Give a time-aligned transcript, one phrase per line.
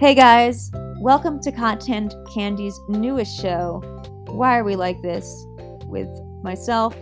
[0.00, 3.80] Hey guys, welcome to Content Candy's newest show,
[4.26, 5.46] Why Are We Like This?
[5.86, 6.08] with
[6.42, 6.96] myself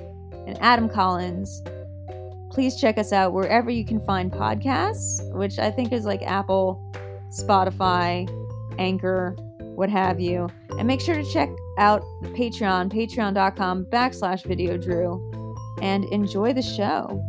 [0.46, 1.62] and Adam Collins.
[2.50, 6.92] Please check us out wherever you can find podcasts, which I think is like Apple,
[7.30, 8.28] Spotify,
[8.78, 9.36] Anchor,
[9.74, 10.50] what have you.
[10.78, 11.48] And make sure to check
[11.78, 15.18] out the Patreon, patreon.com backslash video drew,
[15.80, 17.22] and enjoy the show.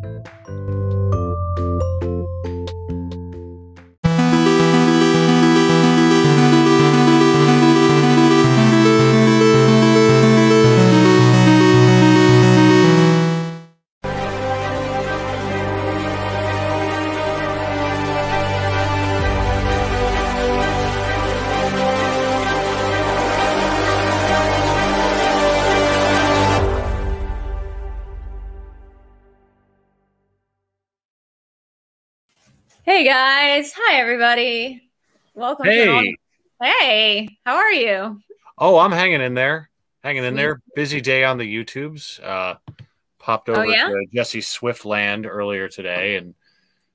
[32.94, 34.84] Hey guys, hi everybody.
[35.34, 35.66] Welcome.
[35.66, 35.88] Hey.
[35.90, 38.22] All- hey, how are you?
[38.56, 39.72] Oh, I'm hanging in there.
[40.04, 40.62] Hanging in there.
[40.76, 42.24] Busy day on the YouTubes.
[42.24, 42.58] Uh
[43.18, 43.88] popped Oh, over yeah?
[43.88, 46.36] to Jesse Swift land earlier today and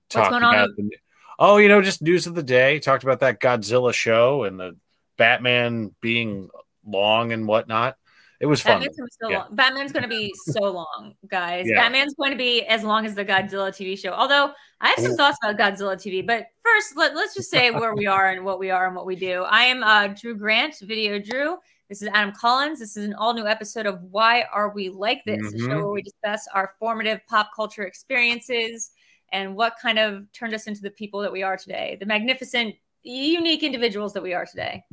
[0.09, 0.89] talked about the
[1.37, 2.79] Oh, you know, just news of the day.
[2.79, 4.77] Talked about that Godzilla show and the
[5.17, 6.49] Batman being
[6.87, 7.97] long and whatnot.
[8.41, 8.81] It was fun.
[8.81, 9.45] Batman's so Yeah.
[9.51, 11.67] Batman's gonna be so long, guys.
[11.69, 11.83] Yeah.
[11.83, 14.13] Batman's going to be as long as the Godzilla TV show.
[14.13, 17.95] Although I have some thoughts about Godzilla TV, but first let, let's just say where
[17.97, 19.43] we are and what we are and what we do.
[19.43, 21.57] I am uh, Drew Grant, Video Drew.
[21.89, 22.79] This is Adam Collins.
[22.79, 25.55] This is an all new episode of Why Are We Like This?
[25.55, 28.91] A show where we discuss our formative pop culture experiences
[29.33, 32.75] and what kind of turned us into the people that we are today, the magnificent,
[33.03, 34.85] unique individuals that we are today.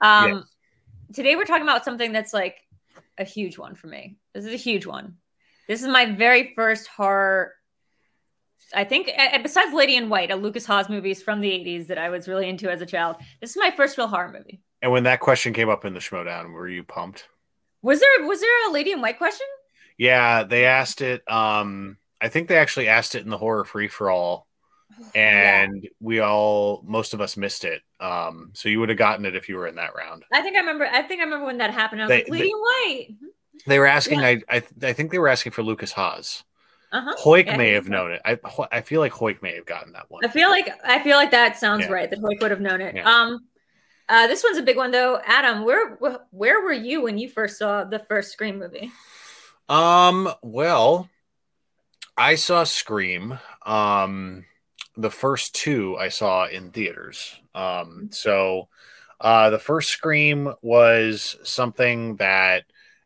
[0.00, 0.44] Um, Yes.
[1.14, 2.56] Today we're talking about something that's like
[3.18, 4.16] a huge one for me.
[4.34, 5.16] This is a huge one.
[5.68, 7.52] This is my very first horror.
[8.74, 9.10] I think,
[9.42, 12.48] besides Lady in White, a Lukas Haas movies from the 80s that I was really
[12.48, 14.60] into as a child, this is my first real horror movie.
[14.82, 17.28] And when that question came up in the Schmodown, were you pumped?
[17.82, 19.46] Was there was there a Lady in White question?
[19.96, 21.22] Yeah, they asked it.
[21.30, 24.47] Um, I think they actually asked it in the horror free for all,
[25.14, 27.82] and we all, most of us missed it.
[28.00, 30.24] Um, so you would have gotten it if you were in that round.
[30.32, 30.86] I think I remember.
[30.86, 32.02] I think I remember when that happened.
[32.02, 33.08] I was They- like, Lady White.
[33.66, 34.20] They were asking.
[34.20, 36.44] I, I, I think they were asking for Lukas Haas.
[36.92, 37.14] Uh huh.
[37.22, 37.90] Hoik Yeah, may have so.
[37.90, 38.22] known it.
[38.24, 38.38] I,
[38.72, 40.24] I feel like Hoik may have gotten that one.
[40.24, 41.92] I feel like I feel like that sounds Yeah.
[41.92, 42.08] right.
[42.08, 42.94] That Hoyk would have known it.
[42.94, 43.10] Yeah.
[43.10, 43.40] Um,
[44.08, 45.20] uh, this one's a big one though.
[45.26, 45.98] Adam, where
[46.30, 48.90] where were you when you first saw the first Scream movie?
[49.68, 50.32] Um.
[50.42, 51.10] Well,
[52.16, 53.38] I saw Scream.
[53.66, 54.44] Um,
[54.98, 57.40] the first two I saw in theaters.
[57.54, 58.10] Um.
[58.12, 58.68] So,
[59.20, 62.64] uh, the first Scream was something that,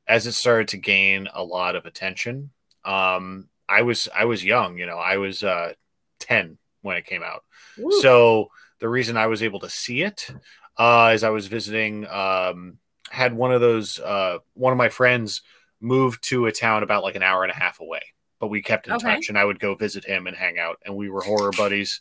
[0.08, 2.50] as it started to gain a lot of attention,
[2.84, 4.78] um, I was I was young.
[4.78, 5.74] You know, I was uh
[6.18, 7.44] ten when it came out.
[7.78, 8.00] Ooh.
[8.00, 8.48] So
[8.80, 10.28] the reason I was able to see it
[10.76, 12.78] uh, is I was visiting, um,
[13.10, 15.42] had one of those, uh, one of my friends
[15.80, 18.02] moved to a town about like an hour and a half away,
[18.42, 19.06] but we kept in Okay.
[19.06, 22.00] touch and I would go visit him and hang out and we were horror buddies.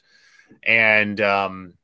[0.64, 1.76] And um,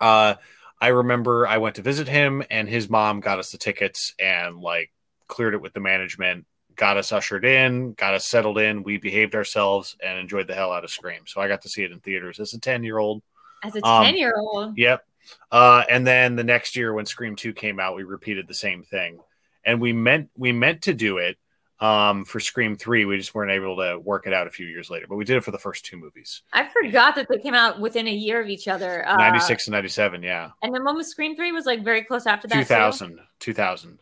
[0.00, 0.34] uh,
[0.80, 4.60] I remember I went to visit him and his mom got us the tickets and
[4.60, 4.92] like
[5.26, 8.84] cleared it with the management, got us ushered in, got us settled in.
[8.84, 11.22] We behaved ourselves and enjoyed the hell out of Scream.
[11.26, 13.20] So I got to see it in theaters as a 10 year old.
[13.64, 15.04] As a um, ten year old, Yep.
[15.50, 18.84] Uh, and then the next year when Scream 2 came out, we repeated the same
[18.84, 19.18] thing.
[19.64, 21.36] And we meant we meant to do it
[21.82, 23.04] um, for Scream 3.
[23.04, 25.36] We just weren't able to work it out a few years later, but we did
[25.36, 26.42] it for the first two movies.
[26.52, 29.06] I forgot that they came out within a year of each other.
[29.06, 30.50] Uh, 96 and 97, yeah.
[30.62, 32.54] and then when was Scream three was like very close after that.
[32.54, 32.60] too?
[32.60, 33.98] 2000, 2000.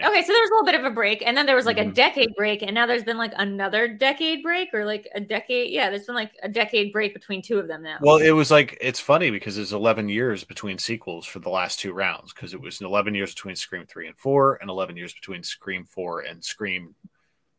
[0.00, 0.08] Yeah.
[0.08, 1.78] Okay, so there was a little bit of a break, and then there was like
[1.78, 1.94] a Mhm.
[1.94, 5.70] decade break, and now there's been like another decade break, or like a decade.
[5.70, 7.98] Yeah, there's been like a decade break between two of them now.
[8.00, 11.80] Well, it was like it's funny because there's 11 years between sequels for the last
[11.80, 15.12] two rounds because it was 11 years between Scream 3 and 4 and 11 years
[15.12, 16.94] between Scream 4 and Scream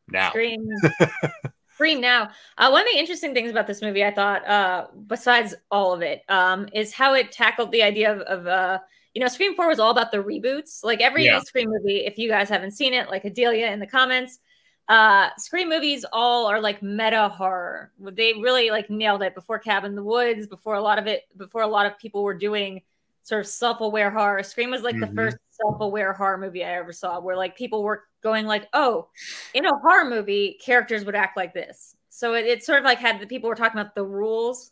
[0.07, 0.29] now.
[0.29, 0.67] Scream,
[1.75, 2.29] Scream now.
[2.57, 6.01] Uh, one of the interesting things about this movie, I thought, uh, besides all of
[6.01, 8.79] it, um, is how it tackled the idea of, of uh,
[9.13, 10.83] you know, Scream 4 was all about the reboots.
[10.83, 11.39] Like every Yeah.
[11.41, 14.39] Scream movie, if you guys haven't seen it, like Adelia in the comments,
[14.87, 17.91] uh, Scream movies all are like meta horror.
[17.99, 21.23] They really like nailed it before Cabin in the Woods, before a lot of it,
[21.37, 22.81] before a lot of people were doing
[23.23, 24.41] sort of self-aware horror.
[24.43, 25.01] Scream was like Mhm.
[25.01, 29.09] the first self-aware horror movie I ever saw, where like people were going like, "Oh,
[29.53, 32.97] in a horror movie, characters would act like this." So it, it sort of like
[32.97, 34.71] had the people were talking about the rules,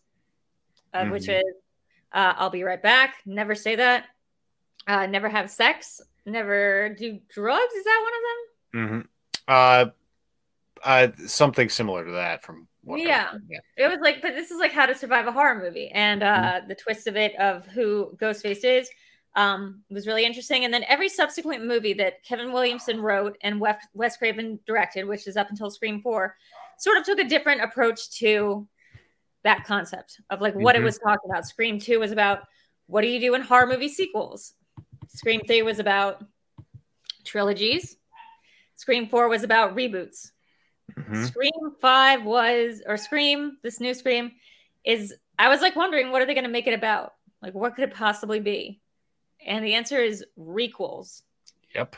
[0.93, 1.39] uh, which Mhm.
[1.39, 1.55] is,
[2.13, 4.05] uh, "I'll be right back," never say that,
[4.87, 7.73] uh, never have sex, never do drugs.
[7.73, 9.05] Is that one of them?
[9.05, 9.07] hmm
[9.47, 9.85] Uh,
[10.83, 13.31] uh, something similar to that from yeah.
[13.49, 13.59] yeah.
[13.77, 16.35] It was like, but this is like how to survive a horror movie, and uh,
[16.35, 16.67] mm-hmm.
[16.67, 18.89] the twist of it of who Ghostface is
[19.35, 20.65] um, was really interesting.
[20.65, 25.27] And then every subsequent movie that Kevin Williamson wrote and Wes, Wes Craven directed, which
[25.27, 26.35] is up until Scream Four,
[26.77, 28.67] sort of took a different approach to
[29.43, 30.83] that concept of like what mm-hmm.
[30.83, 31.47] it was talking about.
[31.47, 32.39] Scream Two was about
[32.87, 34.53] what do you do in horror movie sequels.
[35.09, 36.23] Scream Three was about
[37.25, 37.97] trilogies.
[38.75, 40.31] Scream Four was about reboots.
[40.97, 41.25] Mm-hmm.
[41.25, 44.31] Scream Five was, or Scream, this new Scream
[44.85, 45.13] is.
[45.37, 47.13] I was like wondering, what are they going to make it about?
[47.41, 48.81] Like, what could it possibly be?
[49.45, 51.21] And the answer is requels.
[51.73, 51.95] Yep.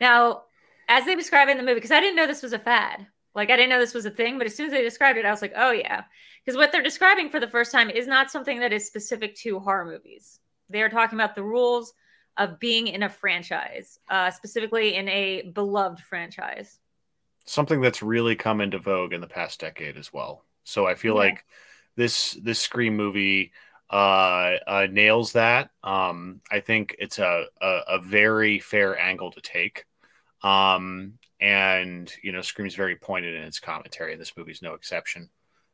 [0.00, 0.42] Now,
[0.88, 3.06] as they describe it in the movie, because I didn't know this was a fad.
[3.34, 5.24] Like, I didn't know this was a thing, but as soon as they described it,
[5.24, 6.04] I was like, oh, yeah.
[6.44, 9.58] Because what they're describing for the first time is not something that is specific to
[9.58, 10.38] horror movies.
[10.70, 11.92] They are talking about the rules
[12.36, 16.78] of being in a franchise, uh, specifically in a beloved franchise
[17.44, 20.44] something that's really come into vogue in the past decade as well.
[20.64, 21.20] So I feel yeah.
[21.20, 21.44] like
[21.96, 23.52] this this Scream movie
[23.90, 25.70] uh, uh, nails that.
[25.82, 29.84] Um, I think it's a, a, a very fair angle to take.
[30.42, 35.28] Um, and you know, Scream's very pointed in its commentary, and this movie's no exception.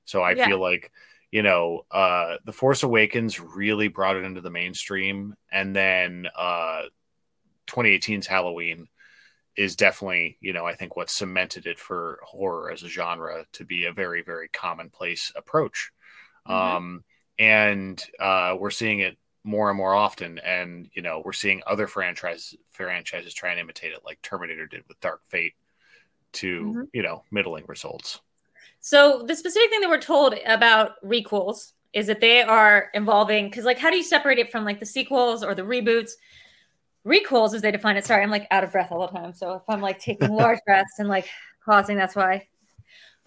[0.04, 0.46] So I yeah.
[0.46, 0.90] feel like
[1.30, 6.82] you know, uh, The Force Awakens really brought it into the mainstream, and then uh,
[7.68, 8.88] 2018's Halloween
[9.56, 13.64] is definitely, you know, I think what cemented it for horror as a genre to
[13.64, 15.90] be a very, very commonplace approach.
[16.48, 16.76] Mm-hmm.
[16.76, 17.04] Um,
[17.38, 20.38] and uh, we're seeing it more and more often.
[20.38, 24.84] And, you know, we're seeing other franchises franchises try and imitate it, like Terminator did
[24.88, 25.54] with Dark Fate,
[26.34, 26.82] to, mm-hmm.
[26.92, 28.20] you know, middling results.
[28.80, 33.64] So the specific thing that we're told about requels is that they are involving because
[33.64, 36.12] like how do you separate it from like the sequels or the reboots?
[37.06, 39.34] Requels as they define it sorry i'm like out of breath all the time.
[39.34, 41.28] So if i'm like taking large breaths and like
[41.64, 42.46] pausing that's why.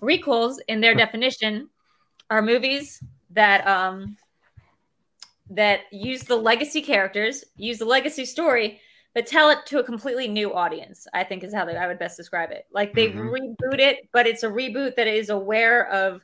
[0.02, 1.70] Requels in their definition
[2.30, 3.02] are movies
[3.32, 4.18] that um
[5.50, 8.80] that use the legacy characters use the legacy story
[9.13, 12.00] but tell it to a completely new audience i think is how they, i would
[12.00, 13.30] best describe it like they mm-hmm.
[13.30, 16.21] reboot it but it's a reboot that is aware of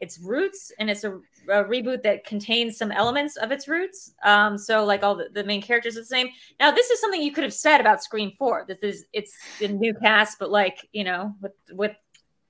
[0.00, 1.12] its roots and it's a,
[1.48, 4.12] a, reboot that contains some elements of its roots.
[4.24, 6.28] Um, so like all the, the, main characters are the same.
[6.58, 8.64] Now this is something you could have said about Scream Four.
[8.66, 11.94] This is it's a new cast, but like you know with with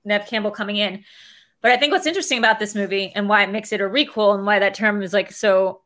[0.05, 1.03] Neve Campbell coming in.
[1.61, 4.33] But I think what's interesting about this movie and why it makes it a requel
[4.33, 5.81] and why that term is like so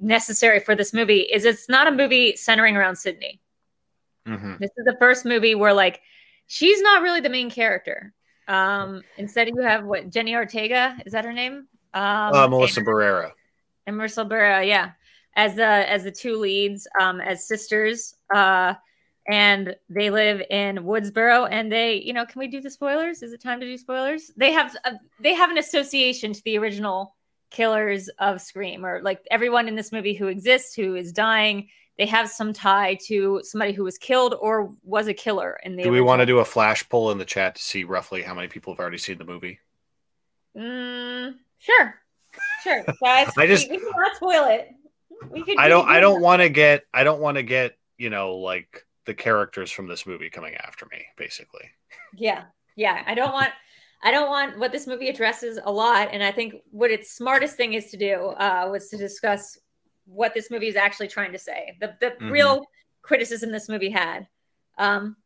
[0.00, 3.40] necessary for this movie is it's not a movie centering around Sidney.
[4.26, 4.54] Mm-hmm.
[4.60, 6.00] This is the first movie where like
[6.46, 8.12] she's not really the main character.
[8.48, 11.68] Um, instead, you have what Jenny Ortega is that her name?
[11.94, 13.30] Um, uh, Melissa and, Barrera.
[13.86, 14.92] And Melissa Barrera, yeah,
[15.34, 18.14] as the as the two leads, um, as sisters.
[18.34, 18.74] Uh,
[19.28, 21.48] and they live in Woodsboro.
[21.50, 23.22] And they, you know, can we do the spoilers?
[23.22, 24.30] Is it time to do spoilers?
[24.36, 27.16] They have a, they have an association to the original
[27.50, 32.06] killers of Scream, or like everyone in this movie who exists, who is dying they
[32.06, 35.90] have some tie to somebody who was killed or was a killer in the do
[35.90, 38.48] we want to do a flash poll in the chat to see roughly how many
[38.48, 39.58] people have already seen the movie?
[40.56, 42.00] Mm, sure
[42.62, 42.84] sure.
[43.02, 44.70] Guys i just we, we not spoil it.
[45.30, 48.10] We could, i don't i don't want to get i don't want to get you
[48.10, 51.70] know like the characters from this movie coming after me basically.
[52.14, 52.44] Yeah
[52.76, 53.02] yeah.
[53.06, 53.52] I don't want
[54.02, 57.56] I don't want what this movie addresses a lot, and I think what its smartest
[57.56, 59.58] thing is to do uh, was to discuss
[60.04, 61.76] what this movie is actually trying to say.
[61.80, 62.30] The the mm-hmm.
[62.30, 62.66] real
[63.02, 64.26] criticism this movie had.
[64.78, 65.16] Um,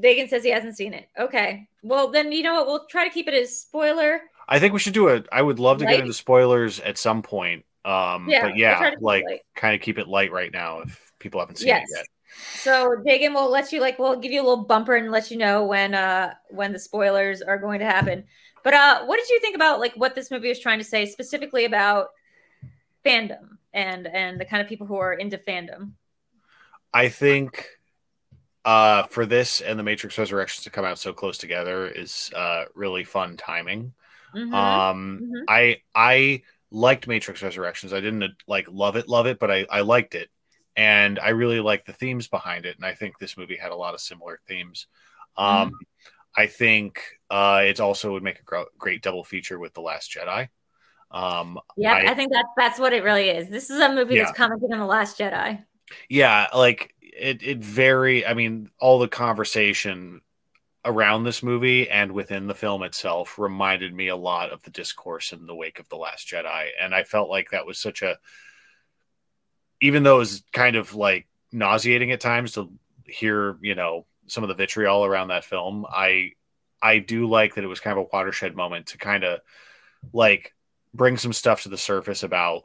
[0.00, 1.08] Dagan says he hasn't seen it.
[1.18, 1.68] Okay.
[1.82, 2.66] Well, then you know what?
[2.66, 4.20] We'll try to keep it as spoiler.
[4.48, 5.28] I think we should do it.
[5.30, 5.92] I would love to light.
[5.92, 7.64] get into spoilers at some point.
[7.84, 9.24] Um, yeah, but yeah, we'll like
[9.56, 11.90] kind of keep it light right now if people haven't seen yes.
[11.90, 12.06] it yet.
[12.54, 15.36] So Dagan will let you like we'll give you a little bumper and let you
[15.36, 18.24] know when uh when the spoilers are going to happen.
[18.64, 21.06] But uh what did you think about like what this movie is trying to say
[21.06, 22.08] specifically about
[23.04, 23.52] fandom?
[23.72, 25.92] and and the kind of people who are into fandom.
[26.92, 27.68] I think
[28.64, 32.64] uh, for this and the Matrix Resurrections to come out so close together is uh,
[32.74, 33.92] really fun timing.
[34.34, 34.54] Mm-hmm.
[34.54, 35.44] Um, mm-hmm.
[35.48, 37.92] I I liked Matrix Resurrections.
[37.92, 40.30] I didn't like love it, love it, but I I liked it,
[40.76, 42.76] and I really like the themes behind it.
[42.76, 44.86] And I think this movie had a lot of similar themes.
[45.36, 45.74] Um, mm-hmm.
[46.36, 47.00] I think
[47.30, 50.48] uh, it also would make a great double feature with The Last Jedi.
[51.10, 53.50] Um, yeah, I, I, think that's that's what it really is.
[53.50, 54.24] This is a movie yeah.
[54.24, 55.62] that's commenting on the Last Jedi.
[56.08, 57.42] Yeah, like it.
[57.42, 58.24] It very.
[58.24, 60.22] I mean, all the conversation
[60.86, 65.32] around this movie and within the film itself reminded me a lot of the discourse
[65.32, 68.16] in the wake of the Last Jedi, and I felt like that was such a.
[69.82, 72.72] Even though it was kind of like nauseating at times to
[73.04, 75.86] hear, you know, some of the vitriol around that film.
[75.88, 76.32] I
[76.80, 79.40] I do like that it was kind of a watershed moment to kind of
[80.12, 80.54] like
[80.94, 82.64] bring some stuff to the surface about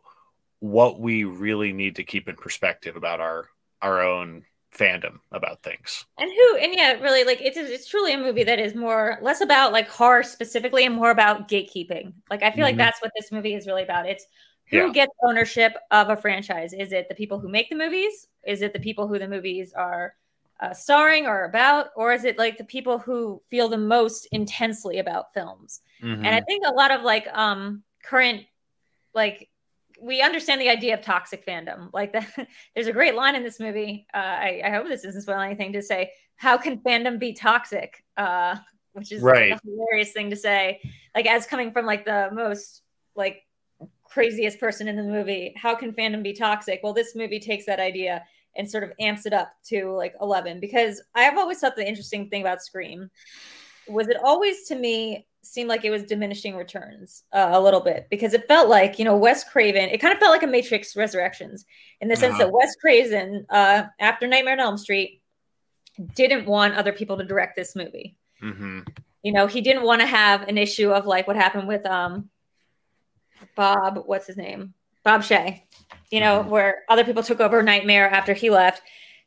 [0.60, 3.50] what we really need to keep in perspective about our
[3.82, 4.44] our own
[4.76, 6.06] fandom about things.
[6.18, 9.42] And who and yeah, really like it's it's truly a movie that is more less
[9.42, 12.14] about like horror specifically and more about gatekeeping.
[12.30, 12.62] Like I feel mm-hmm.
[12.64, 14.08] like that's what this movie is really about.
[14.08, 14.26] It's
[14.70, 14.90] who yeah.
[14.90, 16.74] gets ownership of a franchise?
[16.74, 18.28] Is it the people who make the movies?
[18.46, 20.14] Is it the people who the movies are
[20.60, 21.88] uh, starring or about?
[21.96, 25.82] Or is it like the people who feel the most intensely about films?
[26.02, 26.26] Mm-hmm.
[26.26, 28.46] And I think a lot of like um current
[29.14, 29.50] like
[30.00, 31.90] we understand the idea of toxic fandom.
[31.94, 32.28] Like that,
[32.76, 34.06] there's a great line in this movie.
[34.14, 36.12] Uh, I, I, hope this isn't spoiling anything to say.
[36.36, 38.04] How can fandom be toxic?
[38.16, 38.58] Uh,
[38.94, 39.54] which is right.
[39.54, 40.82] a hilarious thing to say.
[41.16, 42.82] Like as coming from like the most
[43.16, 43.44] like
[44.18, 45.54] craziest person in the movie.
[45.56, 46.80] How can fandom be toxic?
[46.82, 48.24] Well, this movie takes that idea
[48.56, 52.28] and sort of amps it up to like 11 because I've always thought the interesting
[52.28, 53.12] thing about Scream
[53.88, 58.08] was it always to me seemed like it was diminishing returns uh, a little bit
[58.10, 59.88] because it felt like you know Wes Craven.
[59.90, 61.64] It kind of felt like a Matrix Resurrections
[62.02, 62.46] in the sense uh-huh.
[62.46, 65.22] that Wes Craven, uh, after Nightmare on Elm Street,
[66.16, 68.18] didn't want other people to direct this movie.
[68.42, 68.80] Mm-hmm.
[69.22, 72.32] You know, he didn't want to have an issue of like what happened with um
[73.56, 74.04] Bob.
[74.06, 74.74] What's his name?
[75.04, 75.62] Bob Shaye.
[76.12, 76.50] You know, mm-hmm.
[76.50, 78.82] where other people took over Nightmare after he left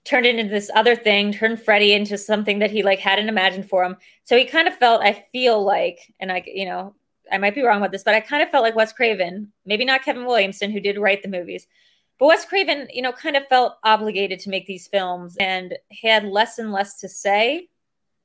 [0.05, 3.69] turned it into this other thing, turned Freddy into something that he like hadn't imagined
[3.69, 3.97] for him.
[4.25, 6.95] So he kind of felt, I feel like, and I, you know,
[7.31, 9.85] I might be wrong with this, but I kind of felt like Wes Craven, maybe
[9.85, 11.67] not Kevin Williamson, who did write the movies,
[12.19, 16.25] but Wes Craven, you know, kind of felt obligated to make these films and had
[16.25, 17.69] less and less to say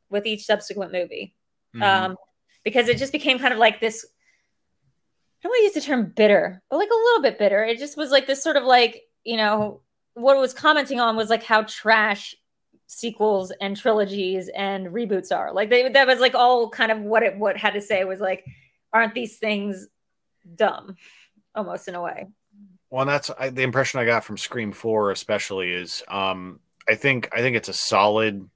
[0.10, 1.36] with each subsequent movie.
[1.76, 1.84] Mm-hmm.
[1.84, 2.18] Um,
[2.64, 4.06] because it just became kind of like this.
[5.46, 7.64] I don't want to use the term bitter, but like a little bit bitter.
[7.64, 9.82] It just was like this sort of like, you know,
[10.16, 12.34] what it was commenting on was like how trash
[12.88, 15.54] sequels and trilogies and reboots are.
[15.54, 18.20] Like they that was like all kind of what it what had to say was
[18.20, 18.44] like,
[18.92, 19.88] aren't these things
[20.56, 20.96] dumb,
[21.54, 22.26] almost in a way.
[22.90, 26.60] Well, that's I, the impression I got from Scream Four, especially is um,
[26.90, 28.50] I think I think it's a solid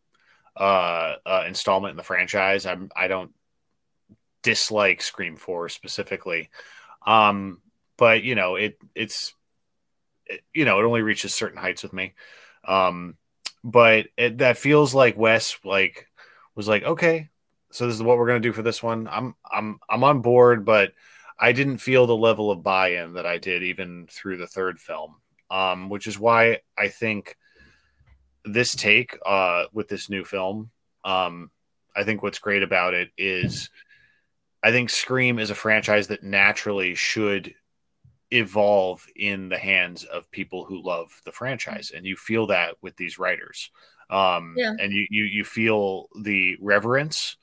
[0.57, 2.65] uh, uh, installment in the franchise.
[2.65, 3.31] I'm I don't
[4.41, 6.49] dislike Scream Four specifically,
[7.05, 7.61] um,
[7.97, 9.33] but you know it it's
[10.53, 12.13] you know, it only reaches certain heights with me.
[12.65, 13.15] Um,
[13.63, 16.07] but it, that feels like Wes like
[16.55, 17.29] was like, okay,
[17.71, 19.07] so this is what we're gonna do for this one.
[19.07, 20.93] I'm I'm I'm on board, but
[21.39, 25.15] I didn't feel the level of buy-in that I did even through the third film.
[25.51, 27.35] Um, which is why I think
[28.45, 30.69] this take uh, with this new film,
[31.03, 31.49] um,
[31.95, 33.71] I think what's great about it is
[34.61, 37.53] I think Scream is a franchise that naturally should
[38.31, 42.95] evolve in the hands of people who love the franchise and you feel that with
[42.95, 43.71] these writers
[44.11, 44.73] um yeah.
[44.79, 47.37] and you, you you feel the reverence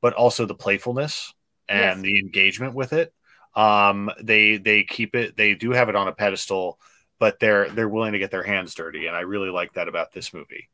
[0.00, 1.34] but also the playfulness
[1.68, 2.12] and yes.
[2.12, 3.12] the engagement with it
[3.54, 6.78] um they they keep it they do have it on a pedestal
[7.18, 10.12] but they're they're willing to get their hands dirty and i really like that about
[10.12, 10.70] this movie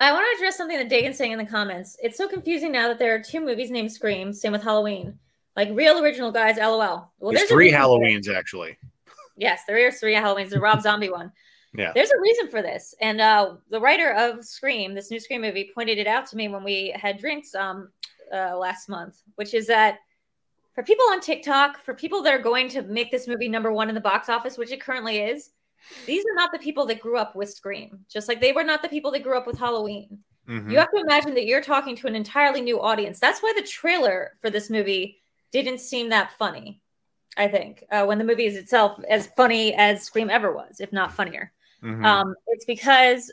[0.00, 1.96] I want to address something that Dagan's saying in the comments.
[2.02, 4.32] It's so confusing now that there are two movies named Scream.
[4.32, 5.18] Same with Halloween.
[5.56, 6.78] Like real original guys, lol.
[6.78, 8.76] Well, there's, there's three Halloweens actually.
[9.40, 10.50] Yes, there are three Halloweens.
[10.50, 11.30] The Rob Zombie one.
[11.72, 11.92] Yeah.
[11.94, 12.92] There's a reason for this.
[13.00, 16.48] And uh, the writer of Scream, this new Scream movie, pointed it out to me
[16.48, 17.88] when we had drinks um,
[18.34, 19.98] uh, last month, which is that
[20.74, 23.88] for people on TikTok, for people that are going to make this movie number one
[23.88, 25.50] in the box office, which it currently is,
[26.06, 28.82] these are not the people that grew up with Scream, just like they were not
[28.82, 30.18] the people that grew up with Halloween.
[30.48, 30.70] Mm-hmm.
[30.70, 33.20] You have to imagine that you're talking to an entirely new audience.
[33.20, 35.20] That's why the trailer for this movie
[35.52, 36.80] didn't seem that funny.
[37.36, 40.92] I think uh, when the movie is itself as funny as Scream ever was, if
[40.92, 41.52] not funnier.
[41.82, 42.04] Mm-hmm.
[42.04, 43.30] Um, it's because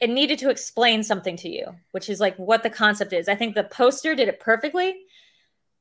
[0.00, 3.28] it needed to explain something to you, which is like what the concept is.
[3.28, 4.94] I think the poster did it perfectly.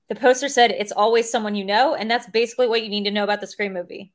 [0.09, 3.11] The poster said it's always someone you know, and that's basically what you need to
[3.11, 4.13] know about the Scream movie.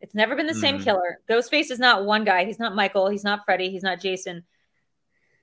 [0.00, 0.60] It's never been the mm-hmm.
[0.60, 1.20] same killer.
[1.28, 2.44] Ghostface is not one guy.
[2.44, 3.08] He's not Michael.
[3.08, 3.70] He's not Freddy.
[3.70, 4.44] He's not Jason.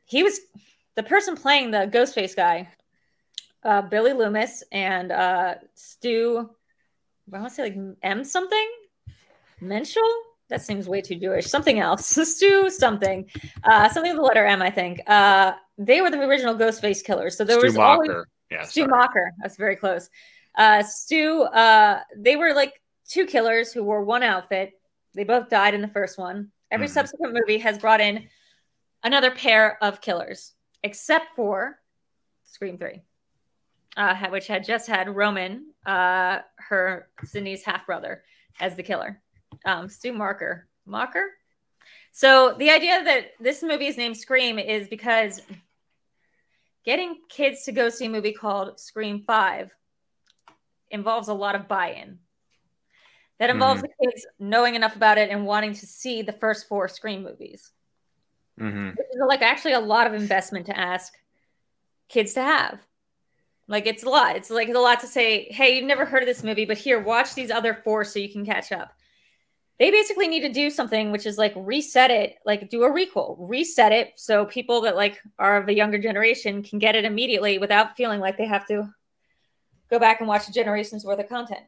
[0.05, 0.39] He was
[0.95, 2.69] the person playing the Ghostface guy
[3.63, 6.50] uh, Billy Loomis and uh, Stu.
[7.33, 8.69] I want to say like M something,
[9.62, 10.01] Menschel.
[10.50, 11.48] That seems way too Jewish.
[11.48, 12.05] Something else,
[12.36, 13.29] Stu something,
[13.63, 14.62] uh, something with the letter M.
[14.62, 17.38] I think uh, they were the original Ghostface killers.
[17.38, 17.81] So there Stu was Macher.
[17.81, 18.12] always
[18.51, 19.31] yeah, Stu Mocker.
[19.41, 20.10] That's very close.
[20.55, 21.43] Uh, Stu.
[21.43, 22.74] Uh, they were like
[23.13, 24.74] two killers who wore one outfit.
[25.13, 26.51] They both died in the first one.
[26.72, 26.93] Every mm-hmm.
[26.93, 28.27] subsequent movie has brought in
[29.03, 30.53] another pair of killers,
[30.84, 31.79] except for
[32.43, 33.03] Scream Three
[33.98, 38.24] uh, which had just had Roman, uh, her Sidney's half brother,
[38.60, 39.22] as the killer.
[39.65, 41.32] Um, Stu Marker, Marker.
[42.12, 45.41] So the idea that this movie is named Scream is because
[46.86, 49.72] getting kids to go see a movie called Scream 5
[50.89, 52.20] involves a lot of buy-in.
[53.43, 53.91] That involves mm-hmm.
[54.00, 57.73] the kids knowing enough about it and wanting to see the first four Scream movies.
[58.57, 58.91] Mm-hmm.
[58.91, 61.12] Which is like actually a lot of investment to ask
[62.07, 62.79] kids to have.
[63.67, 64.38] Like it's a lot.
[64.38, 66.77] It's like it's a lot to say, hey, you've never heard of this movie, but
[66.77, 68.93] here, watch these other four so you can catch up
[69.79, 73.35] they basically need to do something which is like reset it like do a requel
[73.39, 77.57] reset it so people that like are of a younger generation can get it immediately
[77.57, 78.88] without feeling like they have to
[79.89, 81.62] go back and watch a generation's worth of content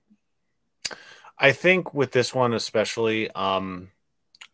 [1.37, 3.89] i think with this one especially um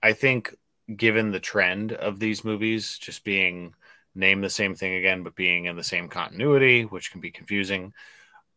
[0.02, 0.56] i think
[0.96, 3.74] given the trend of these movies just being
[4.14, 7.94] named the same thing again but being in the same continuity which can be confusing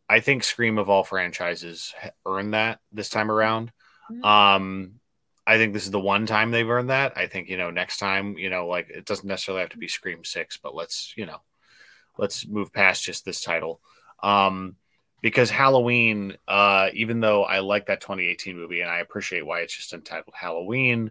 [0.09, 1.93] i think scream of all franchises
[2.25, 3.71] earned that this time around
[4.11, 4.23] Mm-hmm.
[4.23, 4.99] Um,
[5.47, 7.13] I think this is the one time they've earned that.
[7.17, 9.87] I think you know next time, you know, like it doesn't necessarily have to be
[9.87, 11.41] Scream Six, but let's you know,
[12.17, 13.79] let's move past just this title.
[14.23, 14.75] Um,
[15.25, 19.75] because Halloween, uh, even though I like that 2018 movie and I appreciate why it's
[19.75, 21.09] just entitled Halloween,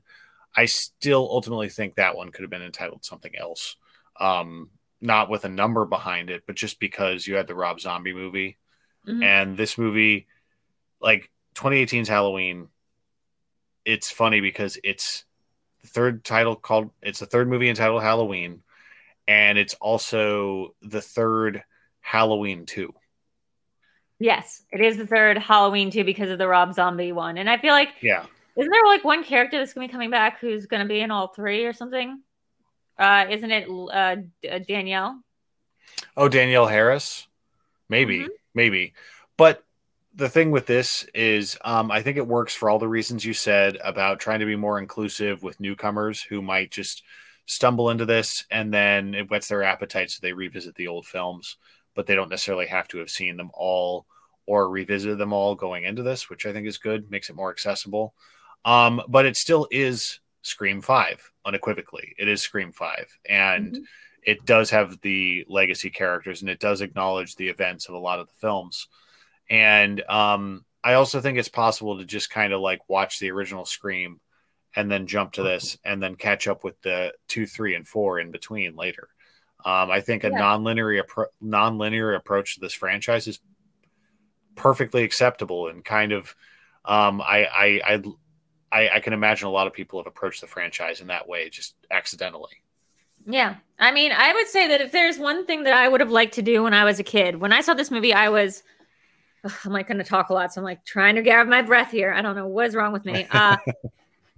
[0.56, 3.74] I still ultimately think that one could have been entitled something else.
[4.20, 8.14] Um, not with a number behind it, but just because you had the Rob Zombie
[8.14, 8.56] movie
[9.04, 9.20] mm-hmm.
[9.20, 10.28] and this movie,
[11.00, 12.68] like 2018's Halloween
[13.84, 15.24] it's funny because it's
[15.82, 18.62] the third title called it's the third movie entitled Halloween,
[19.26, 21.64] and it's also the third
[22.00, 22.94] Halloween two.
[24.18, 27.58] Yes, it is the third Halloween too because of the Rob Zombie one, and I
[27.58, 28.24] feel like yeah,
[28.56, 31.28] isn't there like one character that's gonna be coming back who's gonna be in all
[31.28, 32.22] three or something?
[32.98, 34.16] Uh, isn't it uh,
[34.50, 35.20] uh Danielle?
[36.16, 37.26] Oh, Danielle Harris,
[37.88, 38.28] maybe, mm-hmm.
[38.54, 38.94] maybe,
[39.36, 39.64] but
[40.14, 43.34] the thing with this is um, I think it works for all the reasons you
[43.34, 47.02] said about trying to be more inclusive with newcomers who might just
[47.46, 51.56] stumble into this and then it whets their appetite so they revisit the old films,
[51.94, 54.06] but they don't necessarily have to have seen them all
[54.46, 57.50] or revisited them all going into this, which I think is good, makes it more
[57.50, 58.14] accessible.
[58.64, 62.14] Um, but it still is Scream 5, unequivocally.
[62.18, 63.18] It is Scream 5.
[63.28, 63.82] And mm-hmm.
[64.22, 68.20] it does have the legacy characters and it does acknowledge the events of a lot
[68.20, 68.88] of the films.
[69.48, 73.64] And um, I also think it's possible to just kind of like watch the original
[73.64, 74.20] Scream
[74.76, 78.18] and then jump to this and then catch up with the two, three, and four
[78.18, 79.08] in between later.
[79.64, 80.38] Um, I think a yeah.
[80.38, 83.40] non-linear appro- non-linear approach to this franchise is
[84.56, 86.34] perfectly acceptable and kind of
[86.84, 88.02] um, I, I, I
[88.96, 91.76] I can imagine a lot of people have approached the franchise in that way just
[91.90, 92.62] accidentally.
[93.26, 93.56] Yeah.
[93.78, 96.34] I mean, I would say that if there's one thing that I would have liked
[96.34, 98.62] to do when I was a kid, when I saw this movie, I was
[99.64, 101.90] I'm like going to talk a lot, so I'm like trying to grab my breath
[101.90, 102.12] here.
[102.12, 103.26] I don't know what is wrong with me.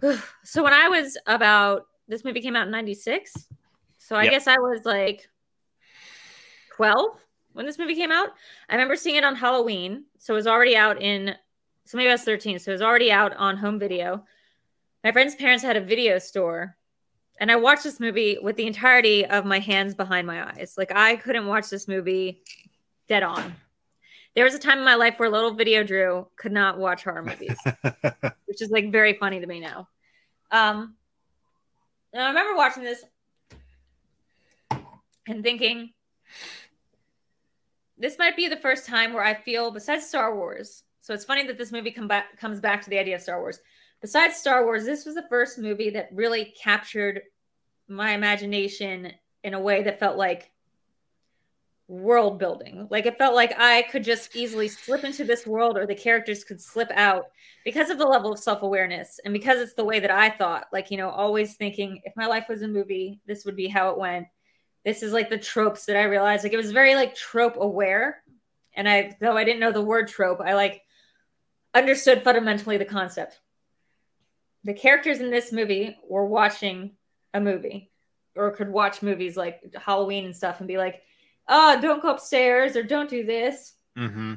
[0.02, 0.12] Uh,
[0.44, 3.46] so when I was about this movie came out in '96,
[4.06, 4.32] so I yep.
[4.32, 5.28] guess I was like
[6.76, 7.18] 12
[7.52, 8.28] when this movie came out.
[8.68, 11.34] I remember seeing it on Halloween, so it was already out in.
[11.84, 14.24] So maybe I was 13, so it was already out on home video.
[15.04, 16.76] My friend's parents had a video store,
[17.40, 20.74] and I watched this movie with the entirety of my hands behind my eyes.
[20.76, 22.42] Like I couldn't watch this movie
[23.08, 23.54] dead on
[24.36, 27.22] there was a time in my life where little video Drew could not watch horror
[27.22, 27.56] movies,
[28.44, 29.88] which is like very funny to me now.
[30.50, 30.94] Um,
[32.12, 33.02] and I remember watching this
[35.26, 35.92] and thinking,
[37.98, 41.46] this might be the first time where I feel, besides Star Wars, so it's funny
[41.46, 43.60] that this movie come back comes back to the idea of Star Wars.
[44.00, 47.22] Besides Star Wars, this was the first movie that really captured
[47.86, 49.12] my imagination
[49.44, 50.50] in a way that felt like
[51.88, 52.88] world building.
[52.90, 56.42] Like it felt like I could just easily slip into this world or the characters
[56.42, 57.26] could slip out
[57.64, 60.66] because of the level of self-awareness and because it's the way that I thought.
[60.72, 63.90] Like, you know, always thinking if my life was a movie, this would be how
[63.90, 64.26] it went.
[64.86, 66.44] This is like the tropes that I realized.
[66.44, 68.22] Like it was very like trope aware.
[68.72, 70.82] And I though I didn't know the word trope, I like
[71.74, 73.40] understood fundamentally the concept.
[74.62, 76.92] The characters in this movie were watching
[77.34, 77.90] a movie
[78.36, 81.02] or could watch movies like Halloween and stuff and be like,
[81.48, 83.74] oh, don't go upstairs or don't do this.
[83.98, 84.34] Mm-hmm.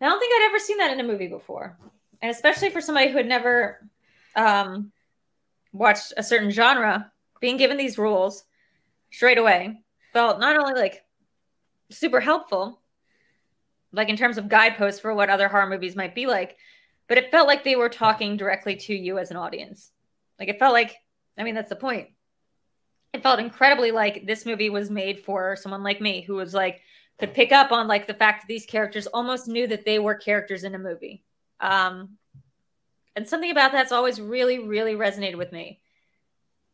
[0.00, 1.78] I don't think I'd ever seen that in a movie before.
[2.20, 3.88] And especially for somebody who had never
[4.34, 4.90] um,
[5.72, 7.11] watched a certain genre,
[7.42, 8.44] being given these rules
[9.10, 9.82] straight away
[10.14, 11.04] felt not only like
[11.90, 12.80] super helpful,
[13.92, 16.56] like in terms of guideposts for what other horror movies might be like,
[17.08, 19.90] but it felt like they were talking directly to you as an audience.
[20.38, 20.96] Like it felt like,
[21.36, 22.08] I mean, that's the point
[23.12, 26.80] it felt incredibly like this movie was made for someone like me who was like
[27.18, 30.14] could pick up on like the fact that these characters almost knew that they were
[30.14, 31.22] characters in a movie
[31.60, 32.16] um
[33.14, 35.80] and something about that's always really, really resonated with me.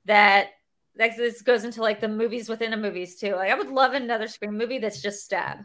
[0.05, 0.51] That
[0.99, 3.35] like this goes into like the movies within a movies too.
[3.35, 5.59] Like I would love another Scream movie that's just stab.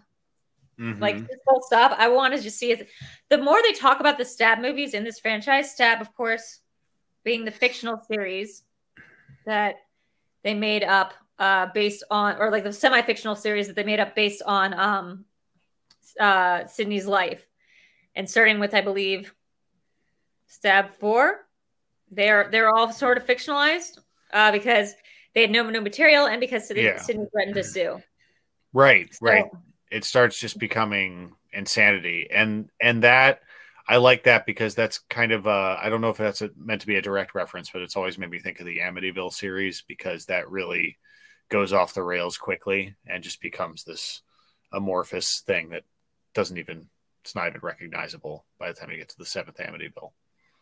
[0.80, 1.00] Mhm.
[1.00, 2.88] Like this whole stuff, I want to just see it.
[3.30, 6.62] The more they talk about the stab movies in this franchise, stab, of course,
[7.24, 8.64] being the fictional series
[9.46, 9.76] that
[10.44, 14.16] they made up uh based on or like the semi-fictional series that they made up
[14.16, 15.26] based on um
[16.20, 17.46] uh Sidney's life.
[18.16, 19.34] And starting with, I believe,
[20.48, 21.48] Stab Four,
[22.12, 24.00] they're they're all sort of fictionalized
[24.32, 24.94] uh because
[25.36, 26.98] they had no new material and because Sidney, Yeah.
[26.98, 28.02] Sidney threatened to sue.
[28.74, 29.46] right, So- right.
[29.92, 33.42] It starts just becoming insanity, and and that
[33.88, 36.82] I like that because that's kind of uh I don't know if that's a, meant
[36.82, 39.84] to be a direct reference, but it's always made me think of the Amityville series
[39.88, 40.98] because that really
[41.50, 44.24] goes off the rails quickly and just becomes this
[44.72, 45.84] amorphous thing that
[46.34, 46.88] doesn't even
[47.24, 50.12] it's not even recognizable by the time you get to the seventh Amityville.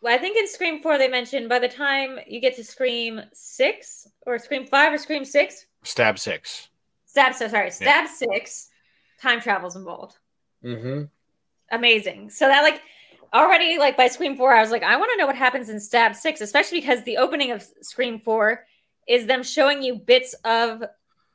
[0.02, 3.22] Well, I think in Scream 4, they mentioned by the time you get to Scream
[3.32, 6.70] 6 or Scream 5 or Scream 6, Stab six.
[7.06, 8.70] Stab, so sorry, Stab 6,
[9.22, 10.18] time travel's involved.
[10.64, 11.04] Mm-hmm.
[11.72, 12.30] Amazing.
[12.30, 12.82] So that, like,
[13.34, 15.80] already, like, by Scream 4, I was like, I want to know what happens in
[15.80, 18.64] Stab 6, especially because the opening of Scream 4
[19.08, 20.84] is them showing you bits of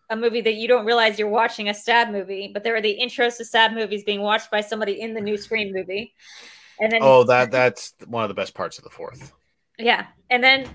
[0.09, 2.99] a movie that you don't realize you're watching a Stab movie, but there are the
[3.01, 6.15] intros to Stab movies being watched by somebody in the new Scream movie.
[6.81, 9.33] And then Oh, that that's one of the best parts of the fourth.
[9.79, 10.69] Yeah, and then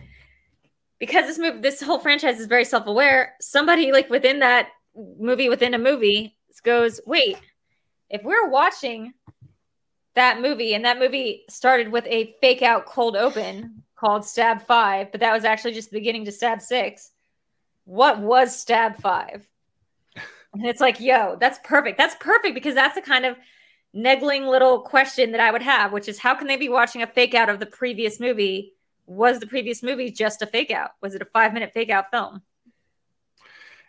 [0.99, 5.73] because this movie, this whole franchise is very self-aware, somebody like within that movie within
[5.73, 7.37] a movie goes, "Wait,
[8.09, 9.13] if we're watching
[10.13, 15.11] that movie and that movie started with a fake out cold open called Stab 5,
[15.11, 17.11] but that was actually just the beginning to Stab 6,
[17.85, 19.47] what was Stab 5?"
[20.53, 21.97] And it's like, "Yo, that's perfect.
[21.97, 23.37] That's perfect because that's the kind of
[23.93, 27.07] niggling little question that I would have, which is how can they be watching a
[27.07, 28.73] fake out of the previous movie?
[29.05, 30.91] Was the previous movie just a fake out?
[31.01, 32.41] Was it a five minute fake out film?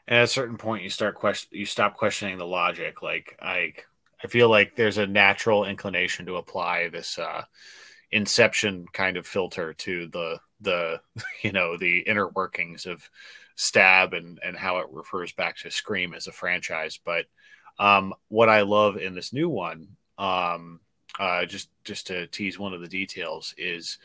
[0.08, 3.02] At a certain point, you start question, you stop questioning the logic.
[3.02, 3.74] Like I,
[4.22, 7.44] I feel like there's a natural inclination to apply this uh,
[8.10, 11.00] Inception kind of filter to the the
[11.42, 13.08] you know the inner workings of
[13.54, 16.98] Stab and and how it refers back to Scream as a franchise.
[17.02, 17.26] But
[17.78, 20.80] um, what I love in this new one, um,
[21.18, 23.98] uh, just just to tease one of the details, is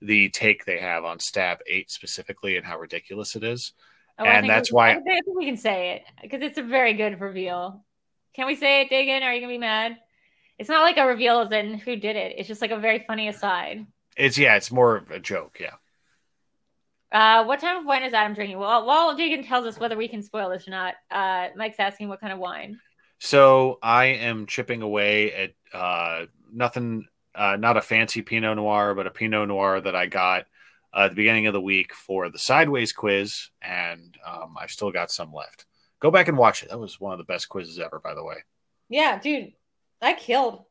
[0.00, 3.72] the take they have on Stab Eight specifically and how ridiculous it is.
[4.18, 6.92] Oh, And that's we, why- I think we can say it because it's a very
[6.94, 7.84] good reveal.
[8.34, 9.22] Can we say it, Dagan?
[9.22, 9.98] Are you gonna be mad?
[10.58, 12.34] It's not like a reveal as in who did it.
[12.38, 13.86] It's just like a very funny aside.
[14.16, 15.58] It's yeah, it's more of a joke.
[15.58, 15.74] Yeah.
[17.10, 18.58] Uh, what type of wine is Adam drinking?
[18.58, 22.08] Well, while Dagan tells us whether we can spoil this or not, uh, Mike's asking
[22.08, 22.80] what kind of wine.
[23.24, 27.06] So I am chipping away at uh, nothing,
[27.36, 30.46] uh, not a fancy Pinot Noir, but a Pinot Noir that I got
[30.92, 34.90] uh, at the beginning of the week for the Sideways quiz, and um, I've still
[34.90, 35.66] got some left.
[36.00, 36.70] Go back and watch it.
[36.70, 38.38] That was one of the best quizzes ever, by the way.
[38.88, 39.52] Yeah, dude,
[40.02, 40.64] I killed.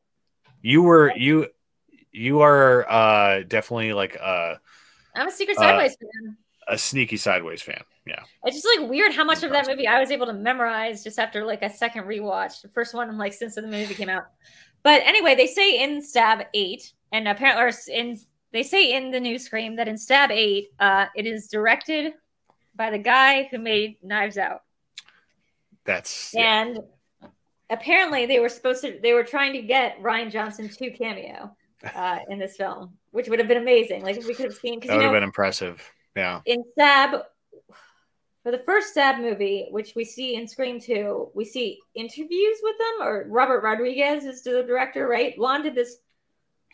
[0.60, 1.46] You were you
[2.12, 4.60] you are uh, definitely like a,
[5.16, 6.36] I'm a secret Uh, sideways fan.
[6.68, 7.82] a sneaky Sideways fan.
[8.06, 8.22] Yeah.
[8.44, 11.18] It's just like weird how much of that movie I was able to memorize just
[11.18, 12.62] after like a second rewatch.
[12.62, 14.26] The first one, like since the movie came out.
[14.82, 18.18] But anyway, they say in Stab Eight, and apparently, or in
[18.52, 22.14] they say in the new Scream that in Stab Eight, uh, it is directed
[22.74, 24.62] by the guy who made Knives Out,
[25.84, 26.62] That's yeah.
[26.62, 26.80] and
[27.70, 31.54] apparently they were supposed to they were trying to get Rian Johnson to cameo
[31.94, 34.02] uh, in this film, which would have been amazing.
[34.02, 35.82] Like if we could have seen because that would have been impressive.
[36.16, 36.40] Yeah.
[36.44, 37.22] in Stab,
[38.42, 42.76] for the first Stab movie, which we see in Scream 2, we see interviews with
[42.78, 45.38] them, or Robert Rodriguez is the director, right?
[45.38, 45.96] Lon did this.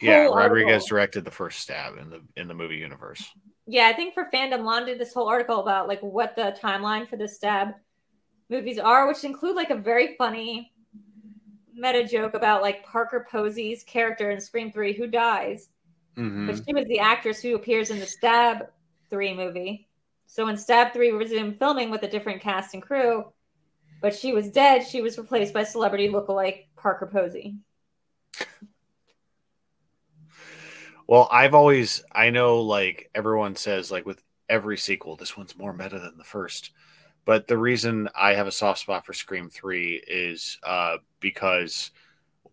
[0.00, 0.88] Yeah, Rodriguez article.
[0.88, 3.22] directed the first stab in the in the movie universe.
[3.66, 7.08] Yeah, I think for fandom, Lon did this whole article about like what the timeline
[7.08, 7.74] for the Stab
[8.48, 10.72] movies are, which include like a very funny
[11.74, 15.68] meta joke about like Parker Posey's character in Scream 3 who dies.
[16.16, 16.46] Mhm.
[16.46, 18.68] but she was the actress who appears in the Stab
[19.10, 19.87] 3 movie.
[20.28, 23.32] So when Stab 3 resumed filming with a different cast and crew,
[24.02, 27.56] but she was dead, she was replaced by celebrity lookalike Parker Posey.
[31.06, 35.72] Well, I've always I know like everyone says like with every sequel, this one's more
[35.72, 36.72] meta than the first.
[37.24, 41.90] But the reason I have a soft spot for Scream 3 is uh because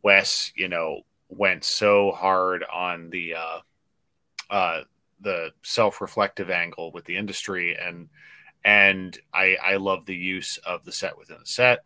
[0.02, 3.60] Wes, you know, went so hard on the uh
[4.50, 4.82] uh
[5.26, 8.08] the self-reflective angle with the industry and
[8.64, 11.84] and I I love the use of the set within the set.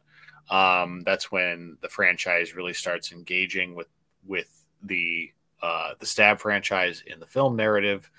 [0.52, 3.88] Um that's when the franchise really starts engaging with
[4.28, 4.50] with
[4.84, 8.10] the uh, the Stab franchise in the film narrative.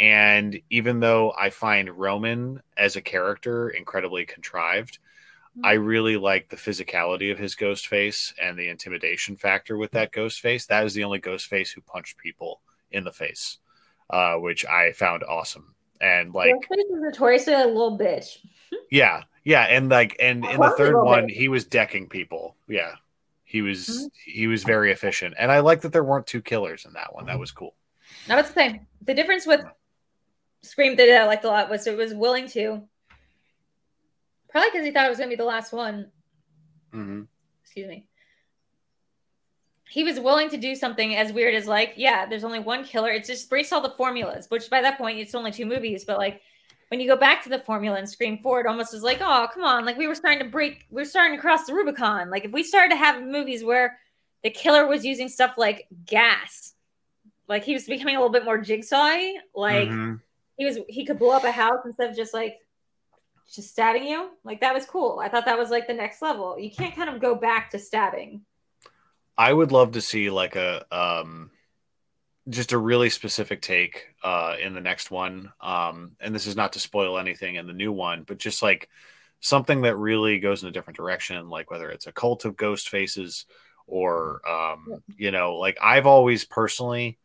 [0.00, 4.98] And even though I find Roman as a character incredibly contrived,
[5.64, 10.12] I really like the physicality of his ghost face and the intimidation factor with that
[10.12, 10.66] ghost face.
[10.66, 12.60] That is the only ghost face who punched people
[12.92, 13.58] in the face,
[14.10, 15.74] uh, which I found awesome.
[16.00, 18.38] And like, is notoriously a little bitch.
[18.90, 21.36] yeah, yeah, and like, and in the third one, bit.
[21.36, 22.56] he was decking people.
[22.68, 22.92] Yeah,
[23.44, 24.10] he was Mhm.
[24.24, 27.26] he was very efficient, and I like that there weren't two killers in that one.
[27.26, 27.74] That was cool.
[28.28, 29.64] I would say the difference with
[30.62, 32.82] Scream that I liked a lot was it was willing to,
[34.50, 36.10] probably because he thought it was going to be the last one.
[36.92, 37.22] hmm
[37.62, 38.06] Excuse me.
[39.90, 43.10] He was willing to do something as weird as like, yeah, there's only one killer.
[43.10, 46.04] It just breaks all the formulas, which by that point it's only two movies.
[46.04, 46.42] But like
[46.88, 49.48] when you go back to the formula and Scream Four, it almost is like, oh,
[49.52, 52.30] come on, like we were starting to break, we are starting to cross the Rubicon.
[52.30, 53.98] Like if we started to have movies where
[54.42, 56.74] the killer was using stuff like gas,
[57.48, 60.20] like he was becoming a little bit more jigsawy, like Mhm.
[60.58, 62.58] he was he could blow up a house instead of just like
[63.50, 66.58] just stabbing you like that was cool i thought that was like the next level
[66.58, 68.42] you can't kind of go back to stabbing
[69.38, 71.50] I would love to see like a um
[72.48, 75.52] just a really specific take uh in the next one.
[75.60, 78.88] Um and this is not to spoil anything in the new one, but just like
[79.40, 82.88] something that really goes in a different direction, like whether it's a cult of ghost
[82.88, 83.46] faces
[83.86, 87.18] or um, you know, like I've always personally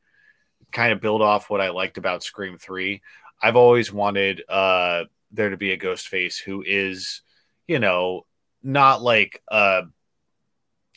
[0.72, 3.02] kind of build off what I liked about Scream 3.
[3.42, 7.22] I've always wanted uh there to be a ghost face who is,
[7.68, 8.26] you know,
[8.64, 9.84] not like uh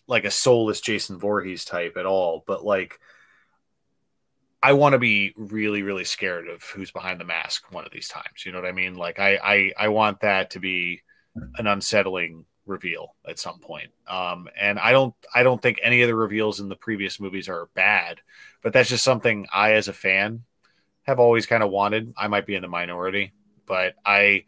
[0.06, 2.98] like a soulless Jason Voorhees type at all, but like
[4.62, 8.08] I want to be really, really scared of who's behind the mask one of these
[8.08, 8.44] times.
[8.44, 8.96] You know what I mean?
[8.96, 11.02] Like I, I, I want that to be
[11.56, 13.90] an unsettling reveal at some point.
[14.08, 17.48] Um, and I don't, I don't think any of the reveals in the previous movies
[17.48, 18.20] are bad,
[18.62, 20.42] but that's just something I, as a fan,
[21.02, 22.12] have always kind of wanted.
[22.16, 23.34] I might be in the minority,
[23.66, 24.46] but I,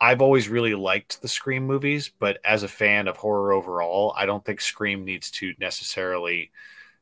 [0.00, 4.26] I've always really liked the Scream movies, but as a fan of horror overall, I
[4.26, 6.50] don't think Scream needs to necessarily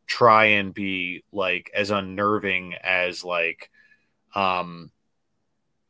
[0.06, 3.70] try and be like as unnerving as like
[4.34, 4.90] um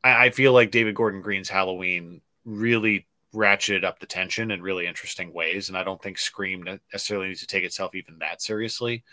[0.03, 4.87] I, I feel like David Gordon Green's Halloween really ratcheted up the tension in really
[4.87, 9.05] interesting ways, and I don't think Scream necessarily needs to take itself even that seriously.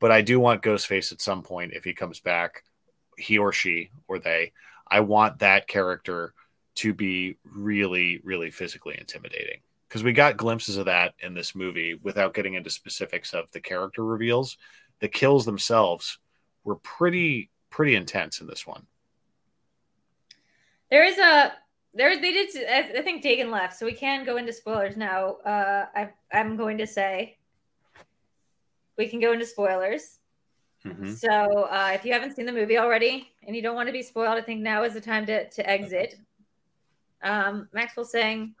[0.00, 2.62] But I do want Ghostface at some point if he comes back,
[3.16, 4.52] he or she or they.
[4.88, 6.34] I want that character
[6.78, 11.94] to be really, really physically intimidating because we got glimpses of that in this movie
[12.02, 14.56] without getting into specifics of the character reveals.
[15.00, 16.18] The kills themselves
[16.64, 18.86] were pretty, pretty intense in this one.
[20.90, 21.52] there is a
[21.94, 25.36] there they did i I think dagan left so we can go into spoilers now
[25.44, 27.36] uh I, i'm going to say
[28.96, 30.18] we can go into spoilers
[30.86, 31.16] Mhm.
[31.16, 31.28] so
[31.64, 34.38] uh if you haven't seen the movie already and you don't want to be spoiled
[34.38, 36.14] i think now is the time to to exit
[37.22, 38.54] um maxwell saying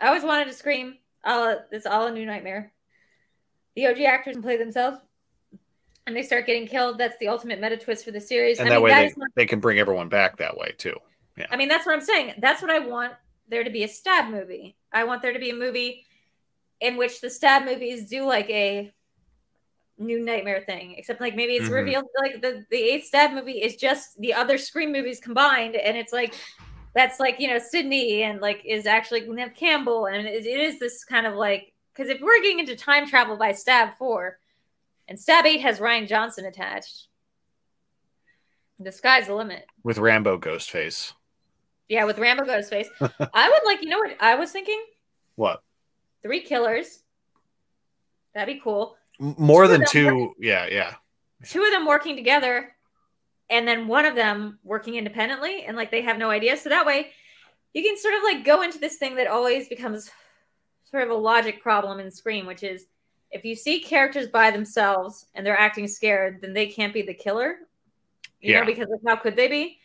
[0.00, 2.72] i always wanted to scream all it's all a new nightmare
[3.76, 4.98] the og actors can play themselves
[6.06, 8.70] and they start getting killed that's the ultimate meta twist for the series And I
[8.72, 10.96] that mean, way that they, not- they can bring everyone back that way too.
[11.36, 11.46] Yeah.
[11.50, 12.34] I mean, that's what I'm saying.
[12.38, 13.14] That's what I want
[13.48, 14.76] there to be a stab movie.
[14.92, 16.04] I want there to be a movie
[16.80, 18.92] in which the stab movies do like a
[19.98, 21.74] new nightmare thing, except like maybe it's Mhm.
[21.74, 25.96] revealed like the the eighth stab movie is just the other Scream movies combined, and
[25.96, 26.34] it's like
[26.94, 30.78] that's like you know Sidney and like is actually Neve Campbell, and it, it is
[30.78, 34.38] this kind of like because if we're getting into time travel by Stab Four,
[35.08, 37.06] and Stab Eight has Rian Johnson attached,
[38.80, 39.64] the sky's the limit.
[39.84, 41.12] With Rambo Ghostface.
[41.88, 42.88] Yeah, with Rambo Ghostface.
[43.00, 44.82] I would like, you know what I was thinking?
[45.36, 45.62] What?
[46.22, 47.02] Three killers.
[48.34, 48.96] That'd be cool.
[49.18, 50.34] More Two than two.
[50.38, 50.94] Yeah, yeah.
[51.46, 52.74] Two of them working together,
[53.50, 56.56] and then one of them working independently, and like they have no idea.
[56.56, 57.10] So that way,
[57.72, 60.10] you can sort of like go into this thing that always becomes
[60.90, 62.86] sort of a logic problem in Scream, which is
[63.30, 67.14] if you see characters by themselves and they're acting scared, then they can't be the
[67.14, 67.56] killer.
[68.40, 68.60] You Yeah.
[68.60, 69.78] know, because like, how could they be?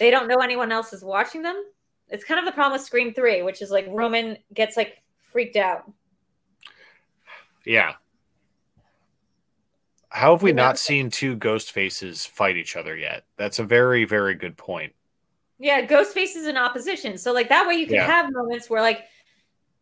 [0.00, 1.62] They don't know anyone else is watching them.
[2.08, 5.56] It's kind of the problem with Scream 3, which is like Roman gets like freaked
[5.56, 5.90] out.
[7.64, 7.94] Yeah.
[10.08, 13.24] How have we not seen two ghost faces fight each other yet?
[13.36, 14.92] That's a very, very good point.
[15.58, 17.18] Yeah, Ghostface is in opposition.
[17.18, 18.06] So like that way you can Yeah.
[18.06, 19.06] have moments where like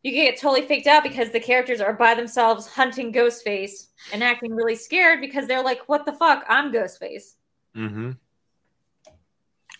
[0.03, 4.23] you can get totally faked out because the characters are by themselves hunting Ghostface and
[4.23, 6.45] acting really scared because they're like, "What the fuck?
[6.49, 7.35] I'm Ghostface."
[7.75, 8.13] Mm-hmm.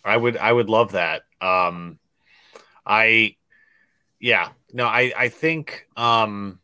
[0.03, 1.23] I would, I would love that.
[1.41, 1.99] Um,
[2.85, 3.35] I,
[4.19, 6.59] yeah, no, I, I think, um,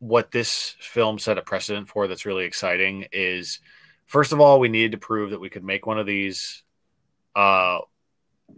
[0.00, 3.60] what this film set a precedent for that's really exciting is
[4.06, 6.64] first of all, we needed to prove that we could make one of these
[7.36, 7.78] uh,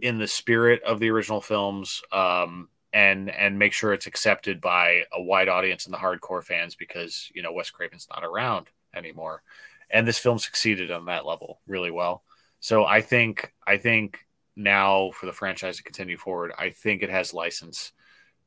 [0.01, 5.03] in the spirit of the original films um, and and make sure it's accepted by
[5.13, 9.43] a wide audience and the hardcore fans because you know Wes Craven's not around anymore.
[9.91, 12.23] And this film succeeded on that level really well.
[12.59, 14.25] So I think I think
[14.55, 17.91] now for the franchise to continue forward, I think it has license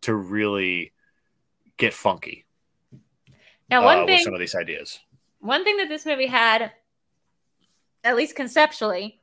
[0.03, 0.93] to really
[1.77, 2.46] get funky.
[3.69, 4.99] Now, one uh, thing, some of these ideas.
[5.41, 6.73] one thing that this movie had,
[8.05, 9.21] at least conceptually,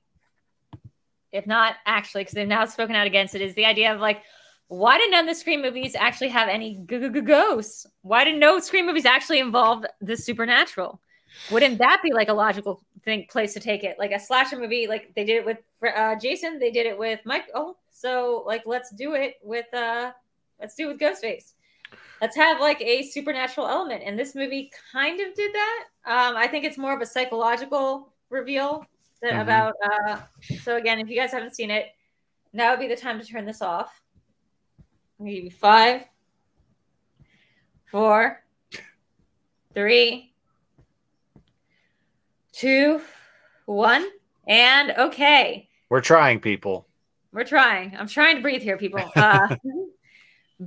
[1.31, 4.21] if not actually, because they've now spoken out against it, is the idea of like,
[4.67, 7.85] why did none of the Scream movies actually have any ghosts?
[8.01, 10.99] Why did no Scream movies actually involve the supernatural?
[11.51, 13.97] Wouldn't that be like a logical thing place to take it?
[13.97, 15.57] Like a slasher movie, like they did it with
[15.95, 17.45] uh, Jason, they did it with Mike.
[17.55, 20.11] Oh, so like let's do it with uh
[20.59, 21.53] let's do it with Ghostface.
[22.23, 25.83] Let's have like a supernatural element, and this movie kind of did that.
[26.05, 28.85] Um, I think it's more of a psychological reveal
[29.21, 29.41] Mhm.
[29.41, 29.73] about.
[29.83, 30.21] Uh,
[30.61, 31.87] so again, if you guys haven't seen it,
[32.53, 34.01] now would be the time to turn this off.
[34.79, 36.05] I'm gonna give you five,
[37.91, 38.41] four,
[39.73, 40.33] three,
[42.53, 43.01] two,
[43.65, 44.07] one,
[44.47, 45.67] and okay.
[45.89, 46.87] We're trying, people.
[47.33, 47.97] We're trying.
[47.97, 49.11] I'm trying to breathe here, people.
[49.13, 49.57] Uh,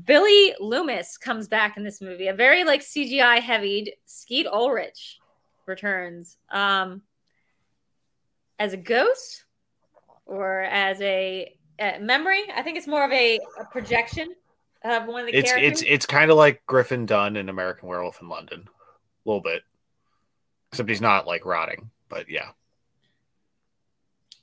[0.04, 2.28] Billy Loomis comes back in this movie.
[2.28, 5.18] A very like CGI heavied Skeet Ulrich
[5.66, 7.02] returns um,
[8.58, 9.44] as a ghost
[10.24, 12.42] or as a, a memory.
[12.54, 14.34] I think it's more of a, a projection
[14.84, 15.82] of one of the It's characters.
[15.82, 19.62] it's it's kind of like Griffin Dunne in American Werewolf in London, a little bit,
[20.70, 21.90] except he's not like rotting.
[22.08, 22.50] But yeah,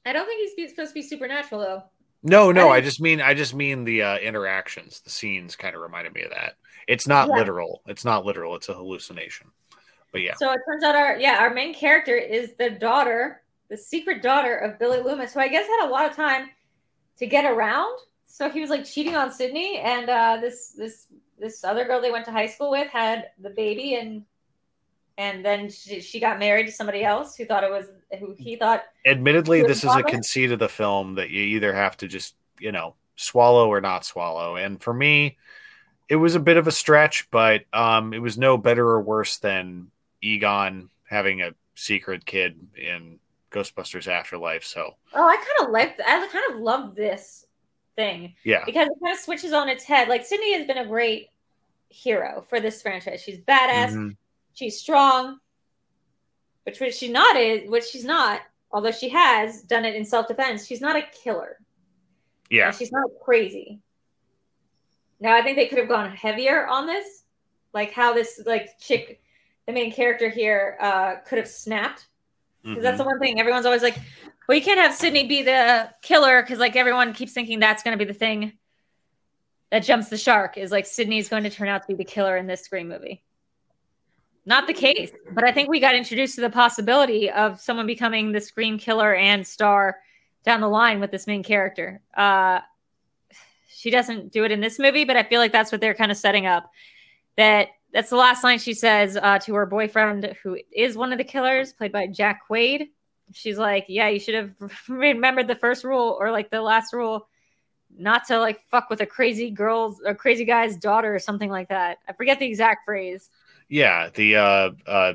[0.06, 1.84] I don't think he's supposed to be supernatural though.
[2.24, 2.70] No, no.
[2.70, 6.14] I I just mean I just mean the uh, interactions, the scenes kind of reminded
[6.14, 6.56] me of that.
[6.88, 7.36] It's not Yeah.
[7.36, 7.82] literal.
[7.88, 8.56] It's not literal.
[8.56, 9.52] It's a hallucination.
[10.12, 13.78] But yeah, So it turns out our yeah our main character is the daughter, the
[13.78, 16.50] secret daughter of Billy Loomis, who I guess had a lot of time
[17.18, 17.98] to get around.
[18.26, 21.08] So he was like cheating on Sidney, and uh, this this
[21.40, 24.26] this other girl they went to high school with had the baby, and
[25.18, 27.88] and then she, she got married to somebody else who thought it was
[28.20, 31.98] who he thought admittedly, this is a conceit of the film that you either have
[31.98, 34.56] to just you know swallow or not swallow.
[34.56, 35.38] And for me,
[36.10, 39.38] it was a bit of a stretch, but um, it was no better or worse
[39.38, 43.20] than Egon having a secret kid in
[43.52, 44.64] Ghostbusters Afterlife.
[44.64, 47.46] So oh I kind of liked I kind of love this
[47.96, 50.08] thing yeah, because it kind of switches on its head.
[50.08, 51.30] Like Sidney has been a great
[51.90, 53.22] hero for this franchise.
[53.22, 53.92] She's badass.
[53.92, 54.16] Mhm.
[54.54, 55.40] She's strong,
[56.64, 58.42] which she's not is which she's not.
[58.72, 61.58] Although she has done it in self defense, she's not a killer.
[62.50, 63.80] yeah, And she's not crazy.
[65.20, 67.24] Now I think they could have gone heavier on this,
[67.74, 69.22] like how this like chick,
[69.68, 72.08] the main character here, uh, could have snapped.
[72.64, 73.08] Because that's the Mhm.
[73.08, 73.98] one thing everyone's always like,
[74.48, 77.98] well, you can't have Sidney be the killer because like everyone keeps thinking that's going
[77.98, 78.54] to be the thing
[79.70, 82.38] that jumps the shark is like Sidney's going to turn out to be the killer
[82.38, 83.24] in this Scream movie.
[84.46, 88.32] Not the case, but I think we got introduced to the possibility of someone becoming
[88.32, 90.00] the Scream killer and star
[90.44, 92.02] down the line with this main character.
[92.16, 92.60] Uh,
[93.70, 96.12] she doesn't do it in this movie, but I feel like that's what they're kind
[96.12, 96.70] of setting up.
[97.38, 101.18] That that's the last line she says uh, to her boyfriend, who is one of
[101.18, 102.90] the killers, played by Jack Quaid.
[103.32, 104.52] She's like, "Yeah, you should have
[104.90, 107.28] remembered the first rule or like the last rule,
[107.96, 111.70] not to like fuck with a crazy girl's or crazy guy's daughter or something like
[111.70, 113.30] that." I forget the exact phrase.
[113.74, 114.10] Yeah.
[114.14, 115.14] The uh, uh,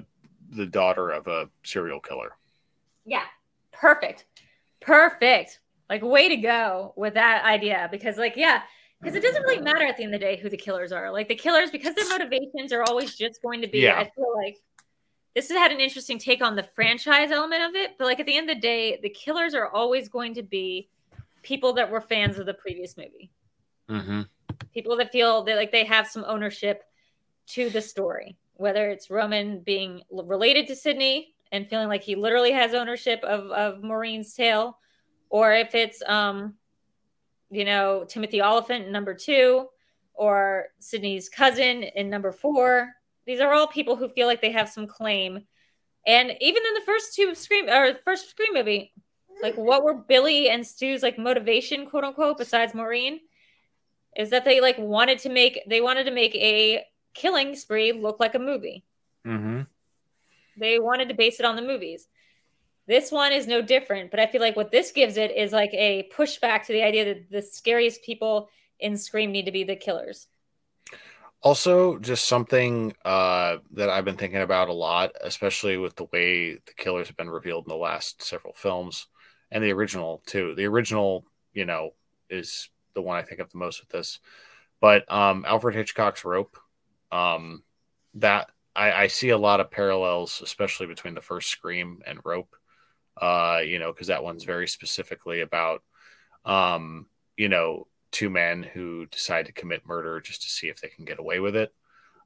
[0.51, 2.33] the daughter of a serial killer.
[3.05, 3.25] Yeah,
[3.73, 4.27] perfect,
[4.81, 5.61] perfect.
[5.89, 8.63] Like, way to go with that idea because, like, yeah,
[9.01, 11.11] because it doesn't really matter at the end of the day who the killers are.
[11.11, 13.99] Like, the killers, because their motivations are always just going to be, Yeah.
[13.99, 14.59] I feel like
[15.35, 17.93] this has had an interesting take on the franchise element of it.
[17.99, 20.91] But, like, at the end of the day, the killers are always going to be
[21.43, 23.31] people that were fans of the previous movie,
[23.89, 24.23] Mm-hmm.
[24.75, 26.83] people that feel that, like, they have some ownership
[27.47, 32.53] to the story, whether it's Roman being related to Sidney and feeling like he literally
[32.53, 34.79] has ownership of, of Maureen's tale,
[35.31, 36.55] or if it's um,
[37.51, 39.69] you know, Timothy Olyphant in number two,
[40.15, 42.93] or Sidney's cousin in number four.
[43.25, 45.41] These are all people who feel like they have some claim.
[46.07, 48.93] And even in the first two Scream or first Scream movie,
[49.43, 53.21] like what were Billy and Stu's like motivation, quote unquote, besides Maureen,
[54.17, 56.85] is that they like wanted to make they wanted to make a
[57.19, 58.85] killing spree look like a movie.
[59.27, 59.63] Mm-hmm.
[60.57, 62.07] They wanted to base it on the movies.
[62.87, 65.75] This one is no different, but I feel like what this gives it is like
[65.75, 68.49] a pushback to the idea that the scariest people
[68.81, 70.29] in Scream need to be the killers.
[71.43, 76.55] Also, just something uh, that I've been thinking about a lot, especially with the way
[76.55, 79.07] the killers have been revealed in the last several films,
[79.51, 80.55] and the original too.
[80.55, 81.91] The original, you know,
[82.31, 84.19] is the one I think of the most with this.
[84.81, 86.57] But um, Alfred Hitchcock's Rope,
[87.13, 87.63] um,
[88.15, 92.55] that I, I see a lot of parallels, especially between the first Scream and Rope.
[93.21, 95.83] Uh, you know, because that one's very specifically about,
[96.45, 97.07] um,
[97.37, 101.05] you know, two men who decide to commit murder just to see if they can
[101.05, 101.75] get away with it.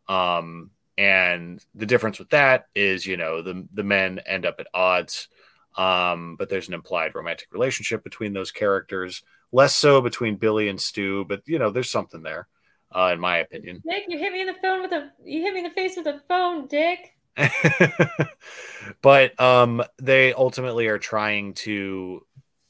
[0.07, 4.67] Um, and the difference with that is, you know, the the men end up at
[4.75, 5.29] odds,
[5.77, 9.23] um, but there's an implied romantic relationship between those characters.
[9.51, 12.49] Less so between Billy and Stu, but you know, there's something there,
[12.95, 13.83] uh, in my opinion.
[13.89, 15.97] Dick, you hit me in the phone with a you hit me in the face
[15.97, 17.15] with a phone, Dick.
[19.03, 22.25] but um, they ultimately are trying to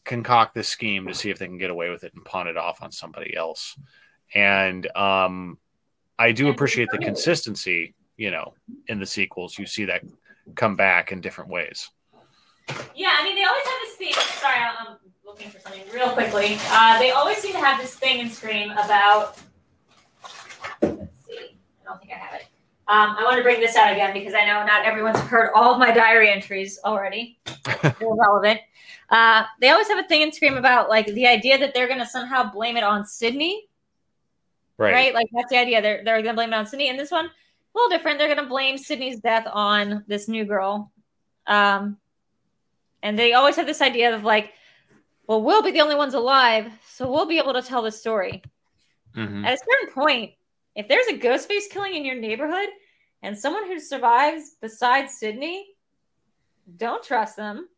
[0.05, 2.57] concoct this scheme to see if they can get away with it and pawn it
[2.57, 3.79] off on somebody else.
[4.35, 5.59] And um,
[6.19, 8.55] I do appreciate the consistency, you know,
[8.89, 9.59] in the sequels.
[9.59, 10.03] You see that
[10.55, 11.91] come back in different ways.
[12.95, 14.13] Yeah, I mean, they always have this thing.
[14.13, 16.57] Sorry, I'm looking for something real quickly.
[16.69, 19.39] Uh, they always seem to have this thing in Scream about.
[20.83, 21.57] Let's see.
[21.81, 22.47] I don't think I have it.
[22.89, 25.73] Um, I want to bring this out again because I know not everyone's heard all
[25.73, 27.39] of my diary entries already.
[27.83, 28.61] They're relevant.
[29.09, 31.99] Uh, they always have a thing in Scream about like the idea that they're going
[31.99, 33.69] to somehow blame it on Sidney.
[34.79, 34.93] Right.
[34.93, 35.15] Right.
[35.15, 35.83] Like that's the idea.
[35.83, 36.89] They're they're going to blame it on Sidney.
[36.89, 37.31] And this one, a
[37.75, 38.19] little different.
[38.19, 40.91] They're going to blame Sidney's death on this new girl.
[41.47, 41.99] Um,
[43.03, 44.53] and they always have this idea of like,
[45.27, 48.43] well, we'll be the only ones alive, so we'll be able to tell the story.
[49.17, 49.47] Mhm.
[49.47, 50.33] At a certain point,
[50.75, 52.69] if there's a ghost face killing in your neighborhood
[53.23, 55.67] and someone who survives besides Sidney,
[56.77, 57.69] don't trust them.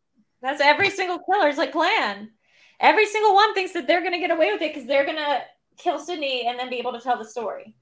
[0.41, 2.31] That's every single killer's like plan.
[2.79, 5.41] Every single one thinks that they're gonna get away with it because they're gonna
[5.77, 7.75] kill Sidney and then be able to tell the story.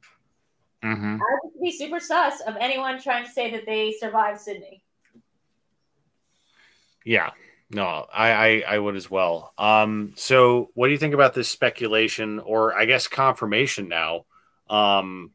[0.84, 1.16] Mhm.
[1.20, 4.84] I would be super sus of anyone trying to say that they survived Sidney.
[7.06, 7.32] Yeah.
[7.70, 9.52] No, I, I I would as well.
[9.58, 14.26] Um, so what do you think about this speculation, or I guess confirmation now,
[14.74, 15.32] um,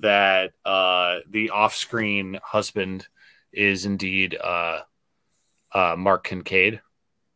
[0.00, 3.06] that uh, the off-screen husband
[3.52, 4.80] is indeed uh,
[5.72, 6.80] uh, Mark Kincaid?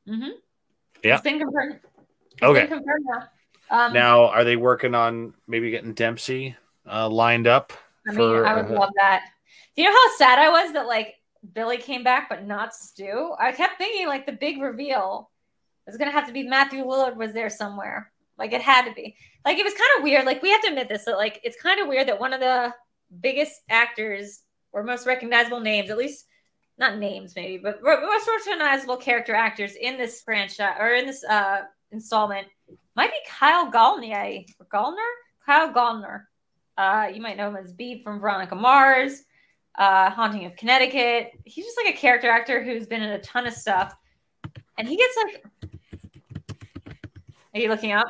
[0.09, 0.31] Mm-hmm.
[1.03, 1.15] Yeah.
[1.15, 1.81] It's been confirmed.
[2.33, 2.61] It's Okay.
[2.61, 3.29] been confirmed now.
[3.69, 6.57] Um, Now, are they working on maybe getting Dempsey
[6.91, 7.73] uh, lined up?
[8.07, 9.25] I mean, for, I would uh, love that.
[9.75, 11.15] Do you know how sad I was that like
[11.53, 13.35] Billy came back but not Stu?
[13.39, 15.31] I kept thinking like the big reveal
[15.87, 18.13] was gonna have to be Matthew Lillard was there somewhere.
[18.39, 19.17] Like it had to be.
[19.45, 20.27] Like it was kind of weird.
[20.27, 22.41] Like we have to admit this that like it's kind of weird that one of
[22.41, 22.73] the
[23.21, 26.27] biggest actors or most recognizable names, at least
[26.79, 31.63] not names maybe, but most recognizable character actors in this franchise or in this uh
[31.93, 32.47] installment
[32.95, 35.11] might be Kyle Gaulnier or Gallner?
[35.45, 36.25] Kyle Gallner.
[36.77, 39.23] Uh, you might know him as Beeb from Veronica Mars,
[39.79, 41.31] uh, Haunting of Connecticut.
[41.45, 43.95] He's just like a character actor who's been in a ton of stuff.
[44.79, 45.45] And he gets like.
[47.55, 48.07] Are you looking up?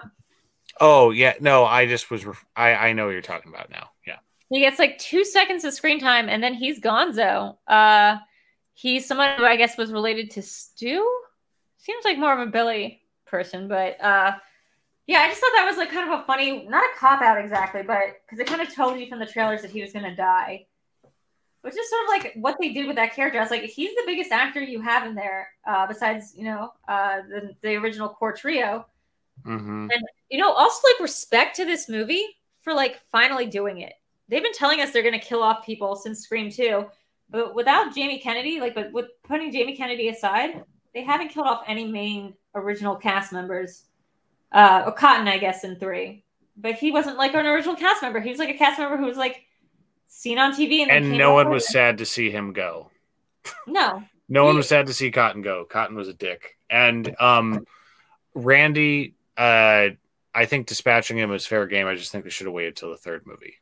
[0.80, 2.26] Oh yeah, no, I just was.
[2.26, 3.90] Ref- I I know what you're talking about now.
[4.06, 4.18] Yeah.
[4.50, 7.56] He gets like two seconds of screen time and then he's gonzo.
[7.66, 8.18] Uh,
[8.74, 11.04] he's someone who I guess was related to Stu.
[11.78, 14.32] Seems like more of a Billy person, but uh,
[15.06, 17.38] yeah, I just thought that was like kind of a funny, not a cop out
[17.38, 20.04] exactly, but because it kind of told you from the trailers that he was going
[20.04, 20.66] to die,
[21.62, 23.38] which is sort of like what they did with that character.
[23.38, 26.72] I was like, he's the biggest actor you have in there, uh, besides you know
[26.88, 28.86] uh, the the original core trio
[29.44, 29.88] hmm
[30.30, 32.26] you know, also like respect to this movie
[32.60, 33.94] for like finally doing it.
[34.28, 36.84] They've been telling us they're going to kill off people since Scream 2,
[37.30, 40.64] but without Jamie Kennedy, like, but with putting Jamie Kennedy aside,
[40.94, 43.84] they haven't killed off any main original cast members.
[44.52, 46.24] Uh, or Cotton, I guess, in three,
[46.56, 48.20] but he wasn't like an original cast member.
[48.20, 49.44] He was like a cast member who was like
[50.06, 52.90] seen on TV, and, And no one was sad to see him go.
[53.66, 54.02] no.
[54.28, 55.64] No one was sad to see Cotton go.
[55.64, 56.56] Cotton was a dick.
[56.68, 57.64] And um,
[58.34, 59.90] Randy, uh,
[60.36, 61.86] I think dispatching him was fair game.
[61.86, 63.54] I just think they should have waited till the third movie.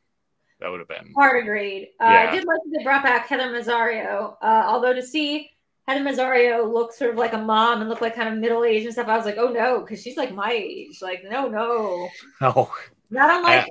[0.59, 1.13] That would have been.
[1.15, 1.89] Hard agreed.
[1.99, 2.29] Uh, Yeah.
[2.29, 4.35] I did like that they brought back Heather Matarazzo.
[4.41, 5.51] Uh, although to see
[5.87, 8.85] Heather Matarazzo look sort of like a mom and look like kind of middle aged
[8.85, 11.01] and stuff, I was like, oh no, because she's like my age.
[11.01, 12.09] Like, no, no.
[12.41, 12.73] Oh,
[13.09, 13.69] Not unlike.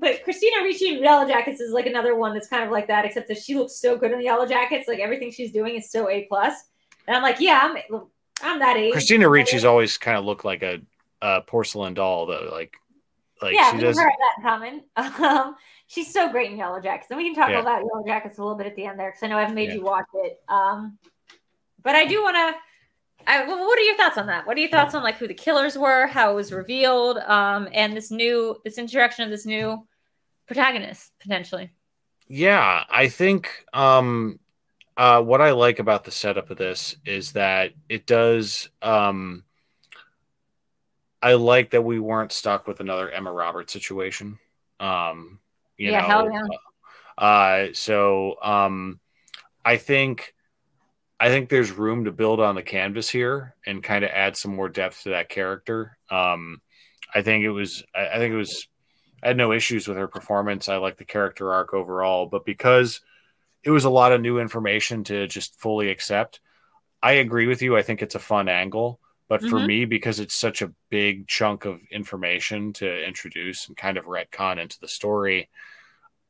[0.00, 3.04] but Christina Ricci in Yellow Jackets is like another one that's kind of like that,
[3.04, 4.86] except that she looks so good in the Yellow Jackets.
[4.88, 6.54] Like everything she's doing is so A plus.
[7.06, 8.02] And I'm like, yeah, I'm,
[8.42, 8.92] I'm that age.
[8.92, 10.80] Christina Ricci's always kind of looked like a,
[11.22, 12.48] a porcelain doll, though.
[12.52, 12.76] Like,
[13.42, 13.98] like yeah, she does.
[13.98, 14.82] have that in common.
[15.24, 15.56] Um,
[15.86, 17.60] she's so great in Yellow Jackets, and we can talk Yeah.
[17.60, 19.68] about Yellow Jackets a little bit at the end there because I know I've made
[19.68, 19.74] Yeah.
[19.76, 20.40] you watch it.
[20.48, 20.98] Um,
[21.82, 22.58] but I do want to.
[23.26, 24.46] I, what are your thoughts on that?
[24.46, 27.68] What are your thoughts on like who the killers were, how it was revealed, um,
[27.72, 29.86] and this new this introduction of this new
[30.46, 31.70] protagonist potentially.
[32.26, 34.38] Yeah, I think um,
[34.96, 38.68] uh, what I like about the setup of this is that it does.
[38.82, 39.44] Um,
[41.22, 44.38] I like that we weren't stuck with another Emma Roberts situation.
[44.80, 45.40] Um,
[45.76, 46.42] you Yeah, know, hell yeah.
[47.18, 49.00] uh, so um,
[49.64, 50.34] I think
[51.20, 54.54] I think there's room to build on the canvas here and kind of add some
[54.54, 55.98] more depth to that character.
[56.10, 56.60] Um,
[57.14, 58.68] I think it was I, I think it was
[59.22, 60.68] I had no issues with her performance.
[60.68, 63.00] I like the character arc overall, but because
[63.64, 66.40] it was a lot of new information to just fully accept,
[67.02, 67.76] I agree with you.
[67.76, 69.00] I think it's a fun angle.
[69.28, 69.66] But for Mhm.
[69.66, 74.58] me, because it's such a big chunk of information to introduce and kind of retcon
[74.58, 75.50] into the story,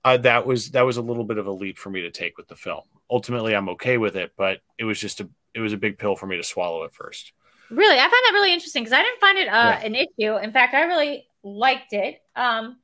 [0.05, 2.37] uh, that was that was a little bit of a leap for me to take
[2.37, 2.83] with the film.
[3.11, 6.17] Ultimately, I'm okay with it, but it was just a it was a big pill
[6.17, 7.33] for me to swallow at first.
[7.71, 9.81] Really, I found that really interesting because I didn't find it uh, Yeah.
[9.83, 10.37] an issue.
[10.37, 12.21] In fact, I really liked it.
[12.35, 12.79] Um,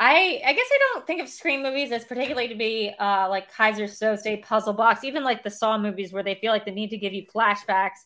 [0.00, 3.52] I I guess I don't think of Scream movies as particularly to be uh, like
[3.52, 6.90] Keyser Söze puzzle box, even like the Saw movies where they feel like they need
[6.90, 7.98] to give you flashbacks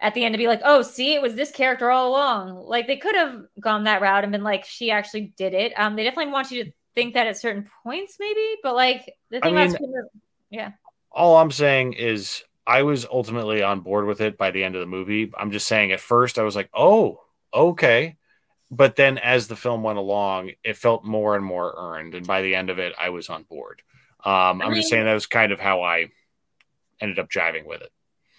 [0.00, 2.64] at the end to be like, oh, see, it was this character all along.
[2.66, 5.72] Like they could have gone that route and been like, she actually did it.
[5.76, 9.40] Um, they definitely want you to think that at certain points, maybe, but like the
[9.40, 10.72] thing about mean- Scream movies-
[11.10, 14.80] all I'm saying is I was ultimately on board with it by the end of
[14.80, 15.32] the movie.
[15.36, 17.22] I'm just saying at first I was like, oh,
[17.52, 18.16] okay.
[18.70, 22.14] But then as the film went along, it felt more and more earned.
[22.14, 23.82] And by the end of it, I was on board.
[24.22, 26.08] Um, I I'm just saying that was kind of how I
[27.00, 27.90] ended up jiving with it.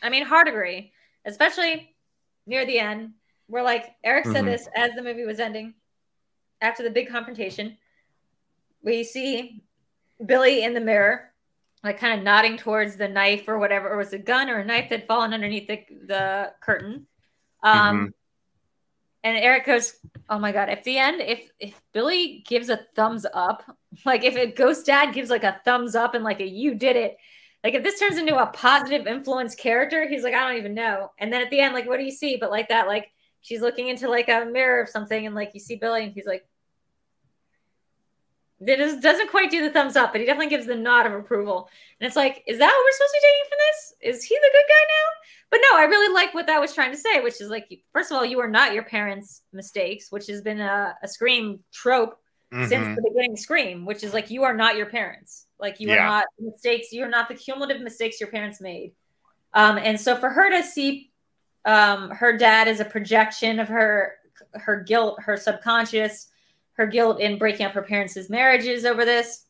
[0.03, 0.91] I mean, hard agree,
[1.25, 1.95] especially
[2.45, 3.13] near the end,
[3.47, 4.51] where like Eric said Mhm.
[4.51, 5.73] this as the movie was ending,
[6.61, 7.77] after the big confrontation,
[8.81, 9.63] we see
[10.25, 11.33] Billy in the mirror,
[11.83, 14.65] like kind of nodding towards the knife or whatever, or was a gun or a
[14.65, 17.07] knife that fallen underneath the, the curtain.
[17.63, 18.13] Um, Mhm.
[19.23, 19.99] and Eric goes,
[20.29, 20.69] "Oh my god!
[20.69, 23.63] If the end, if if Billy gives a thumbs up,
[24.05, 26.95] like if a ghost dad gives like a thumbs up and like a you did
[26.95, 27.17] it,
[27.63, 31.11] like if this turns into a positive influence character, he's like, I don't even know.
[31.19, 32.37] And then at the end, like, what do you see?
[32.37, 35.59] But like that, like she's looking into like a mirror of something, and like you
[35.59, 36.45] see Billy, and he's like,
[38.61, 41.69] it doesn't quite do the thumbs up, but he definitely gives the nod of approval.
[41.99, 44.17] And it's like, is that what we're supposed to be taking from this?
[44.17, 45.09] Is he the good guy now?
[45.51, 48.11] But no, I really like what that was trying to say, which is like, first
[48.11, 52.18] of all, you are not your parents' mistakes, which has been a, a scream trope
[52.51, 52.95] since Mhm.
[52.95, 55.45] the beginning Scream, which is like you are not your parents.
[55.59, 56.91] Like you are not mistakes.
[56.91, 58.93] You are not the cumulative mistakes your parents made.
[59.53, 61.11] Um, and so for her to see
[61.65, 64.15] um, her dad as a projection of her
[64.53, 66.29] her guilt, her subconscious,
[66.73, 69.45] her guilt in breaking up her parents' marriages over this,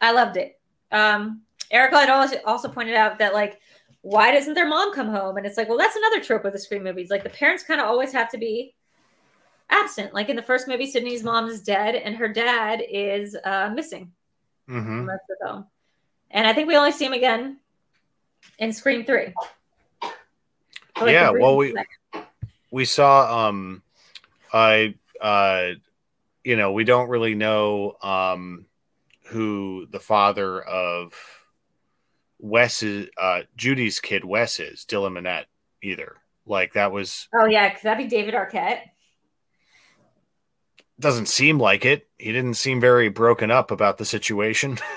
[0.00, 0.60] I loved it.
[0.90, 3.60] Um, Erica had also also pointed out that like
[4.02, 5.36] why doesn't their mom come home?
[5.36, 7.10] And it's like, well, that's another trope of the Scream movies.
[7.10, 8.74] Like the parents kind of always have to be
[9.70, 10.14] absent.
[10.14, 14.12] Like in the first movie, Sidney's mom is dead and her dad is uh, missing
[14.68, 14.84] Mhm.
[14.84, 15.66] from the rest of the film.
[16.30, 17.58] And I think we only see him again
[18.58, 19.32] in Scream 3.
[21.00, 22.26] Like, Yeah, well, we- second.
[22.70, 23.82] we saw um
[24.52, 25.68] i uh
[26.44, 28.66] you know we don't really know um
[29.26, 31.12] who the father of
[32.38, 35.44] wes is uh judy's kid wes is dylan Minnette
[35.82, 36.16] either
[36.46, 37.68] like that was Oh, yeah.
[37.70, 38.80] Could that be David Arquette?
[41.00, 44.78] Doesn't seem like it he didn't seem very broken up about the situation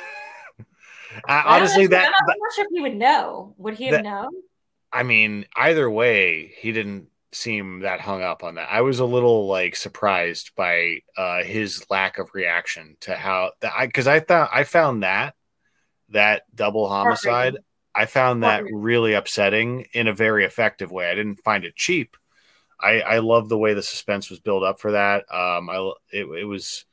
[1.14, 3.54] Uh, I honestly that, I'm not, I'm not sure if he would know.
[3.58, 4.30] Would he have that- known?
[4.94, 8.68] I mean, either way, he didn't seem that hung up on that.
[8.70, 13.74] I was a little like surprised by uh his lack of reaction to how that
[13.78, 15.36] I because I thought I found that
[16.10, 17.58] that double homicide.
[17.94, 21.10] I found that really upsetting in a very effective way.
[21.10, 22.16] I didn't find it cheap.
[22.82, 25.26] I I love the way the suspense was built up for that.
[25.34, 26.86] Um, I it, it was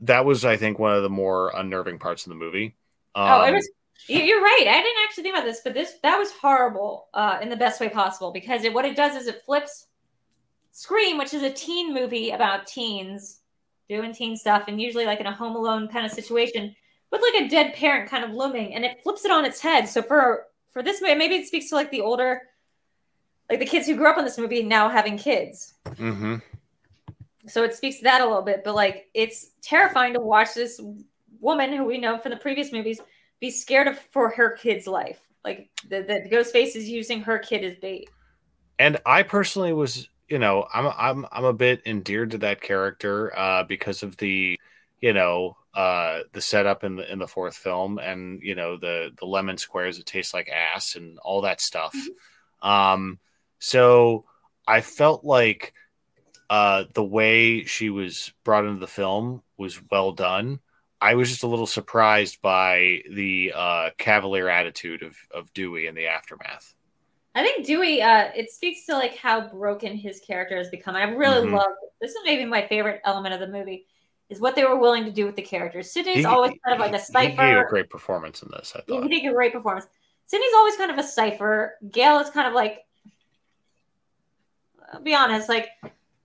[0.00, 2.76] that was I think one of the more unnerving parts of the movie.
[3.14, 3.68] Um, oh, it was.
[4.06, 4.64] you- You're right.
[4.66, 7.80] I didn't actually think about this, but this that was horrible uh, in the best
[7.80, 9.86] way possible because it, what it does is it flips
[10.72, 13.40] Scream, which is a teen movie about teens
[13.88, 16.74] doing teen stuff, and usually like in a Home Alone kind of situation
[17.10, 19.88] with like a dead parent kind of looming, and it flips it on its head.
[19.88, 22.42] So for for this movie, maybe it speaks to like the older,
[23.50, 25.74] like the kids who grew up on this movie now having kids.
[25.86, 26.40] mhm.
[27.48, 30.80] So it speaks to that a little bit, but like it's terrifying to watch this
[31.40, 33.00] woman who we know from the previous movies
[33.40, 35.18] be scared of for her kid's life.
[35.44, 38.08] Like the, the ghost face is using her kid as bait.
[38.78, 43.36] and I personally was, you know, I'm I'm I'm a bit endeared to that character
[43.36, 44.58] uh, because of the,
[45.00, 49.10] you know, uh, the setup in the in the fourth film, and you know the
[49.18, 51.94] the lemon squares that taste like ass and all that stuff.
[52.62, 53.18] Um,
[53.60, 54.24] so
[54.66, 55.72] I felt like
[56.50, 60.58] uh, the way she was brought into the film was well done.
[61.00, 65.94] I was just a little surprised by the uh, cavalier attitude of of Dewey in
[65.94, 66.74] the aftermath.
[67.34, 70.96] I think Dewey, uh, it speaks to like how broken his character has become.
[70.96, 71.52] I really Mhm.
[71.56, 72.10] love this.
[72.10, 73.86] Is maybe my favorite element of the movie
[74.28, 75.92] is what they were willing to do with the characters.
[75.92, 77.66] Sidney's He- always kind of like a He gave a cipher.
[77.68, 78.72] great performance in this.
[78.74, 79.08] I He, thought.
[79.08, 79.86] did a great performance.
[80.26, 81.78] Sidney's always kind of a cipher.
[81.88, 82.80] Gale is kind of like,
[84.92, 85.68] I'll be honest, like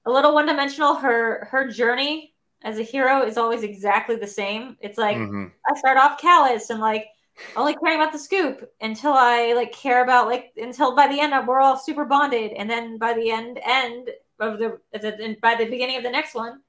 [0.05, 0.95] a little one dimensional.
[0.95, 4.77] Her her journey as a hero is always exactly the same.
[4.81, 5.51] It's like Mhm.
[5.69, 7.07] I start off callous and like
[7.55, 11.33] only caring about the scoop until I like care about like until by the end
[11.47, 14.09] we're all super bonded, and then by the end end
[14.39, 16.61] of the, the by the beginning of the next one,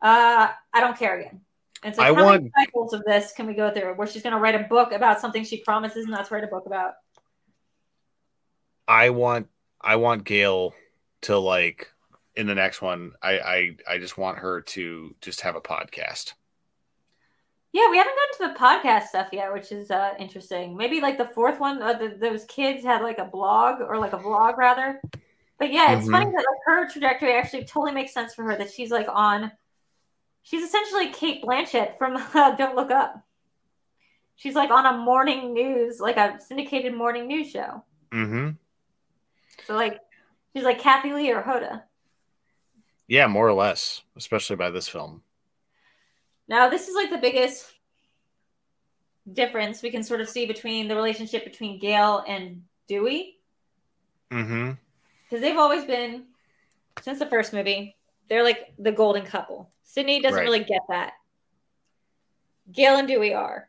[0.00, 1.40] uh, I don't care again.
[1.82, 4.22] And so, like I how many cycles of this can we go through where she's
[4.22, 6.94] going to write a book about something she promises not to write a book about?
[8.86, 9.48] I want
[9.80, 10.74] I want Gale
[11.22, 11.88] to like
[12.36, 13.12] in the next one.
[13.22, 16.34] I I I just want her to just have a podcast.
[17.72, 20.76] Yeah, we haven't gotten to the podcast stuff yet, which is uh, interesting.
[20.76, 24.12] Maybe like the fourth one, uh, the, those kids had like a blog or like
[24.12, 25.00] a vlog rather.
[25.58, 26.10] But yeah, it's Mhm.
[26.10, 28.56] funny that like her trajectory actually totally makes sense for her.
[28.56, 29.52] That she's like on,
[30.42, 33.24] she's essentially Cate Blanchett from uh, Don't Look Up.
[34.36, 37.84] She's like on a morning news, like a syndicated morning news show.
[38.10, 38.50] Mm-hmm.
[39.66, 39.98] So like,
[40.54, 41.82] she's like Kathie Lee or Hoda.
[43.08, 45.22] Yeah, more or less, especially by this film.
[46.48, 47.66] Now, this is like the biggest
[49.32, 53.38] difference we can sort of see between the relationship between Gale and Dewey.
[54.32, 54.70] Mm-hmm.
[55.24, 56.24] because they've always been
[57.02, 57.94] since the first movie
[58.30, 60.42] they're like the golden couple sidney doesn't Right.
[60.44, 61.12] really get that
[62.72, 63.68] gale and dewey are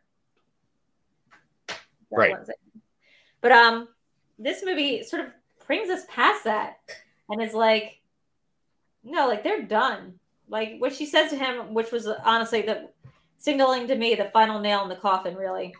[1.67, 1.77] That
[2.11, 2.35] Right.
[3.41, 3.89] but um
[4.39, 5.33] this movie sort of
[5.67, 6.79] brings us past that
[7.29, 7.99] and is like
[9.03, 10.13] no like they're done
[10.49, 12.89] like what she says to him which was honestly the
[13.37, 15.73] signaling to me the final nail in the coffin really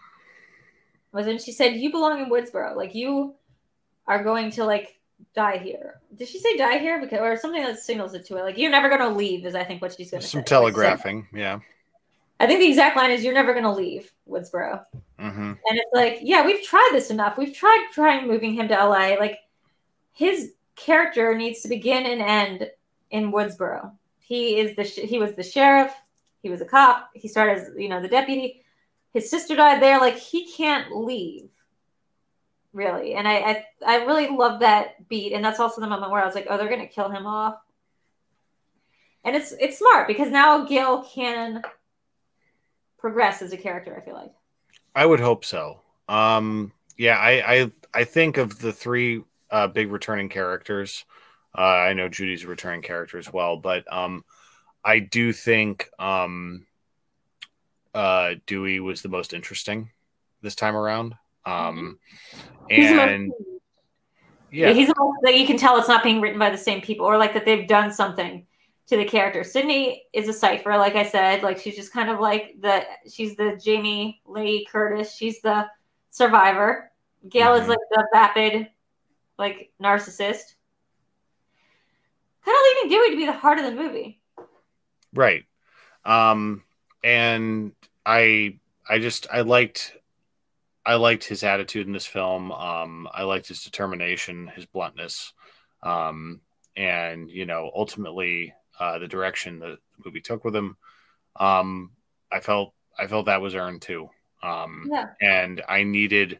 [1.11, 3.33] was when she said you belong in woodsboro like you
[4.07, 4.99] are going to like
[5.33, 6.01] die here.
[6.15, 6.99] Did she say die here?
[6.99, 8.43] Because or something that signals it to her.
[8.43, 10.45] Like you're never gonna leave is I think what she's gonna Some say.
[10.45, 11.27] telegraphing.
[11.33, 11.59] Yeah.
[12.39, 14.83] I think the exact line is you're never gonna leave Woodsboro.
[15.19, 15.41] Mm-hmm.
[15.41, 17.37] And it's like, yeah, we've tried this enough.
[17.37, 19.15] We've tried trying moving him to LA.
[19.19, 19.39] Like
[20.13, 22.71] his character needs to begin and end
[23.11, 23.91] in Woodsboro.
[24.19, 25.93] He is the sh- he was the sheriff.
[26.41, 27.09] He was a cop.
[27.13, 28.63] He started as you know the deputy.
[29.13, 29.99] His sister died there.
[29.99, 31.49] Like he can't leave,
[32.71, 33.15] really.
[33.15, 35.33] And I I, I really love that beat.
[35.33, 37.55] And that's also the moment where I was like, oh, they're gonna kill him off.
[39.23, 41.61] And it's it's smart because now Gil can
[42.97, 43.95] progress as a character.
[43.95, 44.33] I feel like.
[44.95, 45.79] I would hope so.
[46.07, 51.05] Um, yeah, I, I I think of the three uh, big returning characters.
[51.57, 54.25] Uh, I know Judy's a returning character as well, but um,
[54.83, 56.65] I do think um,
[57.93, 59.91] uh, Dewey was the most interesting
[60.41, 61.15] this time around.
[61.45, 61.99] Um,
[62.69, 63.31] most- and
[64.51, 64.67] yeah.
[64.69, 67.05] yeah, he's most that you can tell it's not being written by the same people
[67.05, 68.45] or like that they've done something
[68.87, 69.43] to the character.
[69.43, 71.43] Sidney is a cipher, like I said.
[71.43, 75.15] Like she's just kind of like the she's the Jamie Lee Curtis.
[75.15, 75.67] She's the
[76.09, 76.91] survivor.
[77.29, 77.69] Gale is Mhm.
[77.69, 78.67] like the vapid,
[79.43, 80.55] like narcissist.
[82.45, 84.19] Kind of leaving Dewey to be the heart of the movie.
[85.13, 85.43] right.
[86.05, 86.63] Um,
[87.03, 87.73] and
[88.05, 89.95] I I just I liked
[90.85, 92.51] I liked his attitude in this film.
[92.51, 95.31] Um, I liked his determination, his bluntness,
[95.81, 96.41] um,
[96.75, 99.67] and you know, ultimately uh, the direction that
[99.97, 100.75] the movie took with him.
[101.37, 101.91] Um,
[102.31, 104.09] I felt I felt that was earned too.
[104.41, 105.07] Um, Yeah.
[105.21, 106.39] and I needed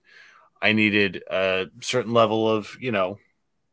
[0.64, 3.20] I needed a certain level of you know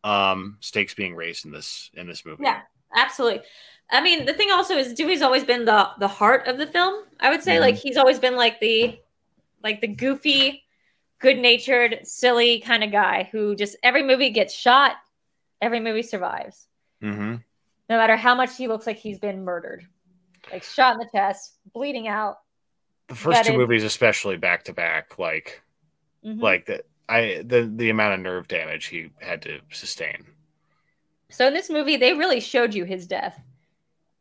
[0.04, 2.42] um, stakes being raised in this in this movie.
[2.44, 2.60] Yeah.
[2.92, 3.42] Absolutely.
[3.90, 7.04] I mean, the thing also is Dewey's always been the the heart of the film.
[7.20, 7.60] I would say Mhm.
[7.60, 8.98] like he's always been like the
[9.62, 10.64] like the goofy,
[11.20, 14.96] good-natured, silly kind of guy who just every movie gets shot,
[15.60, 16.66] every movie survives.
[17.02, 17.36] Mm-hmm.
[17.88, 19.86] No matter how much he looks like he's been murdered.
[20.50, 22.38] Like shot in the chest, bleeding out.
[23.08, 25.62] The first two movies, especially back to back, like
[26.24, 26.40] Mhm.
[26.40, 30.26] like the I the the amount of nerve damage he had to sustain.
[31.30, 33.40] So in this movie, they really showed you his death.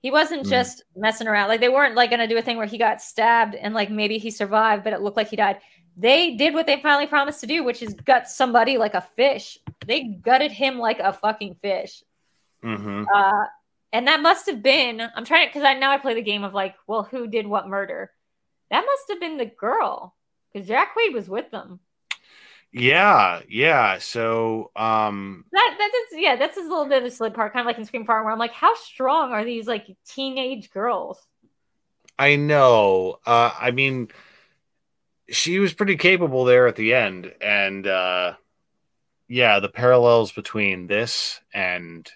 [0.01, 0.49] He wasn't Mm.
[0.49, 1.49] just messing around.
[1.49, 4.17] Like they weren't like gonna do a thing where he got stabbed and like maybe
[4.17, 5.59] he survived, but it looked like he died.
[5.97, 9.57] They did what they finally promised to do, which is gut somebody like a fish.
[9.85, 12.03] They gutted him like a fucking fish.
[12.61, 13.45] hmm Uh,
[13.91, 15.01] and that must have been.
[15.15, 17.67] I'm trying because I now I play the game of like, well, who did what
[17.67, 18.11] murder?
[18.71, 20.15] That must have been the girl
[20.53, 21.79] because Jack Quaid was with them.
[22.71, 23.97] Yeah, yeah.
[23.99, 27.65] So, um, That that's yeah, that's a little bit of a slip part, kind of
[27.65, 31.25] like in Scream 4, where I'm like, how strong are these like teenage girls?
[32.17, 33.19] I know.
[33.25, 34.09] Uh, I mean,
[35.29, 38.33] she was pretty capable there at the end, and uh,
[39.27, 42.09] yeah, the parallels between this and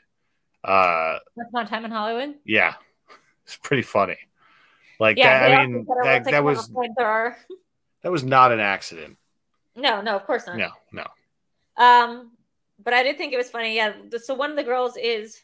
[0.63, 2.35] uh, That's not time in Hollywood.
[2.45, 2.75] yeah,
[3.45, 4.17] it's pretty funny.
[4.99, 5.53] Like Yeah, that.
[5.53, 6.69] I mean, that, that was
[8.03, 9.17] that was not an accident.
[9.75, 10.57] No, no, of course not.
[10.57, 11.05] No, no.
[11.77, 12.31] Um,
[12.83, 13.75] but I did think it was funny.
[13.75, 13.93] Yeah.
[14.21, 15.41] So one of the girls is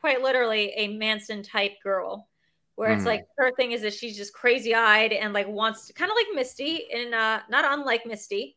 [0.00, 2.28] quite literally a Manson type girl,
[2.74, 3.06] where it's Mhm.
[3.06, 6.16] like her thing is that she's just crazy eyed and like wants to kind of
[6.16, 8.56] like Misty in uh not unlike Misty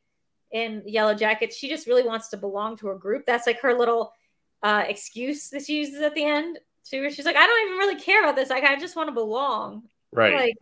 [0.52, 1.54] in Yellow Jacket.
[1.54, 3.26] She just really wants to belong to a group.
[3.26, 4.14] That's like her little
[4.62, 6.60] uh excuse that she uses at the end.
[6.92, 8.50] Where she's like, I don't even really care about this.
[8.50, 9.88] Like, I just want to belong.
[10.12, 10.36] Right.
[10.36, 10.56] Like,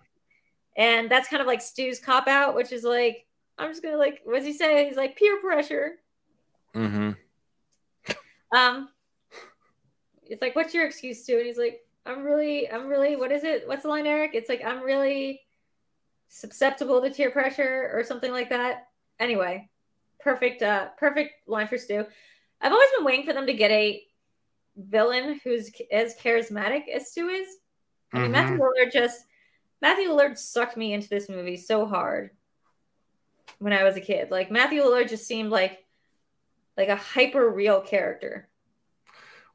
[0.78, 3.26] and that's kind of like Stu's cop out, which is like,
[3.58, 4.88] I'm just gonna like, what's he say?
[4.88, 5.94] He's like peer pressure.
[6.76, 7.12] mm-hmm.
[8.54, 8.90] Um,
[10.24, 11.38] it's like, what's your excuse to?
[11.38, 13.68] And he's like, I'm really, I'm really, what is it?
[13.68, 14.32] What's the line, Eric?
[14.34, 15.42] It's like, I'm really
[16.30, 18.88] susceptible to peer pressure or something like that.
[19.20, 19.70] Anyway,
[20.20, 22.06] perfect, uh, perfect line for Stu.
[22.62, 24.04] I've always been waiting for them to get a
[24.78, 27.48] villain who's as charismatic as Stu is.
[28.14, 29.22] I mean, Matthew Lillard just
[29.82, 32.32] Matthew Lillard sucked me into this movie so hard
[33.62, 34.32] when I was a kid.
[34.32, 35.86] Like Matthew Lillard just seemed like
[36.76, 38.50] like a hyper real character.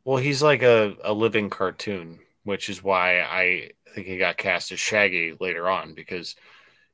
[0.05, 4.71] Well, he's like a, a living cartoon, which is why I think he got cast
[4.71, 6.37] as Shaggy later on because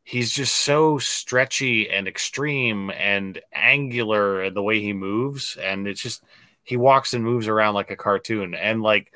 [0.03, 5.59] he's just so stretchy and extreme and angular in the way he moves.
[5.61, 6.23] And it's just,
[6.63, 8.55] he walks and moves around like a cartoon.
[8.55, 9.13] And like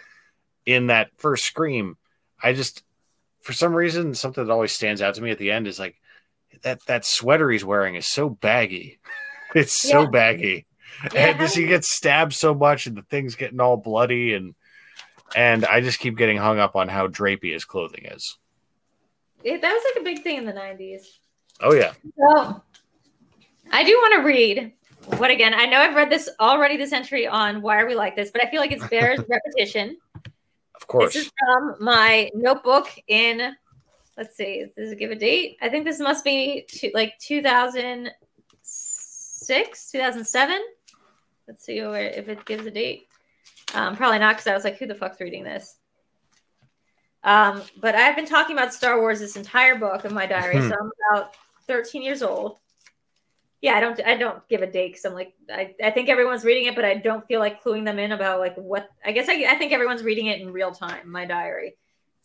[0.67, 1.97] in that first scream,
[2.43, 2.83] I just,
[3.41, 5.97] for some reason, something that always stands out to me at the end is like
[6.63, 8.99] that, that sweater he's wearing is so baggy.
[9.55, 10.11] It's so Yeah.
[10.11, 10.67] baggy
[11.15, 14.55] Yeah, and just he gets stabbed so much and the thing's getting all bloody and
[15.35, 18.39] and I just keep getting hung up on how drapey his clothing is.
[19.45, 21.03] It, that was like a big thing in the 90s.
[21.61, 21.93] Oh yeah.
[22.19, 22.63] So
[23.73, 24.73] I do want to read
[25.19, 28.17] what again, I know I've read this already this entry on why are we like
[28.17, 29.97] this, but I feel like it's bears repetition.
[30.75, 31.15] Of course.
[31.15, 33.55] This is from my notebook in,
[34.17, 35.59] let's see, does it give a date?
[35.61, 40.59] I think this must be to, like 2006, 2007.
[41.47, 43.09] Let's see where, if it gives a date.
[43.75, 45.77] Um, probably not because I was like, who the fuck's reading this?
[47.23, 50.59] Um, but I've been talking about Star Wars this entire book of my diary.
[50.59, 50.69] Hmm.
[50.69, 51.35] so I'm about
[51.67, 52.59] 13 years old.
[53.61, 56.45] Yeah, I don't I don't give a date because I'm like I, I think everyone's
[56.45, 59.29] reading it, but I don't feel like cluing them in about like what I guess
[59.29, 61.75] I, I think everyone's reading it in real time, my diary.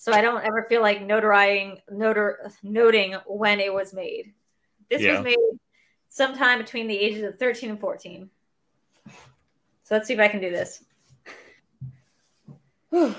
[0.02, 4.34] So I don't ever feel like notarizing, notar, noting when it was made.
[4.90, 5.12] This Yeah.
[5.12, 5.38] was made
[6.10, 8.28] sometime between the ages of 13 and 14.
[9.84, 10.84] So let's see if I can do this.
[12.90, 13.14] Whew.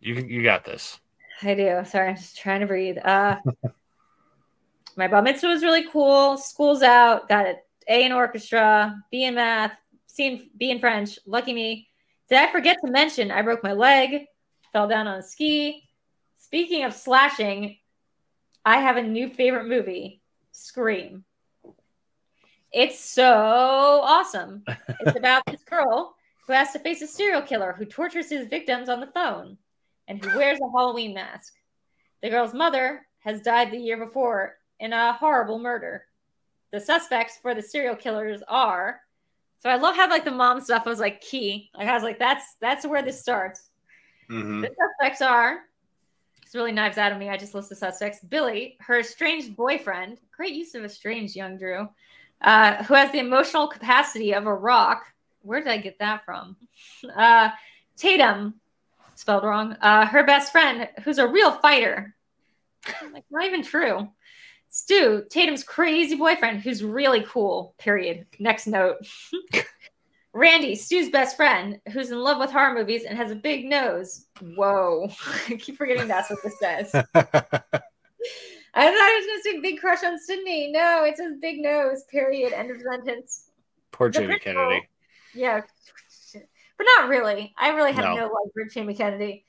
[0.00, 0.98] you you got this.
[1.40, 1.80] I do.
[1.84, 2.98] Sorry, I'm just trying to breathe.
[2.98, 3.36] Uh,
[4.96, 6.38] my bar mitzvah was really cool.
[6.38, 7.28] School's out.
[7.28, 7.56] Got an
[7.88, 9.78] A in orchestra, B in math,
[10.08, 11.20] C in, B in French.
[11.24, 11.88] Lucky me.
[12.28, 14.26] Did I forget to mention I broke my leg,
[14.76, 15.88] fell down on a ski.
[16.36, 17.78] Speaking of slashing,
[18.62, 20.20] I have a new favorite movie,
[20.52, 21.24] Scream.
[22.70, 23.24] It's so
[24.04, 24.64] awesome.
[25.00, 26.14] It's about this girl
[26.46, 29.56] who has to face a serial killer who tortures his victims on the phone
[30.08, 31.54] and who wears a Halloween mask.
[32.22, 36.04] The girl's mother has died the year before in a horrible murder.
[36.70, 39.00] The suspects for the serial killers are.
[39.60, 41.70] So I love how like the mom stuff was like key.
[41.74, 43.65] Like I was like, that's that's where this starts.
[44.28, 44.62] Mhm.
[44.62, 45.60] The suspects are.
[46.42, 47.28] It's really knives out of me.
[47.28, 48.20] I just list the suspects.
[48.20, 50.18] Billy, her estranged boyfriend.
[50.30, 51.88] Great use of estranged, young Drew.
[52.40, 55.06] Uh, who has the emotional capacity of a rock.
[55.42, 56.56] Where did I get that from?
[57.16, 57.50] Uh,
[57.96, 58.60] Tatum,
[59.14, 59.72] spelled wrong.
[59.80, 62.14] Uh, her best friend, who's a real fighter.
[63.12, 64.08] Like, not even true.
[64.68, 67.74] Stu, Tatum's crazy boyfriend, who's really cool.
[67.78, 68.26] Period.
[68.38, 68.98] Next note.
[70.36, 74.26] Randy, Stu's best friend, who's in love with horror movies and has a big nose.
[74.54, 75.08] Whoa.
[75.48, 76.90] I keep forgetting that's what this says.
[76.94, 77.80] I thought
[78.74, 80.70] I was going to say big crush on Sidney.
[80.70, 82.04] No, it says big nose.
[82.10, 82.52] Period.
[82.52, 83.48] End of sentence.
[83.92, 84.88] Poor The Jamie principal- Kennedy.
[85.34, 85.62] Yeah.
[86.76, 87.54] But not really.
[87.56, 88.14] I really have No.
[88.16, 89.46] no, love for Jamie Kennedy.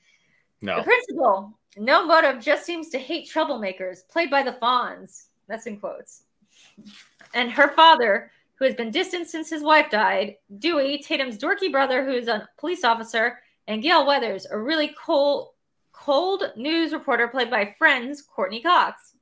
[0.62, 0.78] No.
[0.78, 5.26] The principal, no motive, just seems to hate troublemakers, played by the Fonz.
[5.48, 6.22] That's in quotes.
[7.34, 12.04] And her father, who has been distant since his wife died, Dewey, Tatum's dorky brother,
[12.04, 15.50] who is a police officer, and Gale Weathers, a really cold,
[15.92, 19.14] cold news reporter played by Friends, Courteney Cox.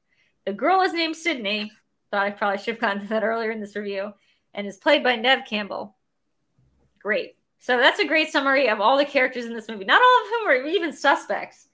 [0.46, 1.70] The girl is named Sidney.
[2.10, 4.12] but I probably should have gotten to that earlier in this review,
[4.54, 5.96] and is played by Neve Campbell.
[7.02, 7.36] Great.
[7.58, 9.84] So that's a great summary of all the characters in this movie.
[9.84, 11.68] Not all of whom are even suspects.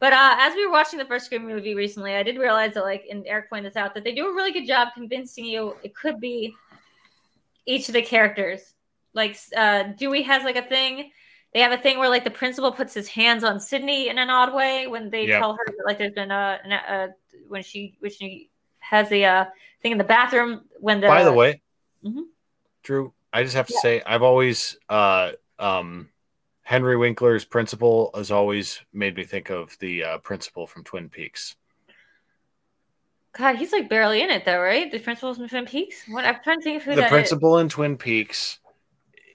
[0.00, 2.84] But uh, as we were watching the first Scream movie recently, I did realize that,
[2.84, 5.76] like, and Eric pointed this out, that they do a really good job convincing you
[5.82, 6.54] it could be
[7.66, 8.74] each of the characters.
[9.14, 11.10] Like, uh, Dewey has like a thing.
[11.52, 14.30] They have a thing where like the principal puts his hands on Sidney in an
[14.30, 15.38] odd way when they Yep.
[15.40, 17.08] tell her that, like there's been a, an- a
[17.48, 19.44] when she when she has the uh,
[19.82, 21.60] thing in the bathroom when the By the way,
[22.04, 22.26] Mhm.
[22.84, 23.80] Drew, I just have to Yeah.
[23.80, 26.08] say I've always uh um
[26.62, 31.56] Henry Winkler's principal has always made me think of the uh, principal from Twin Peaks.
[33.32, 34.90] God, he's like barely in it though, right?
[34.90, 36.04] The principal from Twin Peaks.
[36.08, 37.10] What I'm trying to think of who the that is.
[37.12, 38.58] principal in Twin Peaks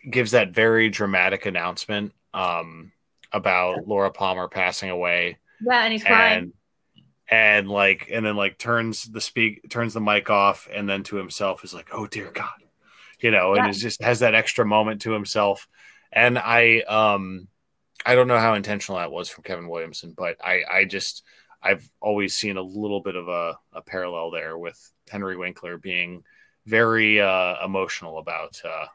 [0.09, 2.91] gives that very dramatic announcement um,
[3.31, 6.39] about Laura Palmer passing away, Yeah, and he's crying.
[6.39, 6.53] and
[7.29, 11.15] and like and then like turns the speak turns the mic off, and then to
[11.15, 12.53] himself is like, "Oh dear God,"
[13.19, 13.71] you know, and Yeah.
[13.71, 15.67] is just has that extra moment to himself.
[16.11, 17.47] And I um
[18.05, 21.23] I don't know how intentional that was from Kevin Williamson, but I I just
[21.65, 26.23] I've always seen a little bit of a, a parallel there with Henry Winkler being
[26.67, 28.85] very uh, emotional about uh,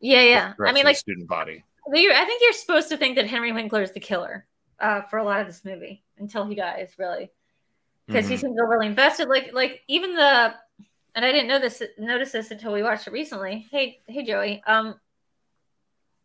[0.00, 0.52] yeah, yeah.
[0.58, 1.64] the I mean, like student body.
[1.88, 4.46] I think you're supposed to think that Henry Winkler is the killer
[4.78, 7.30] uh, for a lot of this movie until he dies, really,
[8.06, 8.40] because he Mhm.
[8.40, 9.28] seems overly invested.
[9.28, 10.54] Like, like even the,
[11.14, 13.66] and I didn't know this notice this until we watched it recently.
[13.70, 14.62] Hey, hey, Joey.
[14.66, 15.00] Um,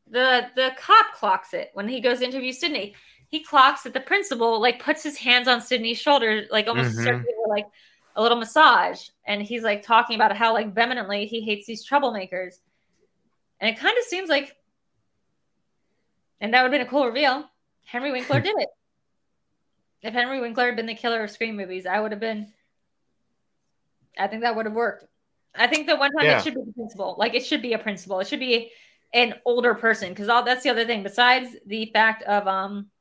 [0.07, 2.95] the the cop clocks it when he goes to interview Sidney.
[3.35, 7.03] He clocks that the principal like puts his hands on Sidney's shoulder, like almost Mhm.
[7.03, 7.65] circular, like
[8.15, 12.61] a little massage, and he's like talking about how like vehemently he hates these troublemakers.
[13.59, 14.55] And it kind of seems like,
[16.39, 17.49] and that would have been a cool reveal.
[17.83, 18.69] Henry Winkler did it.
[20.01, 22.53] If Henry Winkler had been the killer of Scream movies, I would have been.
[24.17, 25.07] I think that would have worked.
[25.53, 26.37] I think that one time Yeah.
[26.37, 27.15] it should be the principal.
[27.17, 28.21] Like it should be a principal.
[28.21, 28.71] It should be
[29.13, 31.03] an older person because all that's the other thing.
[31.03, 32.91] Besides the fact of um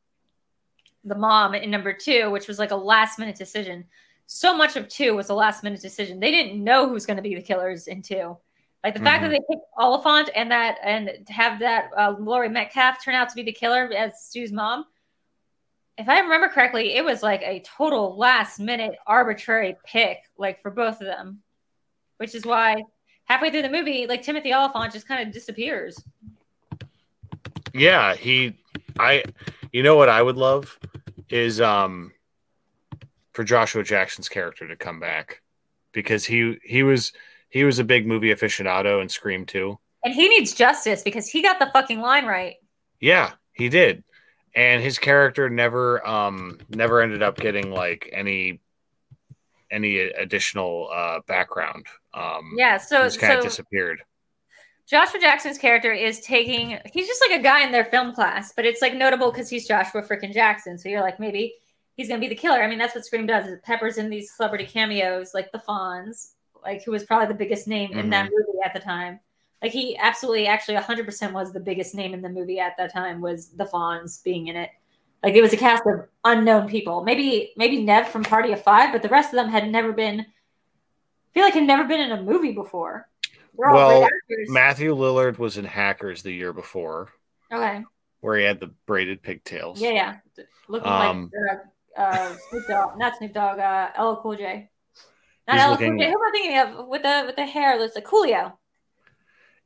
[1.05, 3.85] the mom in number two, which was like a last minute decision.
[4.27, 6.19] So much of two was a last minute decision.
[6.19, 8.37] They didn't know who's going to be the killers in two.
[8.83, 9.33] Like the fact that Mhm.
[9.33, 13.43] they picked Olyphant and that and have that uh, Laurie Metcalf turn out to be
[13.43, 14.87] the killer as Stu's mom.
[15.97, 20.71] If I remember correctly, it was like a total last minute arbitrary pick, like for
[20.71, 21.43] both of them,
[22.19, 22.83] which is why
[23.25, 26.03] halfway through the movie, like Timothy Olyphant just kind of disappears.
[27.73, 28.55] Yeah, he
[28.99, 29.25] I
[29.75, 30.79] you know what I would love
[31.29, 32.13] is um
[33.33, 35.43] for Joshua Jackson's character to come back
[35.93, 37.13] because he he was
[37.51, 39.77] he was a big movie aficionado in Scream 2.
[40.05, 42.55] And he needs justice because he got the fucking line right.
[43.01, 44.05] Yeah, he did.
[44.55, 48.61] And his character never um never ended up getting like any
[49.73, 51.87] any additional uh background.
[52.15, 54.03] Um Yeah, so just kind so of disappeared.
[54.87, 58.67] Joshua Jackson's character is taking he's just like a guy in their film class, but
[58.67, 60.79] it's like notable because he's Joshua freaking Jackson.
[60.79, 61.55] So you're like, maybe
[61.97, 62.63] he's gonna be the killer.
[62.63, 63.47] I mean, that's what Scream does.
[63.47, 66.33] It peppers in these celebrity cameos, like the Fonz,
[66.63, 68.35] like who was probably the biggest name in that mm-hmm.
[68.35, 69.21] movie at the time.
[69.63, 73.23] Like he absolutely actually 100% was the biggest name in the movie at that time
[73.23, 74.71] was the Fonz being in it.
[75.23, 77.03] Like it was a cast of unknown people.
[77.03, 80.21] Maybe maybe Neve from Party of 5, but the rest of them had never been
[80.21, 80.27] I
[81.33, 83.09] feel like had never been in a movie before.
[83.57, 84.09] Well.
[84.49, 87.11] Matthew Lillard was in Hackers the year before
[87.53, 87.83] Okay.
[88.21, 89.81] where he had the braided pigtails.
[89.81, 90.17] Yeah, yeah.
[90.69, 91.59] Looking Um, like
[91.97, 94.71] uh, uh, Snoop Dogg, not Snoop Dogg, uh, LL Cool J.
[95.47, 96.07] Not LL looking- Cool J.
[96.11, 97.79] Who am I thinking of with the with the hair?
[97.79, 98.55] Looks like Coolio.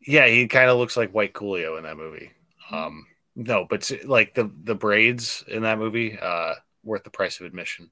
[0.07, 2.31] Yeah, he kind of looks like White Coolio in that movie.
[2.71, 7.47] Um, no, but like the the braids in that movie, uh, worth the price of
[7.47, 7.91] admission.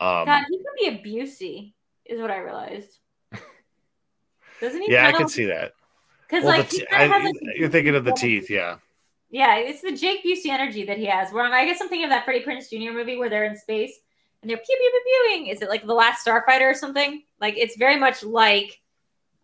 [0.00, 1.72] Um, God, he could be a Busey,
[2.04, 2.98] is what I realized.
[4.64, 4.92] Doesn't he?
[4.92, 5.72] yeah, I can see that.
[6.26, 8.76] Because Well, like the he I- has, like, you're thinking of the teeth, yeah.
[9.30, 11.32] Yeah, it's the Jake Busey energy that he has.
[11.32, 12.92] Where I'm, I guess I'm thinking of that Freddie Prinze Jr.
[12.92, 13.92] movie where they're in space
[14.40, 15.46] and they're pew pew pew pewing.
[15.48, 17.22] Is it like the Last Starfighter or something?
[17.40, 18.80] Like it's very much like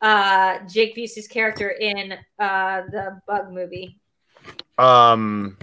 [0.00, 3.98] uh Jake Busey's character in uh the Bug movie.
[4.78, 5.58] Um,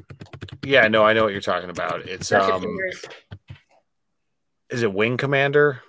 [0.64, 2.02] yeah, no, I know what you're talking about.
[2.02, 2.66] It's um,
[4.70, 5.82] is it Wing Commander?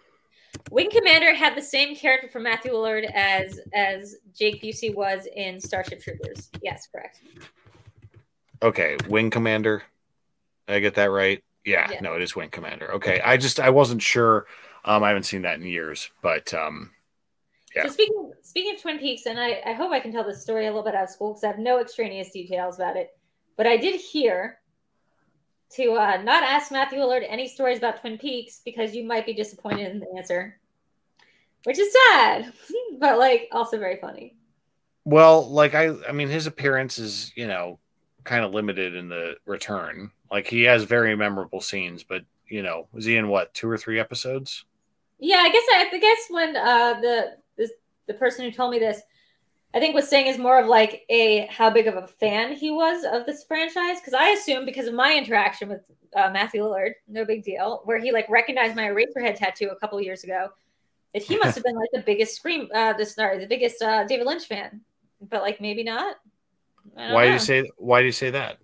[0.70, 5.60] Wing Commander had the same character from Matthew Lillard as as Jake Busey was in
[5.60, 6.50] Starship Troopers.
[6.62, 7.20] Yes, correct.
[8.62, 9.82] Okay, Wing Commander.
[10.66, 11.42] Did I get that right?
[11.64, 12.00] Yeah, Yeah.
[12.00, 12.92] no, it is Wing Commander.
[12.94, 14.46] Okay, I just I wasn't sure.
[14.84, 16.90] Um, I haven't seen that in years, but um,
[17.74, 17.82] Yeah.
[17.84, 20.66] So speaking speaking of Twin Peaks, and I, I hope I can tell this story
[20.66, 23.10] a little bit out of school because I have no extraneous details about it.
[23.56, 24.58] But I did hear
[25.72, 29.34] to uh, not ask Matthew Lillard any stories about Twin Peaks because you might be
[29.34, 30.57] disappointed in the answer.
[31.64, 32.52] Which is sad,
[32.98, 34.34] but like also very funny.
[35.04, 37.78] Well, like I, I mean, his appearance is you know
[38.24, 40.10] kind of limited in the return.
[40.30, 43.78] Like he has very memorable scenes, but you know, was he in what two or
[43.78, 44.64] three episodes?
[45.18, 47.72] Yeah, I guess I, I guess when uh, the this,
[48.06, 49.00] the person who told me this,
[49.74, 52.70] I think was saying is more of like a how big of a fan he
[52.70, 56.92] was of this franchise because I assume because of my interaction with uh, Matthew Lillard,
[57.08, 60.48] no big deal, where he like recognized my Eraserhead tattoo a couple years ago,
[61.14, 64.04] that he must have been like the biggest scream, uh, the sorry, the biggest uh,
[64.04, 64.82] David Lynch fan,
[65.20, 66.16] but like maybe not.
[66.94, 67.70] Why do you say?
[67.76, 68.58] Why do you say that?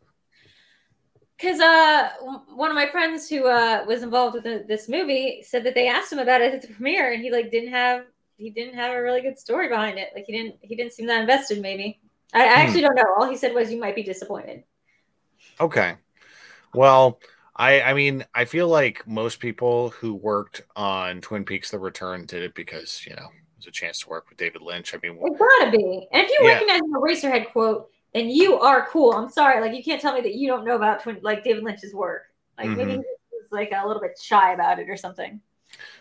[1.44, 2.10] because uh,
[2.54, 5.88] one of my friends who uh, was involved with the, this movie said that they
[5.88, 8.04] asked him about it at the premiere, and he like didn't have
[8.36, 10.10] he didn't have a really good story behind it.
[10.14, 11.60] Like he didn't he didn't seem that invested.
[11.60, 12.00] Maybe
[12.32, 12.86] I, I actually hmm.
[12.86, 13.14] don't know.
[13.16, 14.64] All he said was you might be disappointed.
[15.60, 15.96] Okay,
[16.72, 17.18] well.
[17.56, 22.26] I, I mean, I feel like most people who worked on Twin Peaks: The Return
[22.26, 24.94] did it because you know it was a chance to work with David Lynch.
[24.94, 26.08] I mean, it gotta be.
[26.12, 26.54] And if you yeah.
[26.54, 29.12] recognize the Eraserhead quote, and you are cool.
[29.12, 31.62] I'm sorry, like you can't tell me that you don't know about twin, like David
[31.62, 32.24] Lynch's work.
[32.58, 32.76] Like mm-hmm.
[32.76, 35.40] maybe he's like a little bit shy about it or something.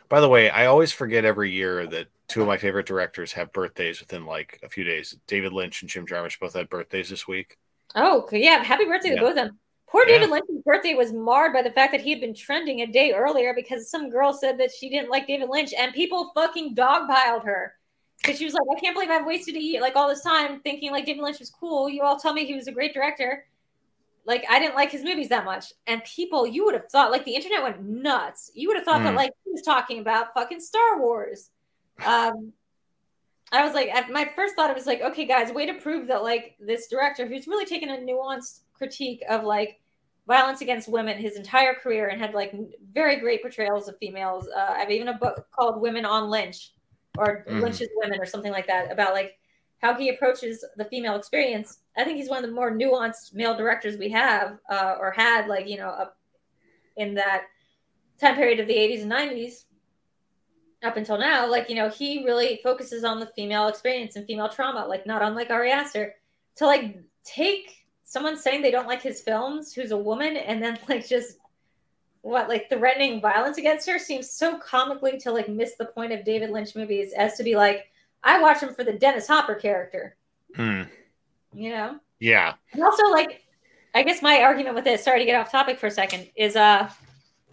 [0.10, 3.54] By the way, I always forget every year that two of my favorite directors have
[3.54, 5.18] birthdays within like a few days.
[5.28, 7.58] David Lynch and Jim Jarmusch both had birthdays this week.
[7.96, 8.64] Oh, yeah!
[8.64, 9.16] Happy birthday yeah.
[9.16, 9.60] to both of them.
[9.94, 10.34] Poor David yeah.
[10.34, 13.54] Lynch's birthday was marred by the fact that he had been trending a day earlier
[13.54, 17.76] because some girl said that she didn't like David Lynch, and people fucking dogpiled her
[18.20, 20.62] because she was like, I can't believe I've wasted a year, like all this time
[20.62, 21.88] thinking like David Lynch was cool.
[21.88, 23.46] You all tell me he was a great director.
[24.26, 27.26] Like I didn't like his movies that much, and people, you would have thought like
[27.26, 28.50] the internet went nuts.
[28.56, 29.04] You would have thought mm.
[29.04, 31.52] that like he was talking about fucking Star Wars.
[32.04, 32.54] Um,
[33.52, 36.08] I was like, at my first thought, it was like, okay, guys, way to prove
[36.08, 39.80] that like this director who's really taken a nuanced critique of like
[40.28, 42.54] violence against women his entire career and had like
[42.94, 44.48] very great portrayals of females.
[44.48, 46.72] Uh, I have even a book called Women on Lynch
[47.18, 47.62] or mm.
[47.62, 49.38] Lynch's Women or something like that about like
[49.80, 51.80] how he approaches the female experience.
[51.98, 55.48] I think he's one of the more nuanced male directors we have uh, or had
[55.48, 56.18] like you know up
[56.96, 57.44] in that
[58.20, 59.66] time period of the 80s and 90s
[60.84, 64.50] up until now like you know he really focuses on the female experience and female
[64.50, 66.14] trauma like not unlike Ari Aster
[66.56, 67.83] to like take
[68.14, 71.38] someone saying they don't like his films who's a woman and then like just
[72.22, 76.24] what like threatening violence against her seems so comically to like miss the point of
[76.24, 77.88] David Lynch movies as to be like,
[78.24, 80.16] I watch him for the Dennis Hopper character.
[80.56, 80.84] Hmm.
[81.54, 82.00] You know?
[82.20, 82.54] Yeah.
[82.72, 83.42] And also like
[83.96, 86.56] I guess my argument with this, sorry to get off topic for a second, is
[86.56, 86.90] uh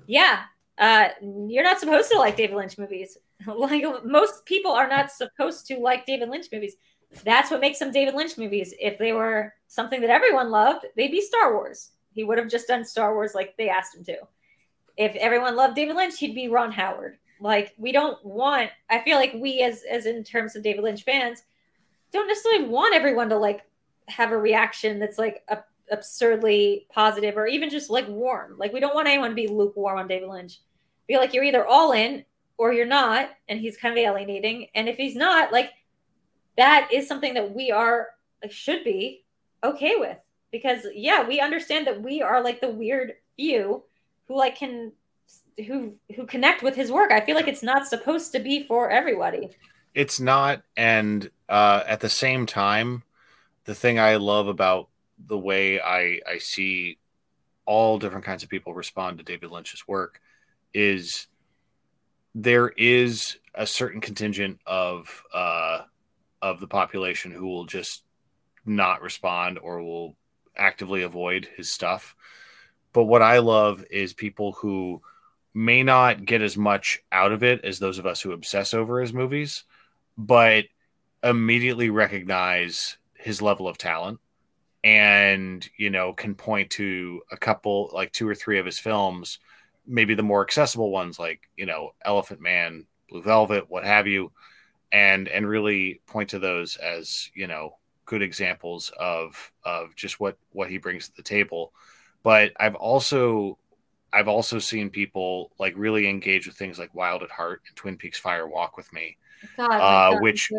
[0.06, 0.42] yeah,
[0.76, 1.08] uh
[1.48, 3.16] you're not supposed to like David Lynch movies.
[3.46, 6.76] like most people are not supposed to like David Lynch movies.
[7.24, 8.72] That's what makes them David Lynch movies.
[8.80, 11.90] If they were something that everyone loved, they'd be Star Wars.
[12.12, 14.16] He would have just done Star Wars like they asked him to
[15.00, 17.16] if everyone loved David Lynch, he'd be Ron Howard.
[17.40, 18.70] Like we don't want.
[18.90, 21.42] I feel like we, as as in terms of David Lynch fans,
[22.12, 23.62] don't necessarily want everyone to like
[24.08, 25.58] have a reaction that's like a,
[25.90, 28.56] absurdly positive or even just like warm.
[28.58, 30.60] Like we don't want anyone to be lukewarm on David Lynch.
[31.06, 32.26] Feel like you're either all in
[32.58, 34.66] or you're not, and he's kind of alienating.
[34.74, 35.70] And if he's not, like
[36.60, 38.08] that is something that we are
[38.48, 39.24] should be
[39.64, 40.18] okay with
[40.52, 43.82] because yeah, we understand that we are like the weird few
[44.28, 44.92] who like can
[45.66, 47.12] who who connect with his work.
[47.12, 49.50] I feel like it's not supposed to be for everybody.
[49.94, 53.02] It's not, and uh, at the same time,
[53.64, 54.88] the thing I love about
[55.26, 56.98] the way I I see
[57.66, 60.20] all different kinds of people respond to David Lynch's work
[60.74, 61.26] is
[62.34, 65.82] there is a certain contingent of uh,
[66.42, 68.02] of the population who will just
[68.64, 70.16] not respond or will
[70.56, 72.14] actively avoid his stuff.
[72.92, 75.02] But what I love is people who
[75.54, 79.00] may not get as much out of it as those of us who obsess over
[79.00, 79.64] his movies,
[80.16, 80.64] but
[81.22, 84.20] immediately recognize his level of talent
[84.82, 89.38] and, you know, can point to a couple, like two or three of his films,
[89.86, 94.32] maybe the more accessible ones like, you know, Elephant Man, Blue Velvet, what have you,
[94.92, 97.76] and and really point to those as, you know,
[98.06, 101.72] good examples of of just what what he brings to the table.
[102.22, 103.58] But I've also
[104.12, 107.96] I've also seen people like really engage with things like Wild at Heart and Twin
[107.96, 109.16] Peaks Fire Walk with Me,
[109.56, 110.50] God, uh, which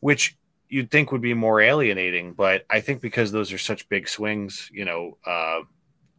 [0.00, 0.36] which
[0.68, 4.70] you'd think would be more alienating, but I think because those are such big swings,
[4.72, 5.62] you know, uh,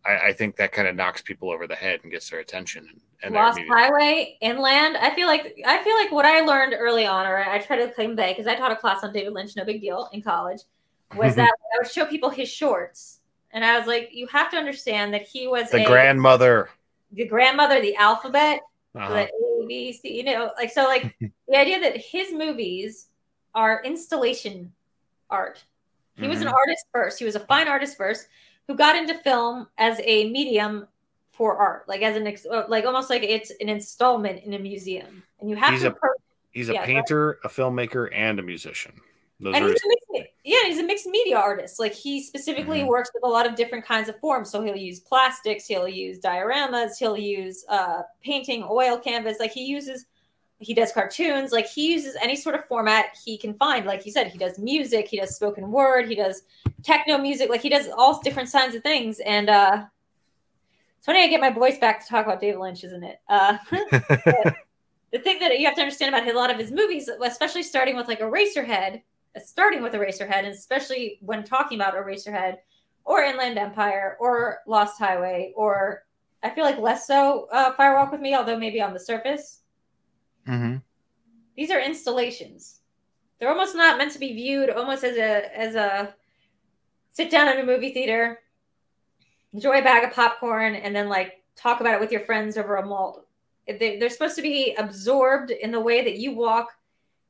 [0.06, 2.88] I, I, think that kind of knocks people over the head and gets their attention.
[3.24, 4.98] And Lost Highway, Inland.
[4.98, 7.92] I feel like I feel like what I learned early on, or I try to
[7.92, 10.62] claim back because I taught a class on David Lynch, no big deal, in college,
[11.16, 13.22] was that I would show people his shorts
[13.54, 16.70] and I was like, you have to understand that he was the a, grandmother,
[17.12, 18.62] the grandmother, the alphabet,
[18.96, 19.14] uh-huh.
[19.14, 21.16] the A, B, C, you know, like so like
[21.48, 23.08] the idea that his movies
[23.54, 24.72] are installation
[25.30, 25.64] art.
[26.16, 26.54] He was an Mhm.
[26.54, 27.20] artist first.
[27.20, 28.28] He was a fine artist first
[28.72, 30.88] who got into film as a medium
[31.34, 34.60] for art, like as an ex- uh, like almost like it's an installment in a
[34.60, 35.24] museum.
[35.40, 36.18] And you have He's to a- approach
[36.52, 38.92] He's a Yeah, painter, a filmmaker, and a musician.
[39.40, 41.80] Those and he's his, a mixed, yeah, he's a mixed media artist.
[41.80, 42.88] Like he specifically Mhm.
[42.88, 44.52] works with a lot of different kinds of forms.
[44.52, 49.40] So he'll use plastics, he'll use dioramas, he'll use uh, painting, oil canvas.
[49.40, 50.06] Like he uses,
[50.62, 51.52] he does cartoons.
[51.52, 53.86] Like he uses any sort of format he can find.
[53.86, 56.44] Like you said, he does music, he does spoken word, he does
[56.84, 57.50] techno music.
[57.50, 59.20] Like he does all different kinds of things.
[59.20, 59.86] And uh,
[60.98, 63.20] it's funny I get my voice back to talk about David Lynch, isn't it?
[63.28, 63.58] Uh,
[65.12, 67.96] the thing that you have to understand about a lot of his movies, especially starting
[67.96, 69.02] with like Eraserhead,
[69.36, 72.58] uh, starting with Eraserhead, and especially when talking about Eraserhead
[73.04, 76.04] or Inland Empire or Lost Highway, or
[76.44, 79.61] I feel like less so uh, Firewalk with Me, although maybe on the surface,
[80.48, 80.82] Mhm.
[81.56, 82.80] these are installations.
[83.40, 86.16] They're almost not meant to be viewed almost as a as a
[87.12, 88.40] sit down in a movie theater,
[89.54, 92.78] enjoy a bag of popcorn, and then like talk about it with your friends over
[92.78, 93.28] a malt.
[93.68, 96.70] They, they're supposed to be absorbed in the way that you walk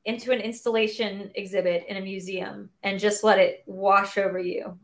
[0.06, 4.78] into an installation exhibit in a museum and just let it wash over you.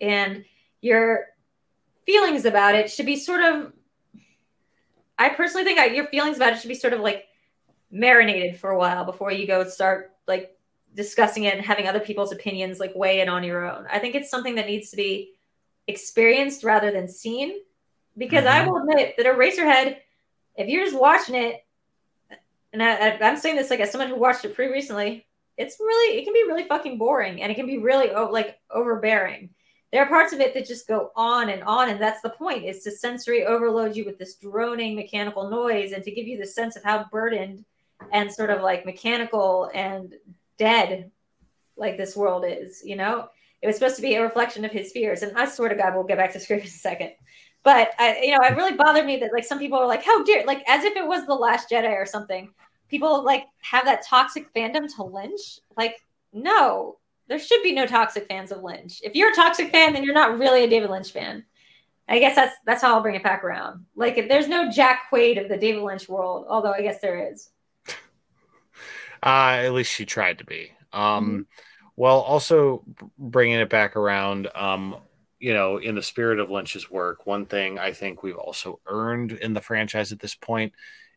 [0.00, 0.44] And
[0.80, 1.26] your
[2.06, 3.72] feelings about it should be sort of,
[5.18, 7.26] I personally think I, your feelings about it should be sort of like
[7.92, 10.56] marinated for a while before you go start like
[10.94, 13.86] discussing it and having other people's opinions like weigh in on your own.
[13.90, 15.34] I think it's something that needs to be
[15.86, 17.60] experienced rather than seen.
[18.16, 18.66] Because I Mhm.
[18.66, 19.98] will admit that a Eraserhead,
[20.56, 21.64] if you're just watching it,
[22.72, 25.26] and I, I, I'm saying this like as someone who watched it pretty recently,
[25.56, 28.58] it's really it can be really fucking boring and it can be really oh, like
[28.70, 29.50] overbearing.
[29.92, 32.64] There are parts of it that just go on and on, and that's the point:
[32.64, 36.46] is to sensory overload you with this droning mechanical noise and to give you the
[36.46, 37.64] sense of how burdened
[38.12, 40.14] and sort of like mechanical and
[40.58, 41.10] dead
[41.76, 42.82] like this world is.
[42.84, 43.28] You know,
[43.60, 45.94] it was supposed to be a reflection of his fears, and I swear to God,
[45.94, 47.12] we'll get back to script in a second.
[47.62, 50.22] But I, you know, it really bothered me that like some people are like, "How
[50.24, 52.52] dare!" Like as if it was the Last Jedi or something.
[52.88, 55.60] People like have that toxic fandom to Lynch.
[55.78, 55.96] Like,
[56.34, 56.98] no,
[57.28, 59.00] there should be no toxic fans of Lynch.
[59.02, 61.44] If you're a toxic fan, then you're not really a David Lynch fan.
[62.08, 63.86] I guess that's that's how I'll bring it back around.
[63.94, 67.32] Like, if there's no Jack Quaid of the David Lynch world, although I guess there
[67.32, 67.48] is.
[69.22, 70.72] Uh, at least she tried to be.
[70.92, 71.40] Um, Mm-hmm.
[71.94, 72.84] Well, also
[73.18, 74.96] bringing it back around, um,
[75.38, 79.32] you know, in the spirit of Lynch's work, one thing I think we've also earned
[79.32, 80.72] in the franchise at this point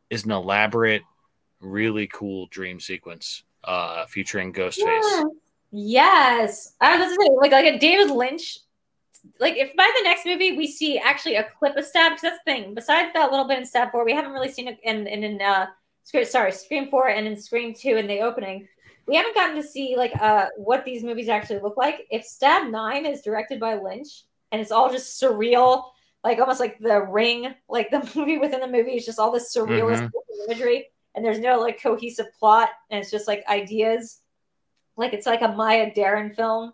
[0.10, 1.04] is an elaborate,
[1.62, 4.78] really cool dream sequence uh, featuring Ghostface.
[4.78, 5.26] Yes.
[5.72, 6.74] Yes.
[6.82, 8.60] I was say, like like a David Lynch.
[9.40, 12.40] Like if by the next movie we see actually a clip of Stab, because that's
[12.46, 12.74] the thing.
[12.76, 15.42] Besides that little bit in Stab Four, we haven't really seen it in in, in
[15.42, 15.68] uh
[16.26, 18.68] sorry Scream Four and in Scream Two in the opening.
[19.08, 22.08] We haven't gotten to see like uh what these movies actually look like.
[22.10, 25.86] If Stab Nine is directed by Lynch and it's all just surreal,
[26.24, 29.56] like almost like The Ring, like the movie within the movie is just all this
[29.56, 30.10] surrealist
[30.48, 34.22] imagery, and there's no like cohesive plot, and it's just like ideas
[34.98, 36.74] like it's like a Maya Deren film.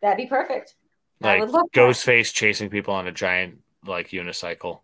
[0.00, 0.74] That'd be perfect.
[1.20, 1.42] Like.
[1.74, 4.80] Ghostface chasing people on a giant like unicycle.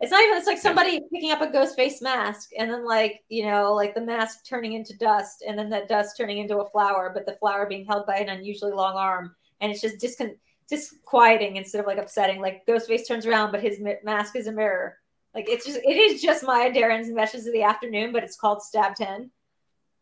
[0.00, 0.38] It's not even.
[0.38, 3.94] It's like somebody picking up a ghost face mask, and then like you know, like
[3.94, 7.34] the mask turning into dust, and then that dust turning into a flower, but the
[7.34, 10.38] flower being held by an unusually long arm, and it's just discon-
[10.68, 12.40] disquieting instead of like upsetting.
[12.40, 14.96] Like Ghostface turns around, but his mi- mask is a mirror.
[15.34, 18.62] Like it's just it is just Maya Deren's Meshes of the Afternoon, but it's called
[18.62, 19.30] Stab Ten.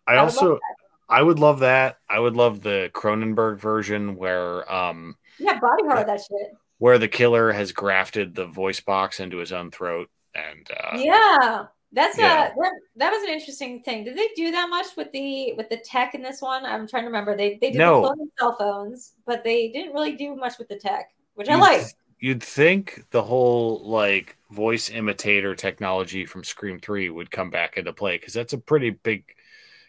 [0.07, 0.61] I I would also
[1.09, 1.97] I would love that.
[2.09, 6.57] I would love the Cronenberg version where um Yeah, body horror that shit.
[6.79, 11.65] Where the killer has grafted the voice box into his own throat and uh yeah
[11.93, 12.49] that's yeah.
[12.49, 15.69] a that, that was an interesting thing did they do that much with the with
[15.71, 18.03] the tech in this one i'm trying to remember they they did No.
[18.03, 21.61] the cell phones but they didn't really do much with the tech which i you'd,
[21.61, 21.87] like
[22.21, 27.93] you'd think the whole like voice imitator technology from Scream 3 would come back into
[27.93, 29.25] play because that's a pretty big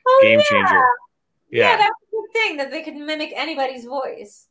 [0.08, 0.46] oh, game yeah.
[0.46, 0.84] changer.
[1.50, 1.78] yeah Yeah.
[1.78, 4.48] that was a good thing that they could mimic anybody's voice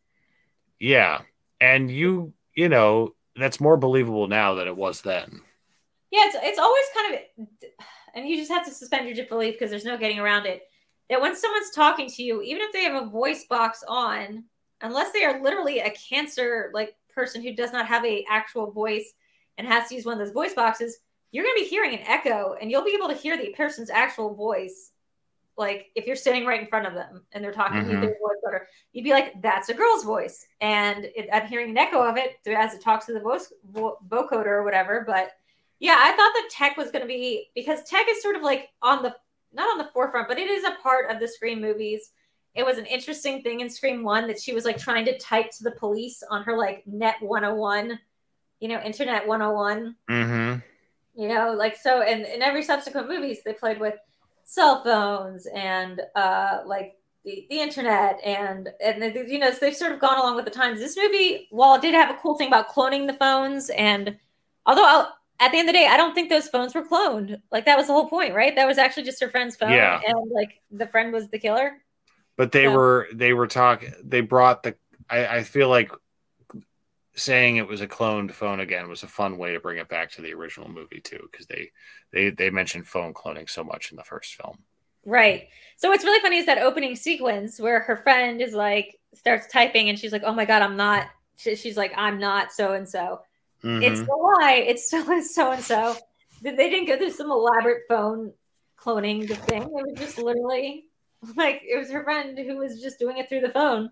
[0.78, 1.20] Yeah.
[1.60, 5.40] And you, you know, that's more believable now than it was then.
[6.10, 7.68] yeah it's, it's always kind of
[8.14, 10.62] and you just have to suspend your disbelief because there's no getting around it
[11.08, 14.44] that when someone's talking to you even if they have a voice box on
[14.80, 19.12] unless they are literally a cancer like person who does not have a actual voice
[19.56, 20.98] and has to use one of those voice boxes
[21.30, 23.90] you're going to be hearing an echo and you'll be able to hear the person's
[23.90, 24.92] actual voice
[25.58, 28.00] like if you're sitting right in front of them and they're talking to you Mhm.
[28.00, 31.78] their voice better you'd be like that's a girl's voice and it, i'm hearing an
[31.78, 35.32] echo of it as it talks to the voice vo- vocoder or whatever but
[35.80, 38.70] Yeah, I thought that tech was going to be because tech is sort of like
[38.82, 39.14] on the
[39.52, 42.10] not on the forefront, but it is a part of the Scream movies.
[42.56, 45.50] It was an interesting thing in Scream 1 that she was like trying to type
[45.52, 47.96] to the police on her like net 101,
[48.58, 49.94] you know, internet 101.
[50.10, 50.60] Mm-hmm.
[51.22, 53.94] You know, like so and in every subsequent movies they played with
[54.50, 59.92] cell phones and uh like the, the internet and and you know so they've sort
[59.92, 60.80] of gone along with the times.
[60.80, 64.16] This movie, while it did have a cool thing about cloning the phones and
[64.64, 67.40] although I'll, at the end of the day, I don't think those phones were cloned.
[67.52, 68.54] Like that was the whole point, right?
[68.56, 70.00] That was actually just her friend's phone, Yeah.
[70.06, 71.82] and like the friend was the killer.
[72.36, 72.74] But they Yeah.
[72.74, 73.92] were they were talking.
[74.02, 74.76] They brought the.
[75.10, 75.92] I, I feel like
[77.18, 80.10] saying it was a cloned phone again was a fun way to bring it back
[80.12, 81.70] to the original movie too, because they
[82.12, 84.58] they they mentioned phone cloning so much in the first film.
[85.04, 85.48] Right.
[85.76, 89.88] So what's really funny is that opening sequence where her friend is like starts typing
[89.88, 93.20] and she's like, "Oh my god, I'm not." She's like, "I'm not so and so."
[93.62, 94.08] It's Mhm.
[94.08, 94.64] a lie.
[94.66, 95.96] It's still so and so.
[96.42, 98.32] They didn't go through some elaborate phone
[98.78, 99.62] cloning thing.
[99.62, 100.84] It was just literally
[101.36, 103.90] like it was her friend who was just doing it through the phone.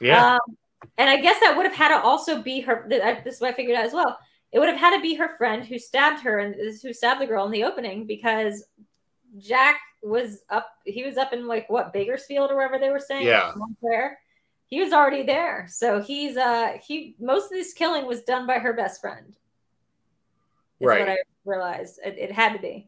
[0.00, 0.56] yeah, Um,
[0.96, 2.86] and I guess that would have had to also be her.
[2.88, 4.18] This is what I figured out as well.
[4.52, 7.26] It would have had to be her friend who stabbed her and who stabbed the
[7.26, 8.64] girl in the opening because
[9.38, 10.68] Jack was up.
[10.84, 13.26] He was up in like what Bakersfield or wherever they were saying.
[13.26, 13.52] Yeah.
[14.66, 18.58] He was already there, so he's uh he most of this killing was done by
[18.58, 19.34] her best friend.
[20.80, 21.00] Right.
[21.00, 22.86] What I realized it, it had to be.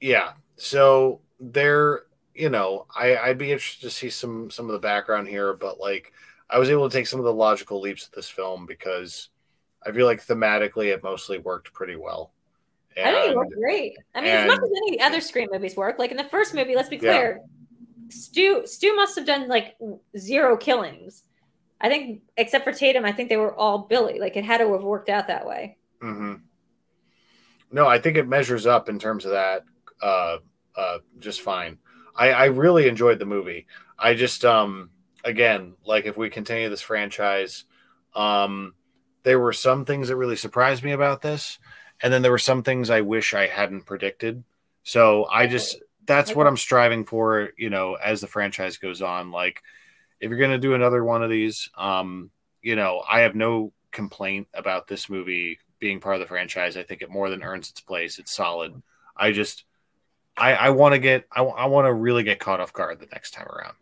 [0.00, 0.32] yeah.
[0.56, 2.02] So there,
[2.34, 5.80] you know, I I'd be interested to see some some of the background here, but
[5.80, 6.12] like
[6.54, 9.30] I was able to take some of the logical leaps of this film because
[9.84, 12.32] I feel like thematically it mostly worked pretty well.
[12.96, 13.96] I think it worked great.
[14.14, 16.22] I mean, as much as any of the other Scream movies work, like in the
[16.22, 17.10] first movie, let's be Yeah.
[17.10, 17.40] clear,
[18.08, 19.74] Stu Stu must have done like
[20.16, 21.24] zero killings.
[21.80, 24.20] I think, except for Tatum, I think they were all Billy.
[24.20, 25.76] Like it had to have worked out that way.
[26.00, 26.34] hmm
[27.72, 29.64] No, I think it measures up in terms of that
[30.00, 30.36] uh,
[30.76, 31.78] uh, just fine.
[32.14, 33.66] I, I really enjoyed the movie.
[33.98, 34.90] I just, um,
[35.24, 37.64] again, like if we continue this franchise,
[38.14, 38.74] um,
[39.22, 41.58] there were some things that really surprised me about this,
[42.02, 44.44] and then there were some things I wish I hadn't predicted.
[44.82, 45.76] So I just
[46.06, 49.30] that's what I'm striving for, you know, as the franchise goes on.
[49.30, 49.62] Like,
[50.20, 52.30] if you're gonna do another one of these, um,
[52.60, 56.76] you know, I have no complaint about this movie being part of the franchise.
[56.76, 58.18] I think it more than earns its place.
[58.18, 58.82] It's solid.
[59.16, 59.64] I just,
[60.36, 63.06] I, I want to get, I, I want to really get caught off guard the
[63.12, 63.74] next time around.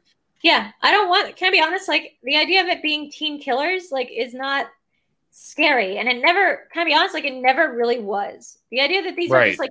[0.43, 1.37] Yeah, I don't want.
[1.37, 1.89] Can I be honest?
[1.89, 4.67] Like the idea of it being teen killers, like, is not
[5.31, 6.69] scary, and it never.
[6.73, 7.15] Can I be honest?
[7.15, 8.59] Like, it never really was.
[8.71, 9.71] The idea that these are just like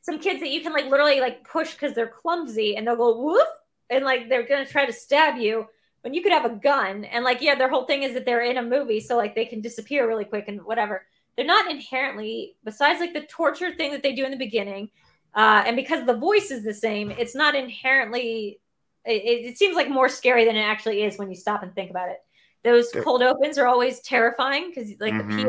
[0.00, 3.18] some kids that you can like literally like push because they're clumsy, and they'll go
[3.18, 3.48] woof,
[3.90, 5.66] and like they're gonna try to stab you
[6.02, 8.44] when you could have a gun, and like yeah, their whole thing is that they're
[8.44, 11.04] in a movie, so like they can disappear really quick and whatever.
[11.36, 14.90] They're not inherently, besides like the torture thing that they do in the beginning,
[15.34, 18.60] uh, and because the voice is the same, it's not inherently
[19.04, 21.90] it, it seems like more scary than it actually is when you stop and think
[21.90, 22.18] about it.
[22.64, 25.28] Those cold opens are always terrifying because like Mhm.
[25.36, 25.48] the POV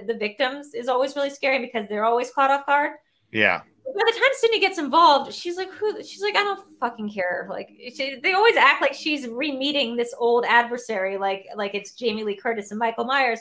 [0.00, 2.92] of the, the victims is always really scary because they're always caught off guard.
[3.30, 3.60] Yeah.
[3.86, 7.46] By the time Sidney gets involved, she's like, "Who?" She's like, "I don't fucking care."
[7.48, 12.22] Like she, they always act like she's re-meeting this old adversary, like like it's Jamie
[12.24, 13.40] Lee Curtis and Michael Myers.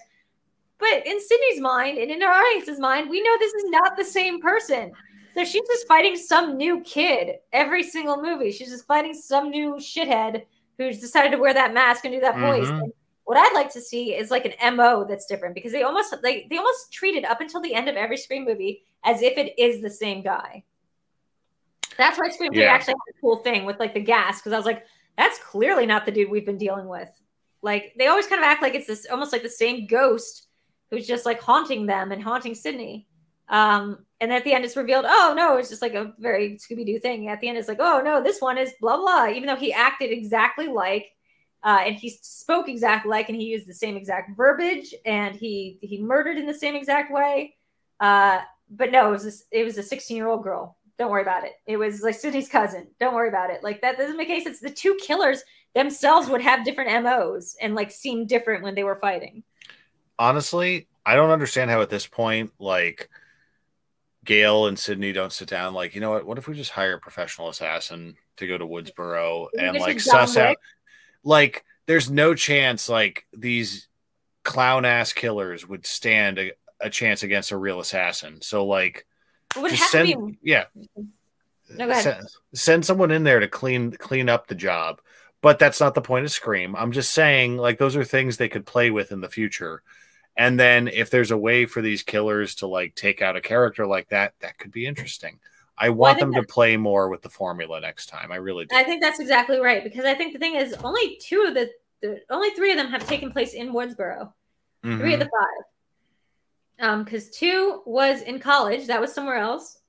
[0.77, 4.05] But in Sidney's mind and in our audience's mind, we know this is not the
[4.05, 4.91] same person.
[5.37, 8.51] So she's just fighting some new kid every single movie.
[8.51, 10.45] She's just fighting some new shithead
[10.79, 12.65] who's decided to wear that mask and do that voice.
[12.67, 12.81] Mhm.
[12.85, 12.93] And
[13.25, 16.47] what I'd like to see is like an MO that's different because they almost like
[16.49, 19.53] they almost treat it up until the end of every Scream movie as if it
[19.59, 20.63] is the same guy.
[21.99, 22.73] That's why Scream 3 Yeah.
[22.73, 24.87] actually had a cool thing with like the gas because I was like,
[25.19, 27.09] that's clearly not the dude we've been dealing with.
[27.61, 30.47] Like they always kind of act like it's this almost like the same ghost
[30.89, 33.06] who's just like haunting them and haunting Sidney.
[33.49, 36.85] Um, and at the end it's revealed, oh no, it's just like a very Scooby
[36.85, 37.29] Doo thing.
[37.29, 39.27] At the end, it's like, oh no, this one is blah blah.
[39.27, 41.07] Even though he acted exactly like,
[41.63, 45.77] uh, and he spoke exactly like, and he used the same exact verbiage, and he
[45.81, 47.55] he murdered in the same exact way.
[47.99, 50.77] Uh, but no, it was it was a 16 year old girl.
[50.97, 51.53] Don't worry about it.
[51.67, 52.87] It was like Sidney's cousin.
[52.99, 53.63] Don't worry about it.
[53.63, 54.59] Like that doesn't make any sense.
[54.59, 55.43] The two killers
[55.75, 59.43] themselves would have different MOs and like seem different when they were fighting.
[60.17, 63.09] Honestly, I don't understand how at this point, like,
[64.27, 65.73] Gale and Sidney don't sit down.
[65.73, 66.25] Like, you know what?
[66.25, 70.37] What if we just hire a professional assassin to go to Woodsboro and like suss
[70.37, 70.57] out?
[71.23, 73.87] Like, there's no chance like these
[74.43, 78.41] clown ass killers would stand a, a chance against a real assassin.
[78.41, 79.07] So, like,
[79.55, 80.37] just send be.
[80.43, 80.65] yeah
[81.69, 85.01] No, send, send someone in there to clean clean up the job
[85.41, 88.49] but that's not the point of scream i'm just saying like those are things they
[88.49, 89.81] could play with in the future
[90.37, 93.87] And then if there's a way for these killers to like take out a character
[93.87, 95.39] like that, that could be interesting.
[95.77, 98.31] I want Well, I them to play more with the formula next time.
[98.31, 98.75] I really do.
[98.75, 101.69] I think that's exactly right because I think the thing is only two of the,
[102.01, 104.31] the only three of them have taken place in Woodsboro.
[104.83, 106.89] Three of the five.
[106.89, 109.79] Um, because two was in college, that was somewhere else.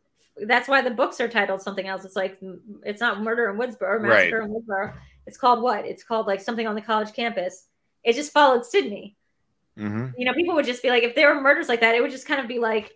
[0.47, 2.05] That's why the books are titled something else.
[2.05, 2.39] It's like
[2.85, 4.95] it's not Murder in Woodsboro, Massacre in Woodsboro.
[5.27, 5.85] It's called what?
[5.85, 7.67] It's called like something on the college campus.
[8.03, 9.18] It just followed Sidney.
[9.79, 10.13] Mhm.
[10.17, 12.11] You know, people would just be like, if there were murders like that, it would
[12.11, 12.93] just kind of be like,